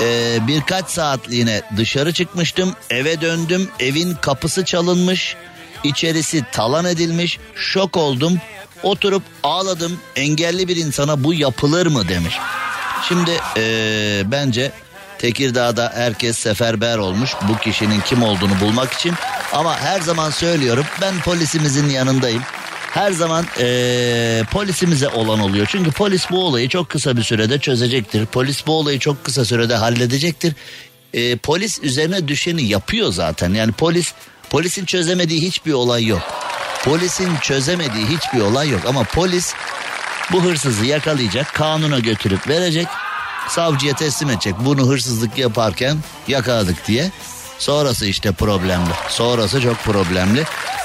Ee, 0.01 0.37
birkaç 0.47 0.89
saatliğine 0.89 1.61
dışarı 1.77 2.13
çıkmıştım 2.13 2.73
eve 2.89 3.21
döndüm 3.21 3.69
evin 3.79 4.13
kapısı 4.13 4.65
çalınmış 4.65 5.35
içerisi 5.83 6.43
talan 6.51 6.85
edilmiş 6.85 7.39
şok 7.55 7.97
oldum 7.97 8.37
oturup 8.83 9.23
ağladım 9.43 9.99
engelli 10.15 10.67
bir 10.67 10.75
insana 10.75 11.23
bu 11.23 11.33
yapılır 11.33 11.87
mı 11.87 12.07
demiş. 12.07 12.37
Şimdi 13.07 13.31
ee, 13.57 14.23
bence 14.25 14.71
Tekirdağ'da 15.17 15.91
herkes 15.95 16.37
seferber 16.37 16.97
olmuş 16.97 17.35
bu 17.49 17.57
kişinin 17.57 18.01
kim 18.01 18.23
olduğunu 18.23 18.59
bulmak 18.61 18.93
için 18.93 19.13
ama 19.53 19.79
her 19.79 20.01
zaman 20.01 20.29
söylüyorum 20.29 20.85
ben 21.01 21.19
polisimizin 21.19 21.89
yanındayım 21.89 22.43
her 22.95 23.11
zaman 23.11 23.45
eee, 23.59 24.43
polisimize 24.51 25.09
olan 25.09 25.39
oluyor. 25.39 25.67
Çünkü 25.69 25.91
polis 25.91 26.31
bu 26.31 26.45
olayı 26.45 26.69
çok 26.69 26.89
kısa 26.89 27.17
bir 27.17 27.23
sürede 27.23 27.59
çözecektir. 27.59 28.25
Polis 28.25 28.67
bu 28.67 28.73
olayı 28.73 28.99
çok 28.99 29.23
kısa 29.23 29.45
sürede 29.45 29.75
halledecektir. 29.75 30.53
Eee, 31.13 31.35
polis 31.35 31.79
üzerine 31.83 32.27
düşeni 32.27 32.63
yapıyor 32.63 33.11
zaten. 33.11 33.53
Yani 33.53 33.71
polis 33.71 34.13
polisin 34.49 34.85
çözemediği 34.85 35.41
hiçbir 35.41 35.73
olay 35.73 36.05
yok. 36.05 36.21
Polisin 36.83 37.37
çözemediği 37.41 38.05
hiçbir 38.05 38.41
olay 38.41 38.69
yok 38.69 38.81
ama 38.87 39.03
polis 39.03 39.53
bu 40.31 40.43
hırsızı 40.43 40.85
yakalayacak, 40.85 41.53
kanuna 41.53 41.99
götürüp 41.99 42.47
verecek, 42.47 42.87
savcıya 43.49 43.95
teslim 43.95 44.29
edecek. 44.29 44.55
Bunu 44.59 44.87
hırsızlık 44.87 45.37
yaparken 45.37 45.97
yakaladık 46.27 46.87
diye. 46.87 47.11
Sonrası 47.59 48.05
işte 48.05 48.31
problemli. 48.31 48.89
Sonrası 49.09 49.61
çok 49.61 49.83
problemli. 49.83 50.43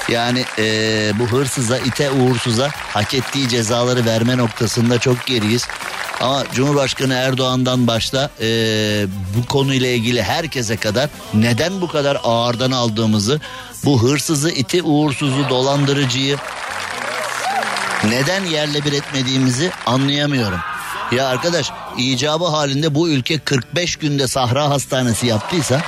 Yani 0.09 0.45
eee, 0.57 1.13
bu 1.19 1.25
hırsıza, 1.25 1.77
ite 1.77 2.11
uğursuza 2.11 2.69
hak 2.73 3.13
ettiği 3.13 3.49
cezaları 3.49 4.05
verme 4.05 4.37
noktasında 4.37 4.99
çok 4.99 5.25
geriyiz. 5.25 5.67
Ama 6.21 6.43
Cumhurbaşkanı 6.53 7.13
Erdoğan'dan 7.13 7.87
başta 7.87 8.29
e, 8.41 8.47
bu 9.37 9.45
konuyla 9.45 9.87
ilgili 9.87 10.23
herkese 10.23 10.77
kadar 10.77 11.09
neden 11.33 11.81
bu 11.81 11.87
kadar 11.87 12.17
ağırdan 12.23 12.71
aldığımızı, 12.71 13.41
bu 13.85 14.03
hırsızı, 14.03 14.49
iti, 14.51 14.83
uğursuzu, 14.83 15.49
dolandırıcıyı 15.49 16.37
neden 18.03 18.45
yerle 18.45 18.85
bir 18.85 18.93
etmediğimizi 18.93 19.71
anlayamıyorum. 19.85 20.59
Ya 21.11 21.27
arkadaş 21.27 21.71
icabı 21.97 22.45
halinde 22.45 22.95
bu 22.95 23.09
ülke 23.09 23.39
45 23.39 23.95
günde 23.95 24.27
Sahra 24.27 24.69
Hastanesi 24.69 25.27
yaptıysa 25.27 25.81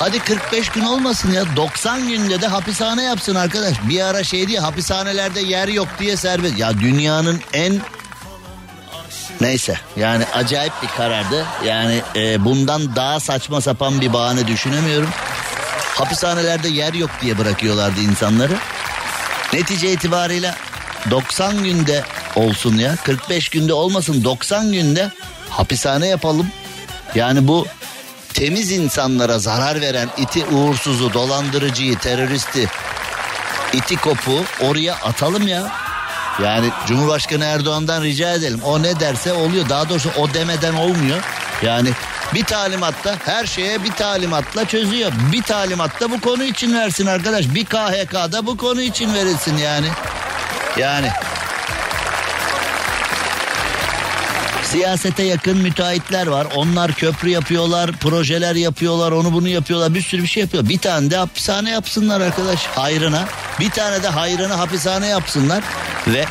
hadi 0.00 0.18
45 0.18 0.68
gün 0.68 0.84
olmasın 0.84 1.32
ya 1.32 1.56
90 1.56 2.08
günde 2.08 2.40
de 2.40 2.46
hapishane 2.46 3.02
yapsın 3.02 3.34
arkadaş. 3.34 3.76
Bir 3.88 4.00
ara 4.00 4.24
şey 4.24 4.48
diye 4.48 4.60
hapishanelerde 4.60 5.40
yer 5.40 5.68
yok 5.68 5.88
diye 5.98 6.16
serbest. 6.16 6.58
Ya 6.58 6.80
dünyanın 6.80 7.40
en 7.52 7.80
Neyse 9.40 9.78
yani 9.96 10.24
acayip 10.34 10.72
bir 10.82 10.88
karardı. 10.88 11.46
Yani 11.64 12.02
e, 12.16 12.44
bundan 12.44 12.96
daha 12.96 13.20
saçma 13.20 13.60
sapan 13.60 14.00
bir 14.00 14.12
bahane 14.12 14.46
düşünemiyorum. 14.46 15.08
Hapishanelerde 15.94 16.68
yer 16.68 16.94
yok 16.94 17.10
diye 17.22 17.38
bırakıyorlardı 17.38 18.00
insanları. 18.00 18.56
Netice 19.52 19.92
itibariyle 19.92 20.54
90 21.10 21.64
günde 21.64 22.04
olsun 22.36 22.78
ya 22.78 22.96
45 22.96 23.48
günde 23.48 23.72
olmasın 23.72 24.24
90 24.24 24.72
günde 24.72 25.10
hapishane 25.50 26.06
yapalım. 26.06 26.46
Yani 27.14 27.48
bu 27.48 27.66
temiz 28.40 28.72
insanlara 28.72 29.38
zarar 29.38 29.80
veren 29.80 30.08
iti 30.16 30.44
uğursuzu, 30.44 31.14
dolandırıcıyı, 31.14 31.98
teröristi, 31.98 32.68
iti 33.72 33.96
kopu 33.96 34.44
oraya 34.60 34.94
atalım 34.94 35.48
ya. 35.48 35.72
Yani 36.42 36.70
Cumhurbaşkanı 36.86 37.44
Erdoğan'dan 37.44 38.02
rica 38.02 38.34
edelim. 38.34 38.60
O 38.64 38.82
ne 38.82 39.00
derse 39.00 39.32
oluyor. 39.32 39.68
Daha 39.68 39.88
doğrusu 39.88 40.10
o 40.18 40.34
demeden 40.34 40.74
olmuyor. 40.74 41.18
Yani 41.62 41.90
bir 42.34 42.44
talimatta 42.44 43.16
her 43.24 43.46
şeye 43.46 43.84
bir 43.84 43.92
talimatla 43.92 44.64
çözüyor. 44.64 45.12
Bir 45.32 45.42
talimatta 45.42 46.10
bu 46.10 46.20
konu 46.20 46.44
için 46.44 46.74
versin 46.74 47.06
arkadaş. 47.06 47.54
Bir 47.54 47.64
KHK'da 47.64 48.46
bu 48.46 48.56
konu 48.56 48.80
için 48.82 49.14
verilsin 49.14 49.56
yani. 49.56 49.86
Yani 50.78 51.10
Siyasete 54.72 55.22
yakın 55.22 55.58
müteahhitler 55.58 56.26
var. 56.26 56.46
Onlar 56.54 56.92
köprü 56.92 57.30
yapıyorlar, 57.30 57.92
projeler 57.92 58.54
yapıyorlar, 58.54 59.12
onu 59.12 59.32
bunu 59.32 59.48
yapıyorlar. 59.48 59.94
Bir 59.94 60.02
sürü 60.02 60.22
bir 60.22 60.28
şey 60.28 60.42
yapıyor. 60.42 60.68
Bir 60.68 60.78
tane 60.78 61.10
de 61.10 61.16
hapishane 61.16 61.70
yapsınlar 61.70 62.20
arkadaş 62.20 62.66
hayrına. 62.66 63.28
Bir 63.60 63.70
tane 63.70 64.02
de 64.02 64.08
hayrına 64.08 64.58
hapishane 64.58 65.06
yapsınlar. 65.06 65.64
Ve 66.06 66.24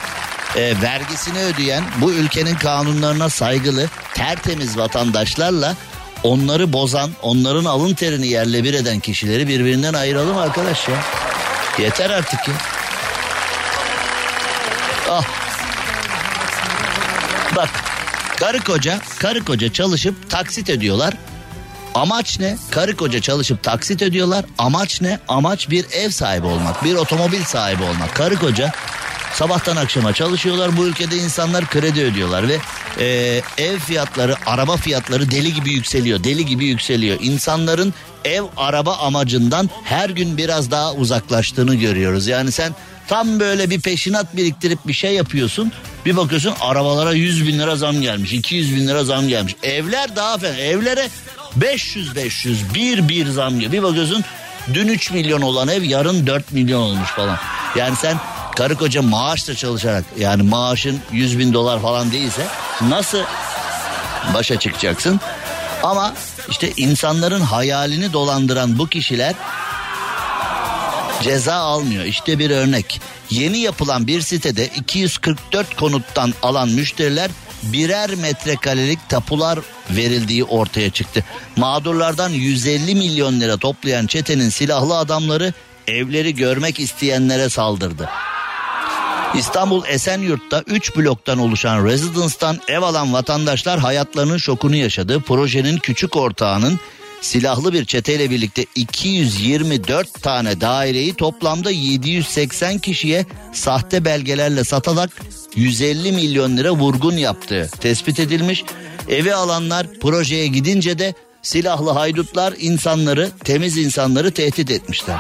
e, 0.56 0.82
vergisini 0.82 1.40
ödeyen 1.40 1.84
bu 2.02 2.12
ülkenin 2.12 2.56
kanunlarına 2.56 3.30
saygılı 3.30 3.90
tertemiz 4.14 4.78
vatandaşlarla 4.78 5.76
onları 6.24 6.74
bozan, 6.74 7.12
onların 7.22 7.66
alın 7.66 7.94
terini 7.94 8.28
yerle 8.28 8.64
bir 8.64 8.74
eden 8.74 9.00
kişileri 9.00 9.48
birbirinden 9.48 9.94
ayıralım 9.94 10.38
arkadaş 10.38 10.88
ya. 10.88 10.96
Yeter 11.80 12.10
artık 12.10 12.48
ya. 12.48 12.54
Ah. 15.10 15.49
Karı 18.40 18.60
koca, 18.60 19.00
karı 19.20 19.46
koca 19.46 19.74
çalışıp 19.74 20.30
taksit 20.30 20.70
ödüyorlar. 20.70 21.14
Amaç 21.96 22.40
ne? 22.40 22.58
Karı 22.72 22.96
koca 22.96 23.22
çalışıp 23.22 23.64
taksit 23.64 24.02
ödüyorlar. 24.02 24.46
Amaç 24.58 25.02
ne? 25.02 25.20
Amaç 25.28 25.70
bir 25.70 25.86
ev 25.92 26.10
sahibi 26.10 26.48
olmak, 26.48 26.84
bir 26.84 26.96
otomobil 26.96 27.44
sahibi 27.44 27.84
olmak. 27.84 28.16
Karı 28.16 28.36
koca 28.36 28.72
sabahtan 29.34 29.76
akşama 29.76 30.14
çalışıyorlar. 30.14 30.78
Bu 30.78 30.86
ülkede 30.88 31.18
insanlar 31.18 31.66
kredi 31.66 32.02
ödüyorlar 32.02 32.48
ve 32.48 32.58
e, 33.00 33.42
ev 33.58 33.80
fiyatları, 33.80 34.36
araba 34.46 34.78
fiyatları 34.78 35.32
deli 35.32 35.54
gibi 35.54 35.72
yükseliyor. 35.72 36.24
Deli 36.24 36.46
gibi 36.46 36.66
yükseliyor. 36.66 37.18
İnsanların 37.22 37.94
ev 38.26 38.44
araba 38.58 38.98
amacından 38.98 39.70
her 39.84 40.10
gün 40.10 40.38
biraz 40.38 40.72
daha 40.72 40.94
uzaklaştığını 40.94 41.76
görüyoruz. 41.76 42.28
Yani 42.28 42.52
sen 42.52 42.76
tam 43.10 43.40
böyle 43.40 43.70
bir 43.70 43.82
peşinat 43.82 44.36
biriktirip 44.36 44.80
bir 44.88 44.94
şey 44.94 45.14
yapıyorsun. 45.14 45.72
Bir 46.06 46.18
bakıyorsun 46.18 46.54
arabalara 46.62 47.14
100 47.14 47.48
bin 47.48 47.60
lira 47.60 47.76
zam 47.76 48.02
gelmiş, 48.02 48.34
200 48.34 48.76
bin 48.76 48.88
lira 48.88 49.04
zam 49.04 49.28
gelmiş. 49.28 49.56
Evler 49.64 50.16
daha 50.16 50.38
fena. 50.38 50.58
Evlere 50.58 51.10
500 51.56 52.16
500 52.16 52.74
bir 52.74 53.10
bir 53.10 53.28
zam 53.28 53.54
geliyor. 53.54 53.72
Bir 53.72 53.84
bakıyorsun 53.84 54.24
dün 54.74 54.88
3 54.88 55.12
milyon 55.12 55.42
olan 55.42 55.68
ev 55.68 55.84
yarın 55.84 56.28
4 56.28 56.52
milyon 56.52 56.82
olmuş 56.82 57.10
falan. 57.10 57.38
Yani 57.76 57.96
sen 57.96 58.18
karı 58.56 58.76
koca 58.76 59.02
maaşla 59.02 59.56
çalışarak 59.56 60.06
yani 60.18 60.44
maaşın 60.44 61.00
100 61.12 61.40
bin 61.40 61.54
dolar 61.54 61.82
falan 61.82 62.12
değilse 62.12 62.48
nasıl 62.82 63.20
başa 64.34 64.60
çıkacaksın? 64.60 65.20
Ama 65.84 66.14
işte 66.50 66.72
insanların 66.78 67.42
hayalini 67.42 68.14
dolandıran 68.14 68.78
bu 68.80 68.88
kişiler 68.88 69.36
ceza 71.22 71.54
almıyor. 71.54 72.06
İşte 72.06 72.40
bir 72.40 72.50
örnek. 72.50 73.02
Yeni 73.30 73.58
yapılan 73.58 74.08
bir 74.08 74.22
sitede 74.22 74.68
244 74.68 75.76
konuttan 75.76 76.34
alan 76.42 76.70
müşteriler 76.70 77.32
birer 77.64 78.16
metrekarelik 78.16 79.10
tapular 79.10 79.60
verildiği 79.90 80.44
ortaya 80.44 80.90
çıktı. 80.90 81.24
Mağdurlardan 81.58 82.30
150 82.30 82.96
milyon 82.96 83.40
lira 83.40 83.58
toplayan 83.58 84.08
çetenin 84.08 84.50
silahlı 84.50 84.98
adamları 84.98 85.54
evleri 85.88 86.36
görmek 86.36 86.80
isteyenlere 86.80 87.50
saldırdı. 87.50 88.10
İstanbul 89.36 89.86
Esenyurt'ta 89.88 90.64
3 90.68 90.98
bloktan 90.98 91.40
oluşan 91.40 91.86
Residence'dan 91.86 92.60
ev 92.68 92.82
alan 92.82 93.14
vatandaşlar 93.14 93.80
hayatlarının 93.80 94.38
şokunu 94.38 94.76
yaşadı. 94.76 95.20
Projenin 95.20 95.78
küçük 95.78 96.16
ortağının 96.16 96.80
silahlı 97.22 97.74
bir 97.74 97.86
çeteyle 97.86 98.30
birlikte 98.30 98.66
224 98.76 100.22
tane 100.22 100.62
daireyi 100.62 101.14
toplamda 101.14 101.72
780 101.72 102.80
kişiye 102.80 103.26
sahte 103.54 104.06
belgelerle 104.06 104.64
satarak 104.64 105.10
150 105.56 106.12
milyon 106.12 106.58
lira 106.58 106.72
vurgun 106.72 107.18
yaptığı 107.18 107.70
tespit 107.80 108.20
edilmiş. 108.20 108.64
Evi 109.10 109.34
alanlar 109.34 109.88
projeye 110.02 110.48
gidince 110.48 111.00
de 111.00 111.14
silahlı 111.42 111.92
haydutlar 111.92 112.54
insanları, 112.60 113.30
temiz 113.44 113.78
insanları 113.78 114.32
tehdit 114.32 114.72
etmişler. 114.72 115.18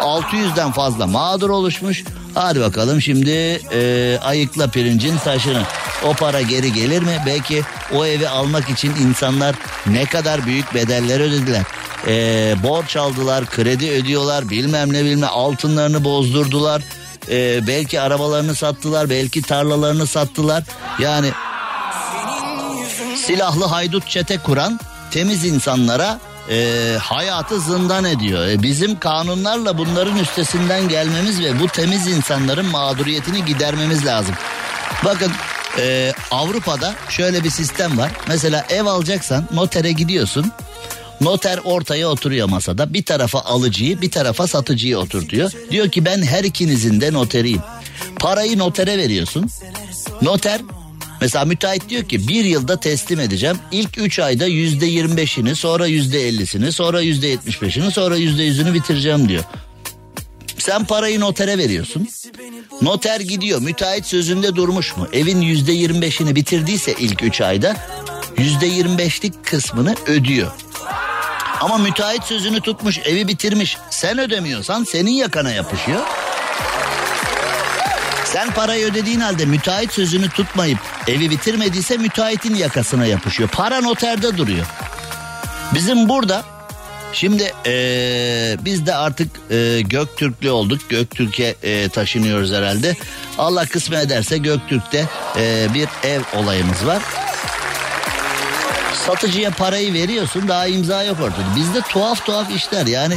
600'den 0.00 0.72
fazla 0.72 1.06
mağdur 1.06 1.50
oluşmuş. 1.50 2.04
Hadi 2.34 2.60
bakalım 2.60 3.02
şimdi 3.02 3.30
e, 3.72 4.18
ayıkla 4.22 4.66
pirincin 4.66 5.18
taşını. 5.18 5.62
O 6.04 6.12
para 6.14 6.42
geri 6.42 6.72
gelir 6.72 7.02
mi? 7.02 7.22
Belki 7.26 7.62
o 7.94 8.06
evi 8.06 8.28
almak 8.28 8.70
için 8.70 8.94
insanlar 8.94 9.54
ne 9.86 10.04
kadar 10.04 10.46
büyük 10.46 10.74
bedeller 10.74 11.20
ödediler. 11.20 11.62
E, 12.06 12.54
borç 12.62 12.96
aldılar, 12.96 13.46
kredi 13.46 13.90
ödüyorlar, 13.90 14.50
bilmem 14.50 14.92
ne 14.92 15.04
bilmem 15.04 15.28
altınlarını 15.32 16.04
bozdurdular. 16.04 16.82
E, 17.30 17.66
belki 17.66 18.00
arabalarını 18.00 18.54
sattılar, 18.54 19.10
belki 19.10 19.42
tarlalarını 19.42 20.06
sattılar. 20.06 20.64
Yani 20.98 21.30
silahlı 23.16 23.64
haydut 23.64 24.08
çete 24.08 24.38
kuran 24.38 24.80
temiz 25.12 25.44
insanlara 25.44 26.20
e, 26.50 26.96
hayatı 27.00 27.60
zindan 27.60 28.04
ediyor. 28.04 28.46
E, 28.46 28.62
bizim 28.62 28.98
kanunlarla 28.98 29.78
bunların 29.78 30.18
üstesinden 30.18 30.88
gelmemiz 30.88 31.40
ve 31.40 31.60
bu 31.60 31.66
temiz 31.68 32.06
insanların 32.06 32.66
mağduriyetini 32.66 33.44
gidermemiz 33.44 34.06
lazım. 34.06 34.34
Bakın 35.04 35.32
e, 35.78 36.12
Avrupa'da 36.30 36.94
şöyle 37.08 37.44
bir 37.44 37.50
sistem 37.50 37.98
var. 37.98 38.10
Mesela 38.28 38.66
ev 38.68 38.84
alacaksan 38.84 39.48
notere 39.52 39.92
gidiyorsun. 39.92 40.52
Noter 41.20 41.60
ortaya 41.64 42.08
oturuyor 42.08 42.48
masada. 42.48 42.94
Bir 42.94 43.04
tarafa 43.04 43.40
alıcıyı 43.40 44.00
bir 44.00 44.10
tarafa 44.10 44.46
satıcıyı 44.46 44.98
oturtuyor. 44.98 45.52
Diyor 45.70 45.88
ki 45.88 46.04
ben 46.04 46.22
her 46.22 46.44
ikinizin 46.44 47.00
de 47.00 47.12
noteriyim. 47.12 47.62
Parayı 48.20 48.58
notere 48.58 48.98
veriyorsun. 48.98 49.50
Noter 50.22 50.60
Mesela 51.22 51.44
müteahhit 51.44 51.88
diyor 51.88 52.04
ki 52.04 52.28
bir 52.28 52.44
yılda 52.44 52.80
teslim 52.80 53.20
edeceğim. 53.20 53.58
İlk 53.72 53.98
üç 53.98 54.18
ayda 54.18 54.46
yüzde 54.46 54.86
yirmi 54.86 55.16
beşini 55.16 55.56
sonra 55.56 55.86
yüzde 55.86 56.28
ellisini 56.28 56.72
sonra 56.72 57.00
yüzde 57.00 57.26
yetmiş 57.26 57.62
beşini 57.62 57.90
sonra 57.90 58.16
yüzde 58.16 58.42
yüzünü 58.42 58.74
bitireceğim 58.74 59.28
diyor. 59.28 59.44
Sen 60.58 60.84
parayı 60.84 61.20
notere 61.20 61.58
veriyorsun. 61.58 62.08
Noter 62.82 63.20
gidiyor 63.20 63.60
müteahhit 63.60 64.06
sözünde 64.06 64.56
durmuş 64.56 64.96
mu? 64.96 65.08
Evin 65.12 65.40
yüzde 65.40 65.72
yirmi 65.72 66.02
beşini 66.02 66.36
bitirdiyse 66.36 66.94
ilk 66.98 67.22
üç 67.22 67.40
ayda 67.40 67.76
yüzde 68.38 68.66
yirmi 68.66 68.98
beşlik 68.98 69.46
kısmını 69.46 69.94
ödüyor. 70.06 70.50
Ama 71.60 71.78
müteahhit 71.78 72.24
sözünü 72.24 72.60
tutmuş 72.60 72.98
evi 72.98 73.28
bitirmiş. 73.28 73.76
Sen 73.90 74.18
ödemiyorsan 74.18 74.84
senin 74.84 75.12
yakana 75.12 75.50
yapışıyor. 75.50 76.00
Sen 78.24 78.50
parayı 78.50 78.86
ödediğin 78.86 79.20
halde 79.20 79.44
müteahhit 79.44 79.92
sözünü 79.92 80.28
tutmayıp 80.28 80.78
evi 81.08 81.30
bitirmediyse 81.30 81.96
müteahhitin 81.96 82.54
yakasına 82.54 83.06
yapışıyor. 83.06 83.48
Para 83.48 83.80
noterde 83.80 84.36
duruyor. 84.36 84.66
Bizim 85.74 86.08
burada 86.08 86.44
şimdi 87.12 87.52
ee, 87.66 88.56
biz 88.60 88.86
de 88.86 88.94
artık 88.94 89.30
ee, 89.50 89.80
Göktürklü 89.80 90.50
olduk. 90.50 90.90
Göktürk'e 90.90 91.54
ee, 91.62 91.88
taşınıyoruz 91.88 92.52
herhalde. 92.52 92.96
Allah 93.38 93.66
kısmet 93.66 94.06
ederse 94.06 94.38
Göktürk'te 94.38 95.06
ee, 95.36 95.66
bir 95.74 95.88
ev 96.08 96.20
olayımız 96.36 96.86
var. 96.86 97.02
Satıcıya 99.06 99.50
parayı 99.50 99.92
veriyorsun 99.92 100.48
daha 100.48 100.66
imza 100.66 101.04
yok 101.04 101.20
ortada. 101.20 101.56
Bizde 101.56 101.80
tuhaf 101.80 102.26
tuhaf 102.26 102.50
işler 102.56 102.86
yani 102.86 103.16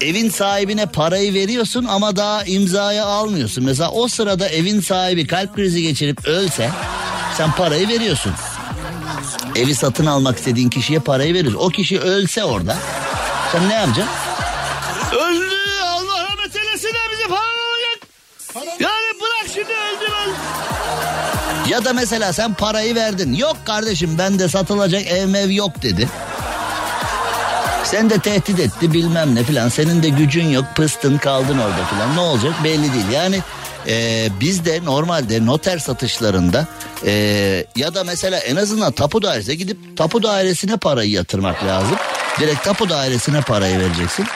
evin 0.00 0.30
sahibine 0.30 0.86
parayı 0.86 1.34
veriyorsun 1.34 1.84
ama 1.84 2.16
daha 2.16 2.44
imzayı 2.44 3.04
almıyorsun. 3.04 3.64
Mesela 3.64 3.90
o 3.90 4.08
sırada 4.08 4.48
evin 4.48 4.80
sahibi 4.80 5.26
kalp 5.26 5.54
krizi 5.54 5.82
geçirip 5.82 6.26
ölse 6.26 6.70
sen 7.36 7.52
parayı 7.52 7.88
veriyorsun. 7.88 8.32
Evi 9.56 9.74
satın 9.74 10.06
almak 10.06 10.38
istediğin 10.38 10.68
kişiye 10.70 10.98
parayı 10.98 11.34
veriyorsun. 11.34 11.60
O 11.60 11.68
kişi 11.68 12.00
ölse 12.00 12.44
orada 12.44 12.76
sen 13.52 13.68
ne 13.68 13.74
yapacaksın? 13.74 14.14
Öldü 15.12 15.54
Allah 15.84 16.24
rahmet 16.24 16.56
eylesin 16.56 16.88
de 16.88 16.98
bize 17.12 17.28
para 17.28 17.40
alacak. 17.40 18.80
Yani 18.80 19.20
bırak 19.20 19.50
şimdi 19.54 19.72
öldü 19.72 20.04
öldü. 20.04 20.36
Ya 21.70 21.84
da 21.84 21.92
mesela 21.92 22.32
sen 22.32 22.54
parayı 22.54 22.94
verdin. 22.94 23.34
Yok 23.34 23.56
kardeşim 23.64 24.18
bende 24.18 24.48
satılacak 24.48 25.06
ev 25.06 25.26
mev 25.26 25.50
yok 25.50 25.82
dedi. 25.82 26.08
Sen 27.90 28.10
de 28.10 28.18
tehdit 28.18 28.60
etti 28.60 28.92
bilmem 28.92 29.34
ne 29.34 29.44
filan. 29.44 29.68
Senin 29.68 30.02
de 30.02 30.08
gücün 30.08 30.48
yok 30.48 30.64
pıstın 30.76 31.18
kaldın 31.18 31.58
orada 31.58 31.84
filan. 31.84 32.16
Ne 32.16 32.20
olacak 32.20 32.54
belli 32.64 32.92
değil. 32.92 33.08
Yani 33.12 33.40
e, 33.86 34.28
biz 34.40 34.64
de 34.64 34.84
normalde 34.84 35.46
noter 35.46 35.78
satışlarında 35.78 36.66
e, 37.06 37.12
ya 37.76 37.94
da 37.94 38.04
mesela 38.04 38.38
en 38.38 38.56
azından 38.56 38.92
tapu 38.92 39.22
dairesine 39.22 39.54
gidip 39.54 39.96
tapu 39.96 40.22
dairesine 40.22 40.76
parayı 40.76 41.10
yatırmak 41.10 41.64
lazım. 41.64 41.96
Direkt 42.40 42.64
tapu 42.64 42.88
dairesine 42.88 43.40
parayı 43.40 43.78
vereceksin. 43.78 44.26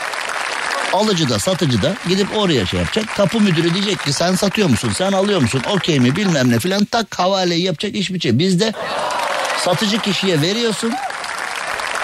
Alıcı 0.93 1.29
da 1.29 1.39
satıcı 1.39 1.83
da 1.83 1.95
gidip 2.09 2.37
oraya 2.37 2.67
şey 2.67 2.81
yapacak. 2.81 3.17
Tapu 3.17 3.41
müdürü 3.41 3.75
diyecek 3.75 4.05
ki 4.05 4.13
sen 4.13 4.35
satıyor 4.35 4.69
musun 4.69 4.93
sen 4.95 5.13
alıyor 5.13 5.41
musun 5.41 5.63
okey 5.71 6.01
mi 6.01 6.17
bilmem 6.17 6.51
ne 6.51 6.59
filan 6.59 6.85
tak 6.85 7.19
havaleyi 7.19 7.63
yapacak 7.63 7.95
iş 7.95 8.11
bitecek. 8.11 8.39
Bizde 8.39 8.73
satıcı 9.59 9.99
kişiye 9.99 10.41
veriyorsun 10.41 10.93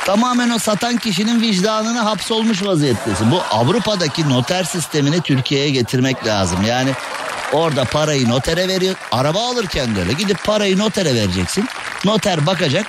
tamamen 0.07 0.51
o 0.51 0.59
satan 0.59 0.96
kişinin 0.96 1.40
vicdanına 1.40 2.05
hapsolmuş 2.05 2.64
vaziyettesin. 2.64 3.30
Bu 3.30 3.40
Avrupa'daki 3.51 4.28
noter 4.28 4.64
sistemini 4.64 5.20
Türkiye'ye 5.20 5.70
getirmek 5.70 6.26
lazım. 6.26 6.59
Yani 6.66 6.90
orada 7.53 7.84
parayı 7.84 8.28
notere 8.28 8.68
veriyor. 8.68 8.94
Araba 9.12 9.51
alırken 9.51 9.96
de 9.96 10.01
öyle 10.01 10.12
gidip 10.12 10.44
parayı 10.44 10.78
notere 10.78 11.14
vereceksin. 11.14 11.68
Noter 12.05 12.46
bakacak. 12.46 12.86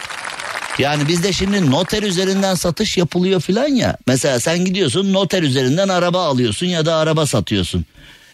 Yani 0.80 1.08
bizde 1.08 1.34
şimdi 1.34 1.72
noter 1.72 2.04
üzerinden 2.04 2.56
satış 2.56 2.98
yapılıyor 2.98 3.42
filan 3.42 3.68
ya. 3.68 3.98
Mesela 4.08 4.40
sen 4.40 4.66
gidiyorsun 4.66 5.14
noter 5.14 5.44
üzerinden 5.44 5.90
araba 5.90 6.26
alıyorsun 6.26 6.66
ya 6.66 6.86
da 6.86 6.96
araba 6.96 7.26
satıyorsun. 7.26 7.86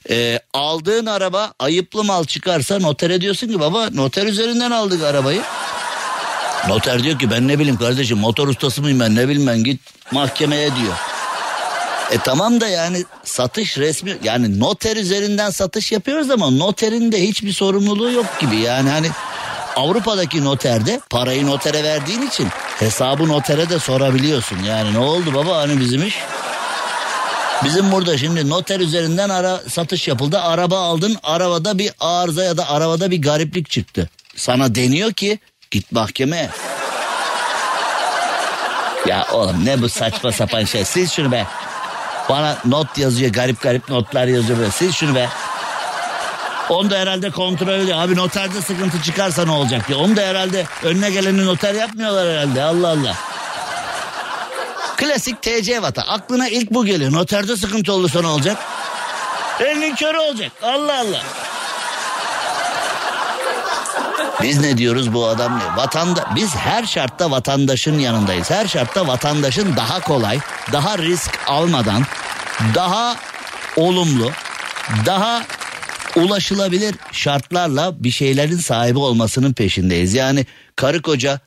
Ee, 0.09 0.39
aldığın 0.53 1.05
araba 1.05 1.53
ayıplı 1.59 2.03
mal 2.03 2.23
çıkarsa 2.23 2.80
notere 2.80 3.21
diyorsun 3.21 3.47
ki 3.47 3.59
baba 3.59 3.89
noter 3.93 4.28
üzerinden 4.28 4.71
aldık 4.71 5.03
arabayı. 5.03 5.41
Noter 6.67 7.03
diyor 7.03 7.19
ki 7.19 7.31
ben 7.31 7.47
ne 7.47 7.59
bileyim 7.59 7.77
kardeşim 7.77 8.17
motor 8.17 8.47
ustası 8.47 8.81
mıyım 8.81 8.99
ben 8.99 9.15
ne 9.15 9.27
bileyim 9.27 9.47
ben 9.47 9.63
git 9.63 9.81
mahkemeye 10.11 10.75
diyor. 10.75 10.93
E 12.11 12.17
tamam 12.17 12.61
da 12.61 12.67
yani 12.67 13.03
satış 13.23 13.77
resmi 13.77 14.17
yani 14.23 14.59
noter 14.59 14.97
üzerinden 14.97 15.49
satış 15.49 15.91
yapıyoruz 15.91 16.31
ama 16.31 16.49
noterin 16.49 17.11
de 17.11 17.27
hiçbir 17.27 17.53
sorumluluğu 17.53 18.11
yok 18.11 18.25
gibi 18.39 18.55
yani 18.55 18.89
hani 18.89 19.07
Avrupa'daki 19.75 20.43
noterde 20.43 21.01
parayı 21.09 21.45
notere 21.45 21.83
verdiğin 21.83 22.21
için 22.21 22.47
hesabı 22.79 23.27
notere 23.27 23.69
de 23.69 23.79
sorabiliyorsun. 23.79 24.57
Yani 24.63 24.93
ne 24.93 24.97
oldu 24.97 25.33
baba 25.35 25.57
hani 25.57 25.79
bizim 25.79 26.07
iş? 26.07 26.15
Bizim 27.63 27.91
burada 27.91 28.17
şimdi 28.17 28.49
noter 28.49 28.79
üzerinden 28.79 29.29
ara 29.29 29.61
satış 29.69 30.07
yapıldı. 30.07 30.39
Araba 30.39 30.79
aldın 30.79 31.17
arabada 31.23 31.77
bir 31.77 31.91
arıza 31.99 32.43
ya 32.43 32.57
da 32.57 32.69
arabada 32.69 33.11
bir 33.11 33.21
gariplik 33.21 33.69
çıktı. 33.69 34.09
Sana 34.35 34.75
deniyor 34.75 35.13
ki 35.13 35.39
git 35.72 35.91
mahkemeye. 35.91 36.49
Ya 39.05 39.28
oğlum 39.32 39.65
ne 39.65 39.82
bu 39.82 39.89
saçma 39.89 40.32
sapan 40.32 40.63
şey. 40.63 40.86
Sil 40.91 41.07
şunu 41.07 41.32
be. 41.32 41.45
Bana 42.30 42.57
not 42.65 42.97
yazıyor 42.97 43.32
garip 43.32 43.61
garip 43.61 43.89
notlar 43.89 44.28
yazıyor 44.28 44.59
böyle. 44.59 44.72
Sil 44.78 44.91
şunu 44.91 45.15
be. 45.15 45.30
Onu 46.70 46.89
da 46.89 46.97
herhalde 46.97 47.32
kontrol 47.32 47.74
ediyor. 47.80 47.99
Abi 47.99 48.15
noterde 48.15 48.61
sıkıntı 48.61 49.01
çıkarsa 49.01 49.45
ne 49.45 49.51
olacak 49.51 49.88
diye. 49.88 49.97
Onu 49.97 50.15
da 50.15 50.22
herhalde 50.22 50.65
önüne 50.84 51.11
geleni 51.11 51.45
noter 51.45 51.74
yapmıyorlar 51.74 52.28
herhalde. 52.28 52.63
Allah 52.63 52.88
Allah. 52.88 53.15
Klasik 54.97 55.41
TC 55.41 55.82
vata. 55.82 56.01
Aklına 56.01 56.47
ilk 56.47 56.72
bu 56.72 56.86
geliyor. 56.86 57.13
Noterde 57.13 57.57
sıkıntı 57.57 57.93
olursa 57.93 58.22
ne 58.22 58.28
olacak? 58.28 58.57
Elinin 59.59 59.95
körü 59.95 60.18
olacak. 60.18 60.51
Allah 60.63 60.99
Allah. 60.99 61.22
Biz 64.41 64.59
ne 64.59 64.78
diyoruz 64.78 65.13
bu 65.13 65.28
adam 65.28 65.59
ne? 65.59 65.78
Vatanda 65.78 66.30
biz 66.36 66.55
her 66.55 66.86
şartta 66.86 67.32
vatandaşın 67.32 67.99
yanındayız. 67.99 68.51
Her 68.51 68.68
şartta 68.68 69.07
vatandaşın 69.07 69.76
daha 69.76 70.01
kolay, 70.01 70.39
daha 70.72 70.97
risk 70.97 71.39
almadan, 71.47 72.03
daha 72.76 73.15
olumlu, 73.76 74.32
daha 75.05 75.43
ulaşılabilir 76.15 76.95
şartlarla 77.11 78.03
bir 78.03 78.11
şeylerin 78.11 78.57
sahibi 78.57 78.99
olmasının 78.99 79.53
peşindeyiz. 79.53 80.13
Yani 80.13 80.45
karı 80.76 81.01
koca 81.01 81.39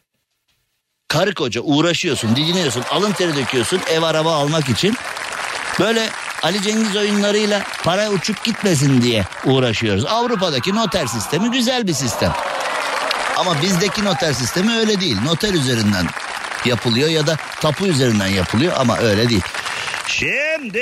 karı 1.09 1.35
koca 1.35 1.61
uğraşıyorsun, 1.61 2.37
didiniyorsun, 2.37 2.83
alın 2.91 3.13
teri 3.13 3.37
döküyorsun 3.37 3.81
ev 3.91 4.03
araba 4.03 4.35
almak 4.35 4.69
için. 4.69 4.97
Böyle 5.81 6.09
Ali 6.43 6.63
Cengiz 6.63 6.97
oyunlarıyla 6.97 7.63
para 7.85 8.11
uçup 8.11 8.45
gitmesin 8.45 9.03
diye 9.03 9.25
uğraşıyoruz. 9.45 10.05
Avrupa'daki 10.05 10.75
noter 10.75 11.07
sistemi 11.07 11.51
güzel 11.51 11.87
bir 11.87 11.93
sistem. 11.93 12.33
Ama 13.41 13.63
bizdeki 13.63 14.05
noter 14.05 14.33
sistemi 14.33 14.77
öyle 14.77 15.01
değil. 15.01 15.17
Noter 15.25 15.55
üzerinden 15.55 16.07
yapılıyor 16.65 17.09
ya 17.09 17.27
da 17.27 17.37
tapu 17.61 17.87
üzerinden 17.87 18.27
yapılıyor 18.27 18.73
ama 18.77 18.99
öyle 18.99 19.29
değil. 19.29 19.43
Şimdi 20.07 20.81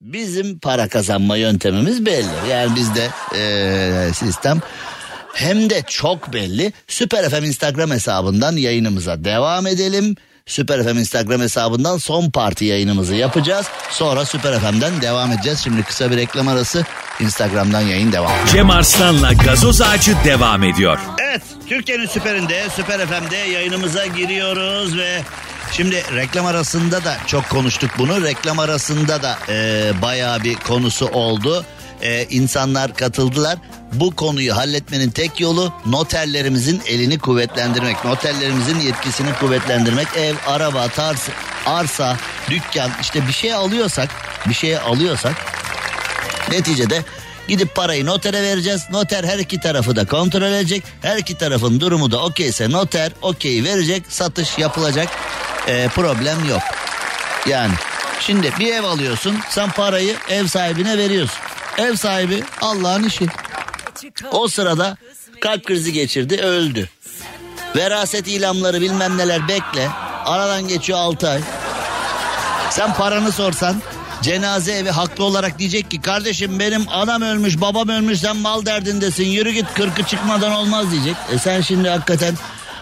bizim 0.00 0.58
para 0.58 0.88
kazanma 0.88 1.36
yöntemimiz 1.36 2.06
belli. 2.06 2.50
Yani 2.50 2.76
bizde 2.76 3.08
eee, 3.34 4.12
sistem 4.14 4.60
hem 5.34 5.70
de 5.70 5.82
çok 5.88 6.32
belli. 6.32 6.72
Süper 6.88 7.30
FM 7.30 7.44
Instagram 7.44 7.90
hesabından 7.90 8.56
yayınımıza 8.56 9.24
devam 9.24 9.66
edelim. 9.66 10.16
Süper 10.48 10.82
FM 10.84 10.98
Instagram 10.98 11.40
hesabından 11.40 11.96
son 11.98 12.30
parti 12.30 12.64
yayınımızı 12.64 13.14
yapacağız. 13.14 13.66
Sonra 13.90 14.24
Süper 14.24 14.58
FM'den 14.60 15.02
devam 15.02 15.32
edeceğiz. 15.32 15.60
Şimdi 15.64 15.82
kısa 15.82 16.10
bir 16.10 16.16
reklam 16.16 16.48
arası 16.48 16.84
Instagram'dan 17.20 17.80
yayın 17.80 18.12
devam. 18.12 18.32
Cem 18.52 18.70
Arslan'la 18.70 19.32
gazoz 19.32 19.80
ağacı 19.80 20.14
devam 20.24 20.62
ediyor. 20.62 20.98
Evet 21.18 21.42
Türkiye'nin 21.68 22.06
süperinde 22.06 22.66
Süper 22.76 23.06
FM'de 23.06 23.36
yayınımıza 23.36 24.06
giriyoruz 24.06 24.98
ve 24.98 25.22
şimdi 25.72 26.02
reklam 26.14 26.46
arasında 26.46 27.04
da 27.04 27.16
çok 27.26 27.48
konuştuk 27.50 27.90
bunu. 27.98 28.22
Reklam 28.22 28.58
arasında 28.58 29.22
da 29.22 29.38
e, 29.48 29.90
bayağı 30.02 30.44
bir 30.44 30.54
konusu 30.54 31.06
oldu. 31.06 31.64
E, 32.02 32.26
insanlar 32.30 32.94
katıldılar. 32.94 33.58
Bu 33.92 34.16
konuyu 34.16 34.56
halletmenin 34.56 35.10
tek 35.10 35.40
yolu 35.40 35.72
noterlerimizin 35.86 36.82
elini 36.86 37.18
kuvvetlendirmek. 37.18 38.04
Noterlerimizin 38.04 38.80
yetkisini 38.80 39.34
kuvvetlendirmek. 39.40 40.06
Ev, 40.16 40.34
araba, 40.46 40.88
tarz, 40.88 41.28
arsa, 41.66 42.16
dükkan 42.50 42.90
işte 43.00 43.26
bir 43.26 43.32
şey 43.32 43.54
alıyorsak, 43.54 44.08
bir 44.48 44.54
şey 44.54 44.78
alıyorsak 44.78 45.34
Neticede 46.50 47.04
gidip 47.48 47.74
parayı 47.74 48.06
notere 48.06 48.42
vereceğiz. 48.42 48.82
Noter 48.90 49.24
her 49.24 49.38
iki 49.38 49.60
tarafı 49.60 49.96
da 49.96 50.04
kontrol 50.04 50.42
edecek. 50.42 50.82
Her 51.02 51.16
iki 51.16 51.38
tarafın 51.38 51.80
durumu 51.80 52.10
da 52.10 52.24
okeyse 52.24 52.70
noter 52.70 53.12
okey 53.22 53.64
verecek. 53.64 54.02
Satış 54.08 54.58
yapılacak. 54.58 55.08
Ee, 55.68 55.88
problem 55.94 56.48
yok. 56.48 56.62
Yani 57.46 57.72
şimdi 58.20 58.52
bir 58.58 58.74
ev 58.74 58.84
alıyorsun. 58.84 59.38
Sen 59.50 59.70
parayı 59.70 60.16
ev 60.28 60.46
sahibine 60.46 60.98
veriyorsun. 60.98 61.38
Ev 61.78 61.96
sahibi 61.96 62.42
Allah'ın 62.60 63.04
işi. 63.04 63.26
O 64.32 64.48
sırada 64.48 64.96
kalp 65.40 65.66
krizi 65.66 65.92
geçirdi 65.92 66.36
öldü. 66.36 66.88
Veraset 67.76 68.28
ilamları 68.28 68.80
bilmem 68.80 69.18
neler 69.18 69.48
bekle. 69.48 69.88
Aradan 70.24 70.68
geçiyor 70.68 70.98
6 70.98 71.28
ay. 71.28 71.40
Sen 72.70 72.94
paranı 72.94 73.32
sorsan 73.32 73.82
cenaze 74.22 74.72
evi 74.72 74.90
haklı 74.90 75.24
olarak 75.24 75.58
diyecek 75.58 75.90
ki 75.90 76.00
kardeşim 76.00 76.58
benim 76.58 76.88
anam 76.88 77.22
ölmüş 77.22 77.60
babam 77.60 77.88
ölmüş 77.88 78.20
sen 78.20 78.36
mal 78.36 78.66
derdindesin 78.66 79.24
yürü 79.24 79.50
git 79.50 79.74
kırkı 79.74 80.02
çıkmadan 80.02 80.52
olmaz 80.52 80.90
diyecek. 80.90 81.16
E 81.32 81.38
sen 81.38 81.60
şimdi 81.60 81.88
hakikaten 81.88 82.34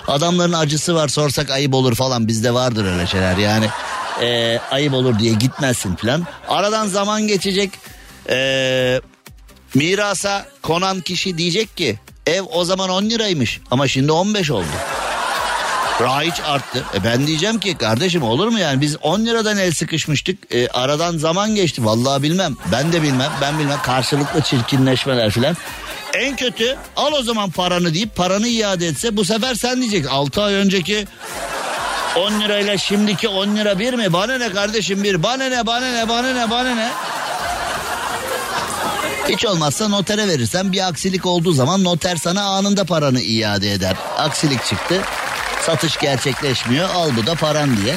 adamların 0.09 0.53
acısı 0.53 0.95
var 0.95 1.09
sorsak 1.09 1.51
ayıp 1.51 1.75
olur 1.75 1.95
falan 1.95 2.29
bizde 2.29 2.55
vardır 2.55 2.93
öyle 2.93 3.07
şeyler 3.07 3.37
yani 3.37 3.69
e, 4.21 4.59
ayıp 4.71 4.95
olur 4.95 5.19
diye 5.19 5.33
gitmezsin 5.33 5.97
falan. 5.97 6.27
Aradan 6.49 6.87
zaman 6.87 7.27
geçecek 7.27 7.71
e, 8.29 9.01
mirasa 9.75 10.47
konan 10.63 11.01
kişi 11.01 11.39
diyecek 11.39 11.77
ki 11.77 11.99
ev 12.27 12.43
o 12.43 12.65
zaman 12.65 12.91
10 12.91 13.03
liraymış 13.11 13.61
ama 13.71 13.89
şimdi 13.89 14.13
15 14.13 14.51
oldu. 14.51 14.67
Raiç 16.01 16.41
arttı. 16.47 16.85
E 16.95 17.05
ben 17.05 17.27
diyeceğim 17.27 17.61
ki 17.61 17.77
kardeşim 17.79 18.23
olur 18.23 18.49
mu 18.49 18.59
yani 18.59 18.81
biz 18.81 18.97
10 18.97 19.27
liradan 19.27 19.59
el 19.59 19.73
sıkışmıştık. 19.73 20.55
E, 20.55 20.69
aradan 20.69 21.19
zaman 21.19 21.55
geçti. 21.55 21.85
Vallahi 21.85 22.23
bilmem. 22.23 22.57
Ben 22.73 22.93
de 22.93 23.03
bilmem. 23.03 23.33
Ben 23.41 23.59
bilmem. 23.59 23.79
Karşılıklı 23.83 24.41
çirkinleşmeler 24.41 25.31
filan. 25.31 25.57
En 26.15 26.37
kötü 26.37 26.77
al 26.97 27.13
o 27.13 27.23
zaman 27.23 27.51
paranı 27.51 27.95
deyip 27.95 28.17
paranı 28.17 28.49
iade 28.49 28.87
etse 28.87 29.17
bu 29.17 29.25
sefer 29.25 29.55
sen 29.55 29.81
diyeceksin. 29.81 30.11
6 30.11 30.43
ay 30.43 30.55
önceki 30.55 31.07
10 32.17 32.41
lirayla 32.41 32.79
şimdiki 32.79 33.29
10 33.29 33.57
lira 33.57 33.79
bir 33.79 33.95
mi? 33.95 34.13
Bana 34.13 34.39
ne 34.39 34.53
kardeşim 34.53 35.05
bir? 35.05 35.23
Bana 35.23 35.45
ne 35.45 35.67
bana 35.67 35.87
ne 35.87 36.09
bana 36.09 36.33
ne 36.33 36.51
bana 36.51 36.75
ne? 36.75 36.89
Hiç 39.29 39.45
olmazsa 39.45 39.89
notere 39.89 40.29
verirsen 40.29 40.73
bir 40.73 40.89
aksilik 40.89 41.27
olduğu 41.27 41.53
zaman 41.53 41.85
noter 41.85 42.17
sana 42.17 42.43
anında 42.43 42.85
paranı 42.85 43.21
iade 43.21 43.73
eder. 43.73 43.97
Aksilik 44.17 44.65
çıktı. 44.65 45.03
Satış 45.67 45.97
gerçekleşmiyor. 45.97 46.89
Al 46.91 47.11
bu 47.17 47.27
da 47.27 47.35
paran 47.35 47.77
diye. 47.77 47.97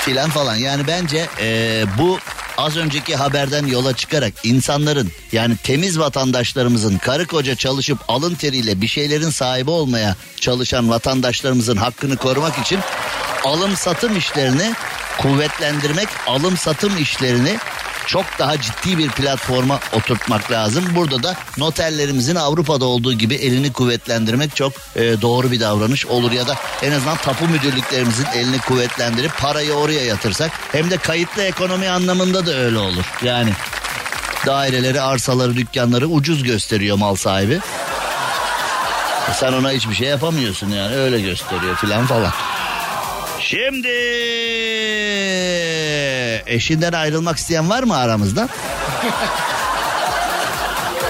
Filan 0.00 0.30
falan. 0.30 0.56
Yani 0.56 0.86
bence 0.86 1.26
eee, 1.40 1.84
bu 1.98 2.18
az 2.56 2.76
önceki 2.76 3.16
haberden 3.16 3.66
yola 3.66 3.96
çıkarak 3.96 4.32
insanların 4.44 5.10
yani 5.32 5.56
temiz 5.56 5.98
vatandaşlarımızın 5.98 6.98
karı 6.98 7.26
koca 7.26 7.54
çalışıp 7.54 7.98
alın 8.08 8.34
teriyle 8.34 8.80
bir 8.80 8.88
şeylerin 8.88 9.30
sahibi 9.30 9.70
olmaya 9.70 10.16
çalışan 10.40 10.90
vatandaşlarımızın 10.90 11.76
hakkını 11.76 12.16
korumak 12.16 12.58
için 12.58 12.78
alım 13.44 13.76
satım 13.76 14.16
işlerini 14.16 14.74
kuvvetlendirmek, 15.18 16.08
alım 16.26 16.56
satım 16.56 17.02
işlerini 17.02 17.58
çok 18.06 18.24
daha 18.38 18.60
ciddi 18.60 18.98
bir 18.98 19.08
platforma 19.08 19.80
oturtmak 19.92 20.52
lazım. 20.52 20.84
Burada 20.96 21.22
da 21.22 21.36
noterlerimizin 21.58 22.34
Avrupa'da 22.34 22.84
olduğu 22.84 23.12
gibi 23.12 23.34
elini 23.34 23.72
kuvvetlendirmek 23.72 24.56
çok 24.56 24.72
e, 24.96 25.22
doğru 25.22 25.50
bir 25.50 25.60
davranış 25.60 26.06
olur 26.06 26.32
ya 26.32 26.48
da 26.48 26.56
en 26.82 26.92
azından 26.92 27.16
tapu 27.16 27.48
müdürlüklerimizin 27.48 28.26
elini 28.34 28.58
kuvvetlendirip 28.58 29.38
parayı 29.38 29.72
oraya 29.72 30.04
yatırsak 30.04 30.50
hem 30.72 30.90
de 30.90 30.96
kayıtlı 30.96 31.42
ekonomi 31.42 31.88
anlamında 31.88 32.46
da 32.46 32.54
öyle 32.54 32.78
olur. 32.78 33.04
Yani 33.22 33.52
daireleri, 34.46 35.00
arsaları, 35.00 35.56
dükkanları 35.56 36.06
ucuz 36.06 36.42
gösteriyor 36.42 36.96
mal 36.96 37.14
sahibi. 37.14 37.60
Sen 39.34 39.52
ona 39.52 39.70
hiçbir 39.70 39.94
şey 39.94 40.08
yapamıyorsun 40.08 40.68
yani 40.68 40.94
öyle 40.94 41.20
gösteriyor 41.20 41.76
filan 41.76 42.06
falan. 42.06 42.32
Şimdi 43.40 43.88
eşinden 46.46 46.92
ayrılmak 46.92 47.36
isteyen 47.36 47.70
var 47.70 47.82
mı 47.82 47.96
aramızda? 47.96 48.48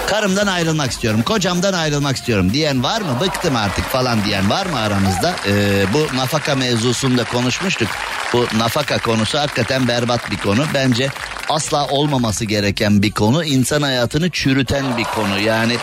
Karımdan 0.07 0.47
ayrılmak 0.47 0.91
istiyorum, 0.91 1.21
kocamdan 1.21 1.73
ayrılmak 1.73 2.15
istiyorum 2.15 2.53
diyen 2.53 2.83
var 2.83 3.01
mı? 3.01 3.17
Bıktım 3.21 3.55
artık 3.55 3.85
falan 3.85 4.25
diyen 4.25 4.49
var 4.49 4.65
mı 4.65 4.79
aramızda? 4.79 5.35
Ee, 5.47 5.85
bu 5.93 6.17
nafaka 6.17 6.55
mevzusunda 6.55 7.23
konuşmuştuk. 7.23 7.87
Bu 8.33 8.47
nafaka 8.57 8.97
konusu 8.97 9.39
hakikaten 9.39 9.87
berbat 9.87 10.31
bir 10.31 10.37
konu. 10.37 10.65
Bence 10.73 11.09
asla 11.49 11.87
olmaması 11.87 12.45
gereken 12.45 13.01
bir 13.01 13.11
konu. 13.11 13.43
İnsan 13.43 13.81
hayatını 13.81 14.29
çürüten 14.29 14.97
bir 14.97 15.03
konu. 15.03 15.39
Yani 15.39 15.77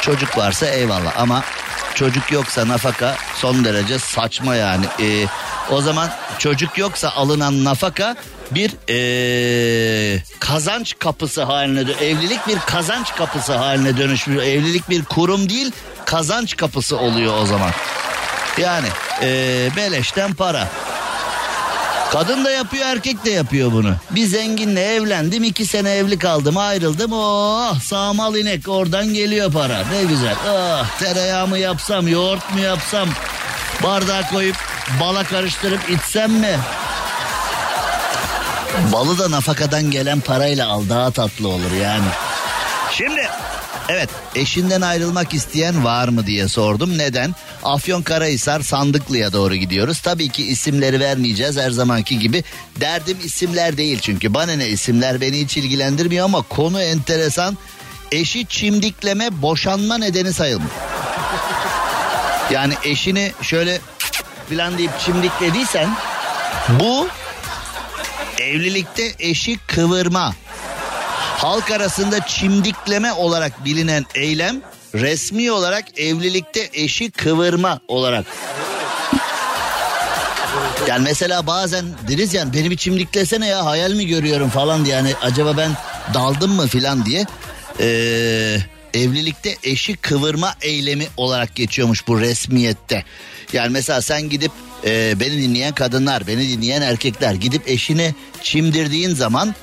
çocuk 0.00 0.38
varsa 0.38 0.66
eyvallah 0.66 1.12
ama 1.18 1.44
çocuk 1.94 2.32
yoksa 2.32 2.68
nafaka 2.68 3.16
son 3.34 3.64
derece 3.64 3.98
saçma 3.98 4.54
yani. 4.54 4.86
Ee, 5.00 5.26
o 5.70 5.80
zaman 5.80 6.10
çocuk 6.38 6.78
yoksa 6.78 7.10
alınan 7.10 7.64
nafaka 7.64 8.16
bir 8.50 8.70
ee, 8.88 10.22
kazanç 10.40 10.94
kapısı 10.98 11.42
haline 11.42 11.80
dö- 11.80 12.04
evlilik 12.04 12.46
bir 12.46 12.58
kazanç 12.58 13.14
kapısı 13.14 13.52
haline 13.52 13.96
dönüşmüş. 13.96 14.44
Evlilik 14.44 14.90
bir 14.90 15.04
kurum 15.04 15.48
değil 15.48 15.72
kazanç 16.04 16.56
kapısı 16.56 16.98
oluyor 16.98 17.38
o 17.42 17.46
zaman. 17.46 17.70
Yani 18.58 18.88
ee, 19.22 19.68
beleşten 19.76 20.34
para. 20.34 20.68
Kadın 22.12 22.44
da 22.44 22.50
yapıyor 22.50 22.86
erkek 22.86 23.24
de 23.24 23.30
yapıyor 23.30 23.72
bunu. 23.72 23.94
Bir 24.10 24.26
zenginle 24.26 24.94
evlendim 24.94 25.44
iki 25.44 25.66
sene 25.66 25.90
evli 25.90 26.18
kaldım 26.18 26.56
ayrıldım. 26.56 27.12
Oh 27.12 27.80
sağmal 27.80 28.36
inek 28.36 28.68
oradan 28.68 29.14
geliyor 29.14 29.52
para 29.52 29.82
ne 29.92 30.04
güzel. 30.04 30.34
Ah 30.48 30.98
tereyağı 30.98 31.46
mı 31.46 31.58
yapsam 31.58 32.08
yoğurt 32.08 32.54
mu 32.54 32.60
yapsam 32.60 33.08
bardağa 33.84 34.28
koyup 34.28 34.56
bala 35.00 35.24
karıştırıp 35.24 35.90
içsem 35.90 36.32
mi? 36.32 36.58
Balı 38.92 39.18
da 39.18 39.30
nafakadan 39.30 39.90
gelen 39.90 40.20
parayla 40.20 40.68
al 40.68 40.88
daha 40.88 41.10
tatlı 41.10 41.48
olur 41.48 41.72
yani. 41.82 42.06
Şimdi 42.92 43.28
evet 43.88 44.08
eşinden 44.34 44.80
ayrılmak 44.80 45.34
isteyen 45.34 45.84
var 45.84 46.08
mı 46.08 46.26
diye 46.26 46.48
sordum. 46.48 46.98
Neden? 46.98 47.34
Afyonkarahisar 47.62 48.60
Sandıklı'ya 48.60 49.32
doğru 49.32 49.54
gidiyoruz. 49.54 50.00
Tabii 50.00 50.28
ki 50.28 50.46
isimleri 50.46 51.00
vermeyeceğiz 51.00 51.56
her 51.56 51.70
zamanki 51.70 52.18
gibi. 52.18 52.44
Derdim 52.80 53.18
isimler 53.24 53.76
değil 53.76 53.98
çünkü 54.02 54.34
bana 54.34 54.52
ne 54.52 54.68
isimler 54.68 55.20
beni 55.20 55.40
hiç 55.40 55.56
ilgilendirmiyor 55.56 56.24
ama 56.24 56.42
konu 56.42 56.82
enteresan. 56.82 57.58
Eşi 58.12 58.46
çimdikleme 58.46 59.42
boşanma 59.42 59.98
nedeni 59.98 60.32
sayılmış. 60.32 60.72
Yani 62.50 62.74
eşini 62.84 63.32
şöyle 63.42 63.80
filan 64.48 64.78
deyip 64.78 65.00
çimdiklediysen 65.00 65.96
bu 66.68 67.08
evlilikte 68.40 69.12
eşi 69.18 69.58
kıvırma. 69.66 70.34
Halk 71.38 71.70
arasında 71.70 72.26
çimdikleme 72.26 73.12
olarak 73.12 73.64
bilinen 73.64 74.06
eylem 74.14 74.62
resmi 74.94 75.52
olarak 75.52 75.98
evlilikte 75.98 76.70
eşi 76.72 77.10
kıvırma 77.10 77.80
olarak. 77.88 78.24
Yani 80.86 81.02
mesela 81.02 81.46
bazen 81.46 81.84
deriz 82.08 82.34
yani 82.34 82.52
beni 82.52 82.70
bir 82.70 82.76
çimdiklesene 82.76 83.46
ya 83.46 83.64
hayal 83.64 83.90
mi 83.90 84.06
görüyorum 84.06 84.50
falan 84.50 84.84
diye 84.84 84.96
yani 84.96 85.14
acaba 85.22 85.56
ben 85.56 85.70
daldım 86.14 86.52
mı 86.52 86.66
filan 86.66 87.06
diye. 87.06 87.26
Ee, 87.80 88.58
evlilikte 88.94 89.56
eşi 89.62 89.96
kıvırma 89.96 90.54
eylemi 90.60 91.06
olarak 91.16 91.54
geçiyormuş 91.54 92.08
bu 92.08 92.20
resmiyette. 92.20 93.04
Yani 93.52 93.68
mesela 93.70 94.02
sen 94.02 94.28
gidip 94.28 94.52
e, 94.84 95.20
beni 95.20 95.42
dinleyen 95.42 95.74
kadınlar, 95.74 96.26
beni 96.26 96.48
dinleyen 96.48 96.82
erkekler 96.82 97.34
gidip 97.34 97.68
eşini 97.68 98.14
çimdirdiğin 98.42 99.14
zaman 99.14 99.54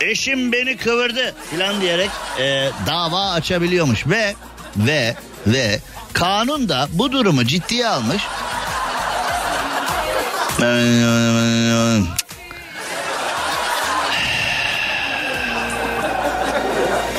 eşim 0.00 0.52
beni 0.52 0.76
kıvırdı 0.76 1.34
filan 1.50 1.80
diyerek 1.80 2.10
e, 2.40 2.70
dava 2.86 3.30
açabiliyormuş 3.30 4.06
ve 4.06 4.34
ve 4.76 5.14
ve 5.46 5.80
kanun 6.12 6.68
da 6.68 6.88
bu 6.92 7.12
durumu 7.12 7.44
ciddiye 7.44 7.88
almış. 7.88 8.22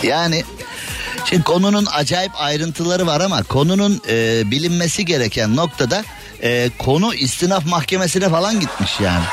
Yani 0.03 0.43
şimdi 1.29 1.43
konunun 1.43 1.87
acayip 1.93 2.31
ayrıntıları 2.35 3.07
var 3.07 3.21
ama 3.21 3.43
konunun 3.43 4.01
e, 4.09 4.43
bilinmesi 4.51 5.05
gereken 5.05 5.55
noktada 5.55 6.03
e, 6.43 6.69
konu 6.77 7.15
istinaf 7.15 7.65
mahkemesine 7.65 8.29
falan 8.29 8.59
gitmiş 8.59 8.99
yani. 8.99 9.23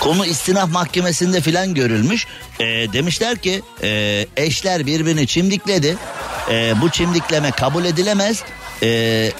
Konu 0.00 0.26
istinaf 0.26 0.70
mahkemesinde 0.70 1.40
filan 1.40 1.74
görülmüş. 1.74 2.26
E, 2.60 2.64
demişler 2.64 3.36
ki 3.38 3.62
e, 3.82 4.26
eşler 4.36 4.86
birbirini 4.86 5.26
çimdikledi. 5.26 5.96
E, 6.50 6.74
bu 6.80 6.90
çimdikleme 6.90 7.50
kabul 7.50 7.84
edilemez. 7.84 8.42
E, 8.82 9.32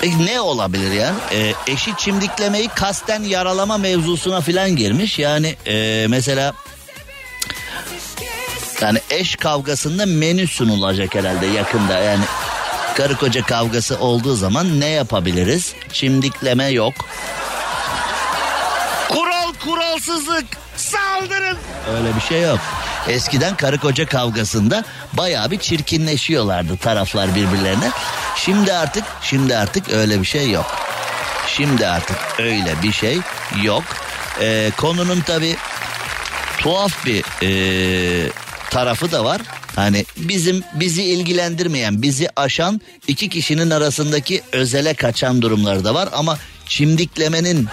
Peki 0.00 0.26
ne 0.26 0.40
olabilir 0.40 0.92
yani? 0.92 1.16
E, 1.32 1.54
eşi 1.66 1.96
çimdiklemeyi 1.98 2.68
kasten 2.68 3.22
yaralama 3.22 3.78
mevzusuna 3.78 4.40
filan 4.40 4.76
girmiş. 4.76 5.18
Yani 5.18 5.56
e, 5.66 6.06
mesela 6.08 6.54
yani 8.82 8.98
eş 9.10 9.36
kavgasında 9.36 10.06
menü 10.06 10.46
sunulacak 10.46 11.14
herhalde 11.14 11.46
yakında. 11.46 11.98
Yani 11.98 12.24
karı 12.96 13.16
koca 13.16 13.42
kavgası 13.42 13.98
olduğu 13.98 14.34
zaman 14.34 14.80
ne 14.80 14.88
yapabiliriz? 14.88 15.74
Çimdikleme 15.92 16.66
yok. 16.66 16.94
Kural 19.08 19.52
kuralsızlık 19.64 20.44
saldırın. 20.76 21.56
Öyle 21.96 22.16
bir 22.16 22.20
şey 22.20 22.42
yok. 22.42 22.58
Eskiden 23.08 23.56
karı 23.56 23.78
koca 23.78 24.06
kavgasında 24.06 24.84
bayağı 25.12 25.50
bir 25.50 25.58
çirkinleşiyorlardı 25.58 26.76
taraflar 26.76 27.34
birbirlerine. 27.34 27.90
Şimdi 28.36 28.72
artık 28.72 29.04
şimdi 29.22 29.56
artık 29.56 29.92
öyle 29.92 30.20
bir 30.20 30.26
şey 30.26 30.50
yok. 30.50 30.76
Şimdi 31.46 31.86
artık 31.86 32.16
öyle 32.38 32.82
bir 32.82 32.92
şey 32.92 33.18
yok. 33.62 33.84
Ee, 34.40 34.70
konunun 34.76 35.20
tabi 35.20 35.56
tuhaf 36.58 37.06
bir 37.06 37.24
ee, 37.42 38.30
tarafı 38.70 39.12
da 39.12 39.24
var. 39.24 39.40
Hani 39.76 40.04
bizim 40.16 40.62
bizi 40.74 41.02
ilgilendirmeyen, 41.02 42.02
bizi 42.02 42.28
aşan 42.36 42.80
iki 43.08 43.28
kişinin 43.28 43.70
arasındaki 43.70 44.42
özele 44.52 44.94
kaçan 44.94 45.42
durumları 45.42 45.84
da 45.84 45.94
var 45.94 46.08
ama 46.12 46.38
çimdiklemenin 46.66 47.68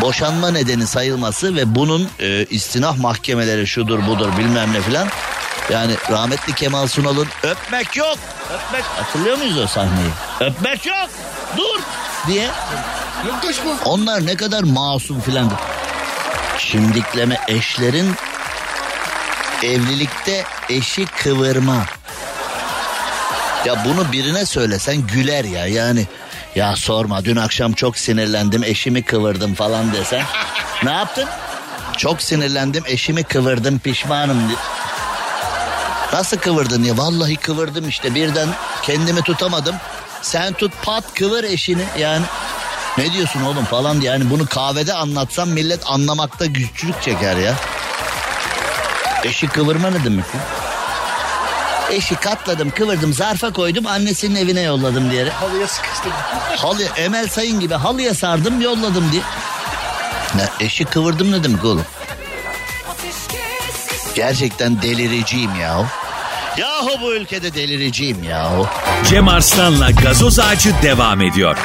boşanma 0.00 0.50
nedeni 0.50 0.86
sayılması 0.86 1.56
ve 1.56 1.74
bunun 1.74 2.08
e, 2.20 2.44
istinaf 2.50 2.98
mahkemeleri 2.98 3.66
şudur 3.66 4.06
budur 4.06 4.28
bilmem 4.38 4.72
ne 4.72 4.80
filan 4.80 5.08
Yani 5.70 5.94
rahmetli 6.10 6.54
Kemal 6.54 6.86
Sunal'ın 6.86 7.28
öpmek 7.42 7.96
yok. 7.96 8.18
Öpmek 8.54 8.84
hatırlıyor 8.84 9.38
muyuz 9.38 9.58
o 9.58 9.66
sahneyi? 9.66 10.10
Öpmek 10.40 10.86
yok. 10.86 11.08
Dur 11.56 11.80
diye. 12.26 12.50
Onlar 13.84 14.26
ne 14.26 14.36
kadar 14.36 14.62
masum 14.62 15.20
filan. 15.20 15.52
Şimdikleme 16.58 17.40
eşlerin 17.48 18.14
evlilikte 19.62 20.44
eşi 20.68 21.06
kıvırma. 21.06 21.86
Ya 23.64 23.84
bunu 23.84 24.12
birine 24.12 24.46
söylesen 24.46 25.06
güler 25.06 25.44
ya 25.44 25.66
yani. 25.66 26.06
Ya 26.54 26.76
sorma 26.76 27.24
dün 27.24 27.36
akşam 27.36 27.72
çok 27.72 27.98
sinirlendim 27.98 28.64
eşimi 28.64 29.02
kıvırdım 29.02 29.54
falan 29.54 29.92
desen. 29.92 30.22
ne 30.84 30.92
yaptın? 30.92 31.28
Çok 31.96 32.22
sinirlendim 32.22 32.84
eşimi 32.86 33.24
kıvırdım 33.24 33.78
pişmanım. 33.78 34.52
Nasıl 36.12 36.36
kıvırdın 36.36 36.84
ya? 36.84 36.98
Vallahi 36.98 37.36
kıvırdım 37.36 37.88
işte 37.88 38.14
birden 38.14 38.48
kendimi 38.82 39.22
tutamadım. 39.22 39.76
Sen 40.22 40.52
tut 40.52 40.72
pat 40.82 41.14
kıvır 41.14 41.44
eşini 41.44 41.84
yani. 41.98 42.24
Ne 42.98 43.12
diyorsun 43.12 43.42
oğlum 43.42 43.64
falan 43.64 44.00
diye. 44.00 44.12
Yani 44.12 44.30
bunu 44.30 44.46
kahvede 44.46 44.94
anlatsam 44.94 45.48
millet 45.48 45.80
anlamakta 45.86 46.46
güçlük 46.46 47.02
çeker 47.02 47.36
ya. 47.36 47.54
Eşi 49.26 49.46
kıvırma 49.48 49.90
ne 49.90 50.04
demek 50.04 50.24
ya? 50.34 50.40
Eşi 51.90 52.14
katladım 52.14 52.70
kıvırdım 52.70 53.12
zarfa 53.12 53.52
koydum 53.52 53.86
annesinin 53.86 54.36
evine 54.36 54.60
yolladım 54.60 55.10
diye. 55.10 55.28
Halıya 55.30 55.66
sıkıştım. 55.66 56.12
Halı 56.56 56.82
Emel 56.96 57.28
Sayın 57.28 57.60
gibi 57.60 57.74
halıya 57.74 58.14
sardım 58.14 58.60
yolladım 58.60 59.12
diye. 59.12 59.22
Ya 60.38 60.48
eşi 60.60 60.84
kıvırdım 60.84 61.32
ne 61.32 61.44
demek 61.44 61.64
oğlum? 61.64 61.84
Gerçekten 64.14 64.82
deliriciyim 64.82 65.54
ya. 65.60 65.84
Yahu 66.56 67.00
bu 67.00 67.14
ülkede 67.14 67.54
deliriciyim 67.54 68.24
yahu. 68.24 68.66
Cem 69.08 69.28
Arslan'la 69.28 69.90
gazoz 69.90 70.38
ağacı 70.38 70.74
devam 70.82 71.22
ediyor. 71.22 71.56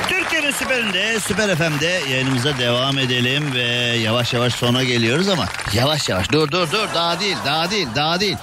Süperinde, 0.72 1.20
Süper 1.20 1.56
FM'de 1.56 2.02
yayınımıza 2.12 2.58
devam 2.58 2.98
edelim 2.98 3.54
ve 3.54 3.64
yavaş 3.98 4.34
yavaş 4.34 4.54
sona 4.54 4.84
geliyoruz 4.84 5.30
ama 5.30 5.46
yavaş 5.74 6.10
yavaş 6.10 6.32
dur 6.32 6.52
dur 6.52 6.72
dur 6.72 6.88
daha 6.96 7.20
değil 7.20 7.38
daha 7.46 7.72
değil 7.72 7.88
daha 7.96 8.20
değil. 8.20 8.38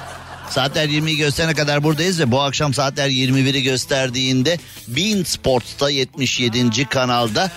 Saatler 0.51 0.89
20'yi 0.89 1.17
gösterene 1.17 1.55
kadar 1.55 1.83
buradayız 1.83 2.21
ve 2.21 2.31
bu 2.31 2.41
akşam 2.41 2.75
saatler 2.75 3.09
21'i 3.09 3.63
gösterdiğinde 3.63 4.59
Bean 4.89 5.23
Sports'ta 5.23 5.91
77. 5.91 6.85
kanalda 6.89 7.51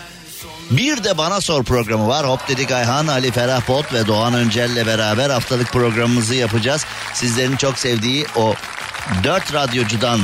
bir 0.72 1.03
de 1.03 1.17
Bana 1.17 1.41
Sor 1.41 1.63
programı 1.63 2.07
var. 2.07 2.28
Hop 2.28 2.47
dedik 2.47 2.72
Ayhan, 2.72 3.07
Ali 3.07 3.32
Ferah 3.32 3.61
Pot 3.61 3.93
ve 3.93 4.07
Doğan 4.07 4.34
Öncel'le 4.34 4.86
beraber 4.86 5.30
haftalık 5.30 5.67
programımızı 5.67 6.36
yapacağız. 6.36 6.86
Sizlerin 7.13 7.55
çok 7.55 7.80
sevdiği 7.80 8.26
o 8.36 8.53
dört 9.24 9.53
radyocudan 9.53 10.19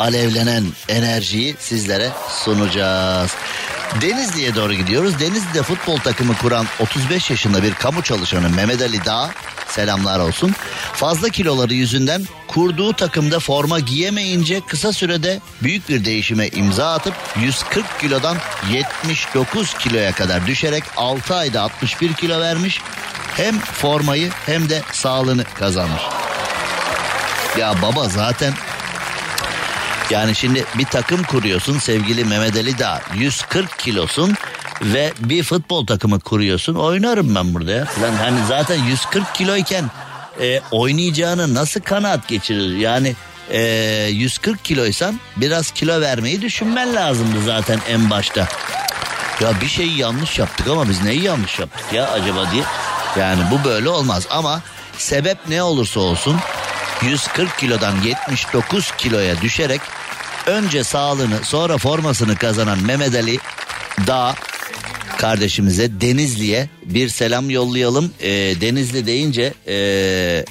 alevlenen 0.00 0.64
enerjiyi 0.88 1.56
sizlere 1.58 2.10
sunacağız. 2.44 3.30
Denizli'ye 4.00 4.54
doğru 4.54 4.72
gidiyoruz. 4.72 5.20
Denizli'de 5.20 5.62
futbol 5.62 5.96
takımı 5.96 6.36
kuran 6.36 6.66
35 6.80 7.30
yaşında 7.30 7.62
bir 7.62 7.74
kamu 7.74 8.02
çalışanı 8.02 8.50
Mehmet 8.50 8.82
Ali 8.82 9.04
Dağ 9.04 9.30
selamlar 9.68 10.20
olsun. 10.20 10.54
Fazla 10.92 11.28
kiloları 11.28 11.74
yüzünden 11.74 12.22
kurduğu 12.48 12.92
takımda 12.92 13.40
forma 13.40 13.80
giyemeyince 13.80 14.60
kısa 14.66 14.92
sürede 14.92 15.40
büyük 15.62 15.88
bir 15.88 16.04
değişime 16.04 16.48
imza 16.48 16.92
atıp 16.92 17.14
140 17.40 18.00
kilodan 18.00 18.36
79 18.72 19.74
kiloya 19.74 20.12
kadar 20.12 20.46
düşerek 20.46 20.84
6 20.96 21.34
ayda 21.34 21.62
61 21.62 22.12
kilo 22.12 22.40
vermiş. 22.40 22.80
Hem 23.36 23.58
formayı 23.58 24.30
hem 24.46 24.68
de 24.68 24.82
sağlığını 24.92 25.44
kazanmış. 25.44 26.02
Ya 27.58 27.74
baba 27.82 28.08
zaten 28.08 28.54
yani 30.10 30.34
şimdi 30.34 30.64
bir 30.78 30.84
takım 30.84 31.22
kuruyorsun 31.22 31.78
sevgili 31.78 32.24
Mehmet 32.24 32.56
Ali 32.56 32.78
Dağ. 32.78 33.02
140 33.14 33.78
kilosun 33.78 34.34
ve 34.82 35.12
bir 35.20 35.42
futbol 35.42 35.86
takımı 35.86 36.20
kuruyorsun. 36.20 36.74
Oynarım 36.74 37.34
ben 37.34 37.54
burada 37.54 37.72
ya. 37.72 37.86
Lan 38.02 38.14
hani 38.18 38.46
zaten 38.48 38.84
140 38.84 39.34
kiloyken 39.34 39.84
e, 40.40 40.60
oynayacağını 40.70 41.54
nasıl 41.54 41.80
kanaat 41.80 42.28
geçirir? 42.28 42.76
Yani 42.76 43.14
e, 43.50 43.60
140 44.10 44.64
kiloysan 44.64 45.20
biraz 45.36 45.70
kilo 45.70 46.00
vermeyi 46.00 46.42
düşünmen 46.42 46.94
lazımdı 46.94 47.44
zaten 47.44 47.80
en 47.88 48.10
başta. 48.10 48.48
Ya 49.40 49.60
bir 49.60 49.68
şeyi 49.68 49.98
yanlış 49.98 50.38
yaptık 50.38 50.68
ama 50.68 50.88
biz 50.88 51.02
neyi 51.02 51.22
yanlış 51.22 51.58
yaptık 51.58 51.92
ya 51.92 52.10
acaba 52.10 52.50
diye. 52.50 52.62
Yani 53.18 53.42
bu 53.50 53.64
böyle 53.64 53.88
olmaz 53.88 54.26
ama 54.30 54.62
sebep 54.98 55.38
ne 55.48 55.62
olursa 55.62 56.00
olsun 56.00 56.36
140 57.02 57.58
kilodan 57.58 57.94
79 58.04 58.90
kiloya 58.98 59.40
düşerek 59.40 59.80
önce 60.50 60.84
sağlığını 60.84 61.44
sonra 61.44 61.78
formasını 61.78 62.36
kazanan 62.36 62.78
Mehmet 62.82 63.14
Ali 63.14 63.38
Dağ 64.06 64.34
kardeşimize 65.18 66.00
Denizli'ye 66.00 66.68
bir 66.84 67.08
selam 67.08 67.50
yollayalım. 67.50 68.12
Ee, 68.20 68.28
Denizli 68.60 69.06
deyince 69.06 69.54
ee, 69.68 70.44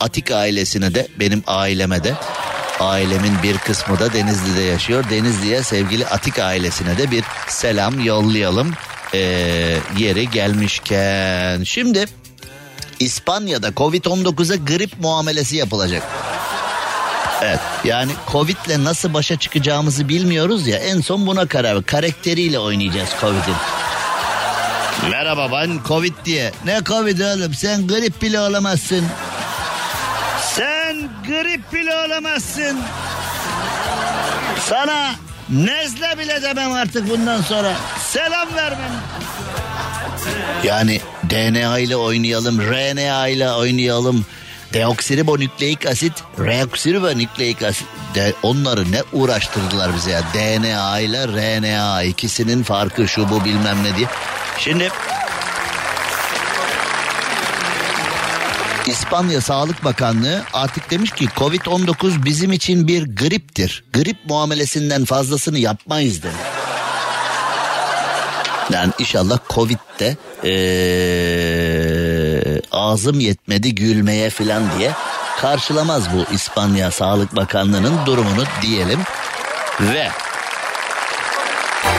Atik 0.00 0.30
ailesine 0.30 0.94
de 0.94 1.08
benim 1.20 1.42
aileme 1.46 2.04
de 2.04 2.14
ailemin 2.80 3.42
bir 3.42 3.58
kısmı 3.58 3.98
da 3.98 4.12
Denizli'de 4.12 4.60
yaşıyor. 4.60 5.04
Denizli'ye 5.10 5.62
sevgili 5.62 6.06
Atik 6.06 6.38
ailesine 6.38 6.98
de 6.98 7.10
bir 7.10 7.24
selam 7.48 8.04
yollayalım. 8.04 8.72
Ee, 9.14 9.18
yeri 9.98 10.30
gelmişken. 10.30 11.64
Şimdi 11.64 12.04
İspanya'da 13.00 13.68
Covid-19'a 13.68 14.56
grip 14.56 15.00
muamelesi 15.00 15.56
yapılacak. 15.56 16.02
Evet 17.42 17.60
yani 17.84 18.12
Covid'le 18.32 18.84
nasıl 18.84 19.14
başa 19.14 19.38
çıkacağımızı 19.38 20.08
bilmiyoruz 20.08 20.66
ya 20.66 20.78
en 20.78 21.00
son 21.00 21.26
buna 21.26 21.46
karar 21.46 21.82
karakteriyle 21.82 22.58
oynayacağız 22.58 23.08
Covid'in. 23.20 23.54
Merhaba 25.10 25.52
ben 25.52 25.80
Covid 25.88 26.14
diye. 26.24 26.52
Ne 26.64 26.80
Covid 26.84 27.20
oğlum 27.20 27.54
sen 27.54 27.86
grip 27.86 28.22
bile 28.22 28.40
olamazsın. 28.40 29.04
Sen 30.54 30.96
grip 31.26 31.72
bile 31.72 31.96
olamazsın. 31.96 32.80
Sana 34.60 35.10
nezle 35.48 36.18
bile 36.18 36.42
demem 36.42 36.72
artık 36.72 37.10
bundan 37.10 37.42
sonra. 37.42 37.72
Selam 38.08 38.54
vermem. 38.56 38.92
Yani 40.64 41.00
DNA 41.30 41.78
ile 41.78 41.96
oynayalım, 41.96 42.60
RNA 42.60 43.28
ile 43.28 43.52
oynayalım. 43.52 44.26
Deoksiribonükleik 44.74 45.86
asit, 45.86 46.12
reoksiribonükleik 46.38 47.62
asit. 47.62 47.86
De, 48.14 48.32
onları 48.42 48.92
ne 48.92 49.02
uğraştırdılar 49.12 49.94
bize 49.96 50.10
ya. 50.10 50.22
DNA 50.34 51.00
ile 51.00 51.28
RNA 51.28 52.02
ikisinin 52.02 52.62
farkı 52.62 53.08
şu 53.08 53.30
bu 53.30 53.44
bilmem 53.44 53.84
ne 53.84 53.96
diye. 53.96 54.08
Şimdi 54.58 54.90
İspanya 58.86 59.40
Sağlık 59.40 59.84
Bakanlığı 59.84 60.42
artık 60.52 60.90
demiş 60.90 61.10
ki 61.10 61.24
Covid-19 61.24 62.24
bizim 62.24 62.52
için 62.52 62.88
bir 62.88 63.16
griptir. 63.16 63.84
Grip 63.92 64.16
muamelesinden 64.28 65.04
fazlasını 65.04 65.58
yapmayız 65.58 66.22
demiş. 66.22 66.36
Yani 68.72 68.92
inşallah 68.98 69.38
Covid'de 69.50 70.16
ee, 70.44 71.73
ağzım 72.74 73.20
yetmedi 73.20 73.74
gülmeye 73.74 74.30
filan 74.30 74.62
diye 74.78 74.92
karşılamaz 75.40 76.04
bu 76.14 76.34
İspanya 76.34 76.90
Sağlık 76.90 77.36
Bakanlığı'nın 77.36 78.06
durumunu 78.06 78.44
diyelim. 78.62 79.00
Ve 79.80 80.08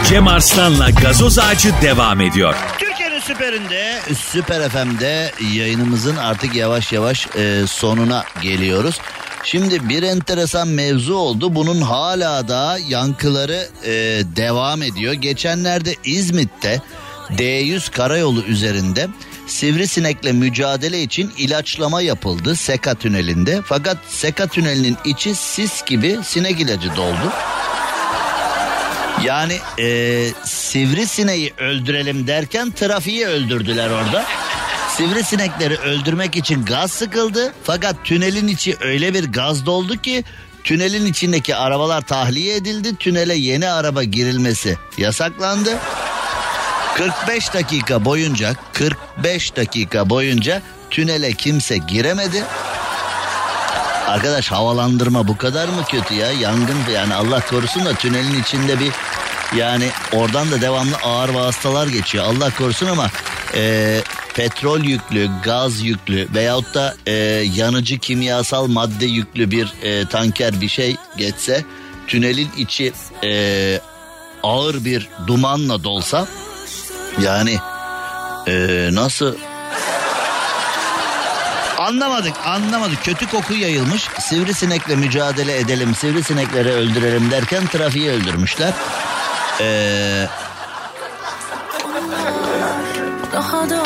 Cem 0.10 0.28
Arslan'la 0.28 0.90
gazoz 0.90 1.40
ağacı 1.40 1.74
devam 1.82 2.22
ediyor. 2.22 2.56
Türkiye'nin 2.80 3.20
süperinde, 3.20 4.00
Süper 4.18 4.70
FM'de 4.70 5.32
yayınımızın 5.54 6.16
artık 6.16 6.56
yavaş 6.56 6.94
yavaş 6.94 7.28
e, 7.36 7.68
sonuna 7.68 8.24
geliyoruz. 8.42 9.00
Şimdi 9.44 9.90
bir 9.90 10.04
enteresan 10.04 10.68
mevzu 10.68 11.16
oldu. 11.16 11.56
Bunun 11.56 11.82
hala 11.82 12.48
da 12.48 12.78
yankıları 12.88 13.68
e, 13.86 13.92
devam 14.36 14.82
ediyor. 14.82 15.14
Geçenlerde 15.14 15.96
İzmit'te 16.04 16.82
D100 17.30 17.92
karayolu 17.92 18.42
üzerinde 18.44 19.08
sivrisinekle 19.48 20.32
mücadele 20.32 21.02
için 21.02 21.34
ilaçlama 21.38 22.02
yapıldı 22.02 22.56
Seka 22.56 22.96
tünelinde. 22.96 23.62
Fakat 23.66 23.98
Seka 24.08 24.48
tünelinin 24.48 24.98
içi 25.06 25.36
sis 25.36 25.86
gibi 25.86 26.20
sinek 26.24 26.62
ilacı 26.62 26.96
doldu. 26.96 27.34
Yani 29.24 29.58
e, 29.80 30.30
sivrisineği 30.46 31.54
öldürelim 31.58 32.28
derken 32.28 32.72
trafiği 32.72 33.28
öldürdüler 33.28 33.90
orada. 33.90 34.26
Sivrisinekleri 34.90 35.78
öldürmek 35.78 36.36
için 36.36 36.66
gaz 36.66 36.92
sıkıldı. 36.92 37.54
Fakat 37.64 37.96
tünelin 38.04 38.48
içi 38.48 38.76
öyle 38.82 39.14
bir 39.14 39.32
gaz 39.32 39.66
doldu 39.66 39.98
ki 39.98 40.24
tünelin 40.64 41.06
içindeki 41.06 41.56
arabalar 41.56 42.02
tahliye 42.02 42.56
edildi. 42.56 42.96
Tünele 42.96 43.36
yeni 43.36 43.70
araba 43.70 44.04
girilmesi 44.04 44.78
yasaklandı. 44.98 45.78
45 46.96 47.54
dakika 47.54 48.06
boyunca 48.06 48.56
45 48.74 49.56
dakika 49.56 50.10
boyunca 50.10 50.62
tünele 50.90 51.34
kimse 51.34 51.78
giremedi. 51.78 52.44
Arkadaş 54.08 54.52
havalandırma 54.52 55.28
bu 55.28 55.38
kadar 55.38 55.68
mı 55.68 55.86
kötü 55.92 56.14
ya? 56.14 56.32
Yangın 56.32 56.78
yani 56.94 57.14
Allah 57.14 57.42
korusun 57.50 57.86
da 57.86 57.94
tünelin 57.94 58.42
içinde 58.42 58.80
bir 58.80 58.92
yani 59.58 59.90
oradan 60.14 60.52
da 60.52 60.62
devamlı 60.62 60.96
ağır 61.04 61.30
vasıtalar 61.30 61.88
geçiyor. 61.88 62.26
Allah 62.26 62.52
korusun 62.58 62.88
ama 62.88 63.10
e, 63.56 64.02
petrol 64.34 64.80
yüklü, 64.80 65.30
gaz 65.44 65.82
yüklü 65.82 66.28
veyahut 66.34 66.74
da 66.74 66.96
e, 67.06 67.14
yanıcı 67.56 68.00
kimyasal 68.00 68.68
madde 68.68 69.06
yüklü 69.06 69.52
bir 69.52 69.74
e, 69.84 70.06
tanker 70.06 70.62
bir 70.62 70.70
şey 70.70 70.96
geçse 71.18 71.66
tünelin 72.08 72.50
içi 72.58 72.94
e, 73.24 73.80
ağır 74.44 74.86
bir 74.86 75.10
dumanla 75.28 75.84
dolsa 75.84 76.28
yani 77.20 77.58
e, 78.48 78.90
nasıl 78.92 79.36
Anlamadık 81.78 82.34
anlamadık 82.46 83.04
kötü 83.04 83.30
koku 83.30 83.54
yayılmış 83.54 84.08
sivrisinekle 84.20 84.96
mücadele 84.96 85.58
edelim 85.58 85.96
sivrisinekleri 85.96 86.72
öldürelim 86.72 87.32
derken 87.32 87.68
trafiği 87.68 88.10
öldürmüşler. 88.12 88.74
Ee, 89.62 90.28
Daha 93.34 93.70
da 93.70 93.84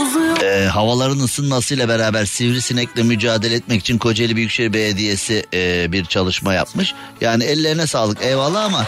uzuyor. 0.00 0.40
e, 0.42 0.66
havaların 0.68 1.18
ısınmasıyla 1.18 1.88
beraber 1.88 2.24
sivrisinekle 2.24 3.02
mücadele 3.02 3.54
etmek 3.54 3.80
için 3.80 3.98
Kocaeli 3.98 4.36
Büyükşehir 4.36 4.72
Belediyesi 4.72 5.46
e, 5.54 5.92
bir 5.92 6.04
çalışma 6.04 6.54
yapmış. 6.54 6.94
Yani 7.20 7.44
ellerine 7.44 7.86
sağlık 7.86 8.22
eyvallah 8.22 8.64
ama 8.64 8.84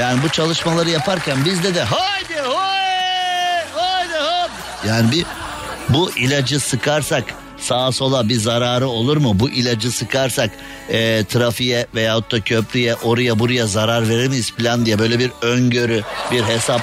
yani 0.00 0.22
bu 0.22 0.28
çalışmaları 0.28 0.90
yaparken 0.90 1.44
bizde 1.44 1.74
de 1.74 1.84
hop. 1.84 2.21
Yani 4.88 5.12
bir 5.12 5.24
bu 5.88 6.10
ilacı 6.16 6.60
sıkarsak 6.60 7.24
sağa 7.58 7.92
sola 7.92 8.28
bir 8.28 8.34
zararı 8.38 8.86
olur 8.88 9.16
mu? 9.16 9.32
Bu 9.34 9.50
ilacı 9.50 9.92
sıkarsak 9.92 10.50
e, 10.88 11.24
trafiğe 11.24 11.86
veyahut 11.94 12.32
da 12.32 12.40
köprüye 12.40 12.94
oraya 12.94 13.38
buraya 13.38 13.66
zarar 13.66 14.08
verir 14.08 14.28
miyiz 14.28 14.52
falan 14.58 14.86
diye 14.86 14.98
böyle 14.98 15.18
bir 15.18 15.30
öngörü 15.42 16.02
bir 16.32 16.42
hesap 16.44 16.82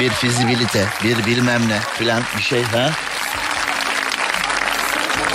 bir 0.00 0.10
fizibilite, 0.10 0.86
bir 1.04 1.26
bilmem 1.26 1.68
ne 1.68 1.78
filan 1.98 2.22
bir 2.38 2.42
şey 2.42 2.62
ha. 2.62 2.90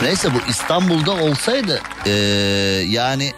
Neyse 0.02 0.30
bu 0.34 0.38
İstanbul'da 0.50 1.12
olsaydı 1.12 1.82
eee, 2.06 2.12
yani 2.90 3.34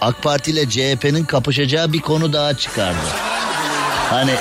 AK 0.00 0.22
Parti 0.22 0.50
ile 0.50 0.68
CHP'nin 0.68 1.24
kapışacağı 1.24 1.92
bir 1.92 2.00
konu 2.00 2.32
daha 2.32 2.54
çıkardı. 2.56 3.06
Hani 4.10 4.34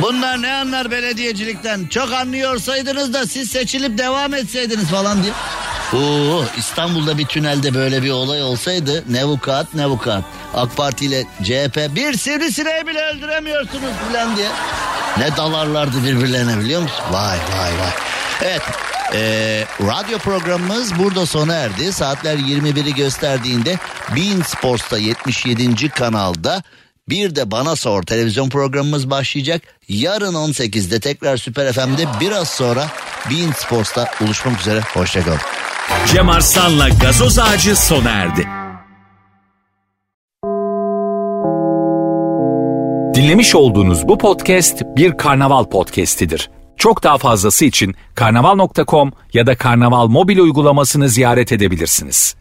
bunlar 0.00 0.42
ne 0.42 0.52
anlar 0.52 0.90
belediyecilikten 0.90 1.86
çok 1.86 2.12
anlıyorsaydınız 2.12 3.12
da 3.12 3.26
siz 3.26 3.50
seçilip 3.50 3.98
devam 3.98 4.34
etseydiniz 4.34 4.84
falan 4.84 5.22
diye. 5.22 5.32
Oo, 5.92 6.44
İstanbul'da 6.58 7.18
bir 7.18 7.26
tünelde 7.26 7.74
böyle 7.74 8.02
bir 8.02 8.10
olay 8.10 8.42
olsaydı 8.42 9.04
ne 9.08 9.24
vukuat 9.24 9.74
ne 9.74 9.86
vukuat. 9.86 10.24
AK 10.54 10.76
Parti 10.76 11.06
ile 11.06 11.24
CHP 11.42 11.96
bir 11.96 12.12
sivrisineği 12.16 12.86
bile 12.86 13.02
öldüremiyorsunuz 13.04 13.92
falan 14.12 14.36
diye. 14.36 14.48
Ne 15.18 15.36
dalarlardı 15.36 16.04
birbirlerine 16.04 16.60
biliyor 16.60 16.82
musun? 16.82 17.04
Vay 17.12 17.38
vay 17.38 17.78
vay. 17.78 17.90
Evet 18.42 18.62
ee, 19.14 19.64
radyo 19.80 20.18
programımız 20.18 20.98
burada 20.98 21.26
sona 21.26 21.54
erdi. 21.54 21.92
Saatler 21.92 22.38
21'i 22.38 22.94
gösterdiğinde 22.94 23.78
Bein 24.16 24.42
Sports'ta 24.42 24.98
77. 24.98 25.88
kanalda 25.88 26.62
bir 27.08 27.36
de 27.36 27.50
Bana 27.50 27.76
Sor 27.76 28.02
televizyon 28.02 28.48
programımız 28.48 29.10
başlayacak. 29.10 29.62
Yarın 29.88 30.34
18'de 30.34 31.00
tekrar 31.00 31.36
Süper 31.36 31.72
FM'de 31.72 32.06
biraz 32.20 32.48
sonra 32.48 32.86
Bein 33.30 33.52
Sports'ta 33.52 34.10
buluşmak 34.20 34.60
üzere. 34.60 34.80
Hoşçakalın. 34.80 35.38
Cem 36.06 36.28
Arslan'la 36.28 36.88
gazoz 36.88 37.38
ağacı 37.38 37.76
sona 37.76 38.10
erdi. 38.10 38.48
Dinlemiş 43.14 43.54
olduğunuz 43.54 44.08
bu 44.08 44.18
podcast 44.18 44.82
bir 44.96 45.16
karnaval 45.16 45.64
podcastidir. 45.64 46.50
Çok 46.76 47.02
daha 47.02 47.18
fazlası 47.18 47.64
için 47.64 47.94
karnaval.com 48.14 49.12
ya 49.32 49.46
da 49.46 49.56
karnaval 49.56 50.06
mobil 50.06 50.38
uygulamasını 50.38 51.08
ziyaret 51.08 51.52
edebilirsiniz. 51.52 52.36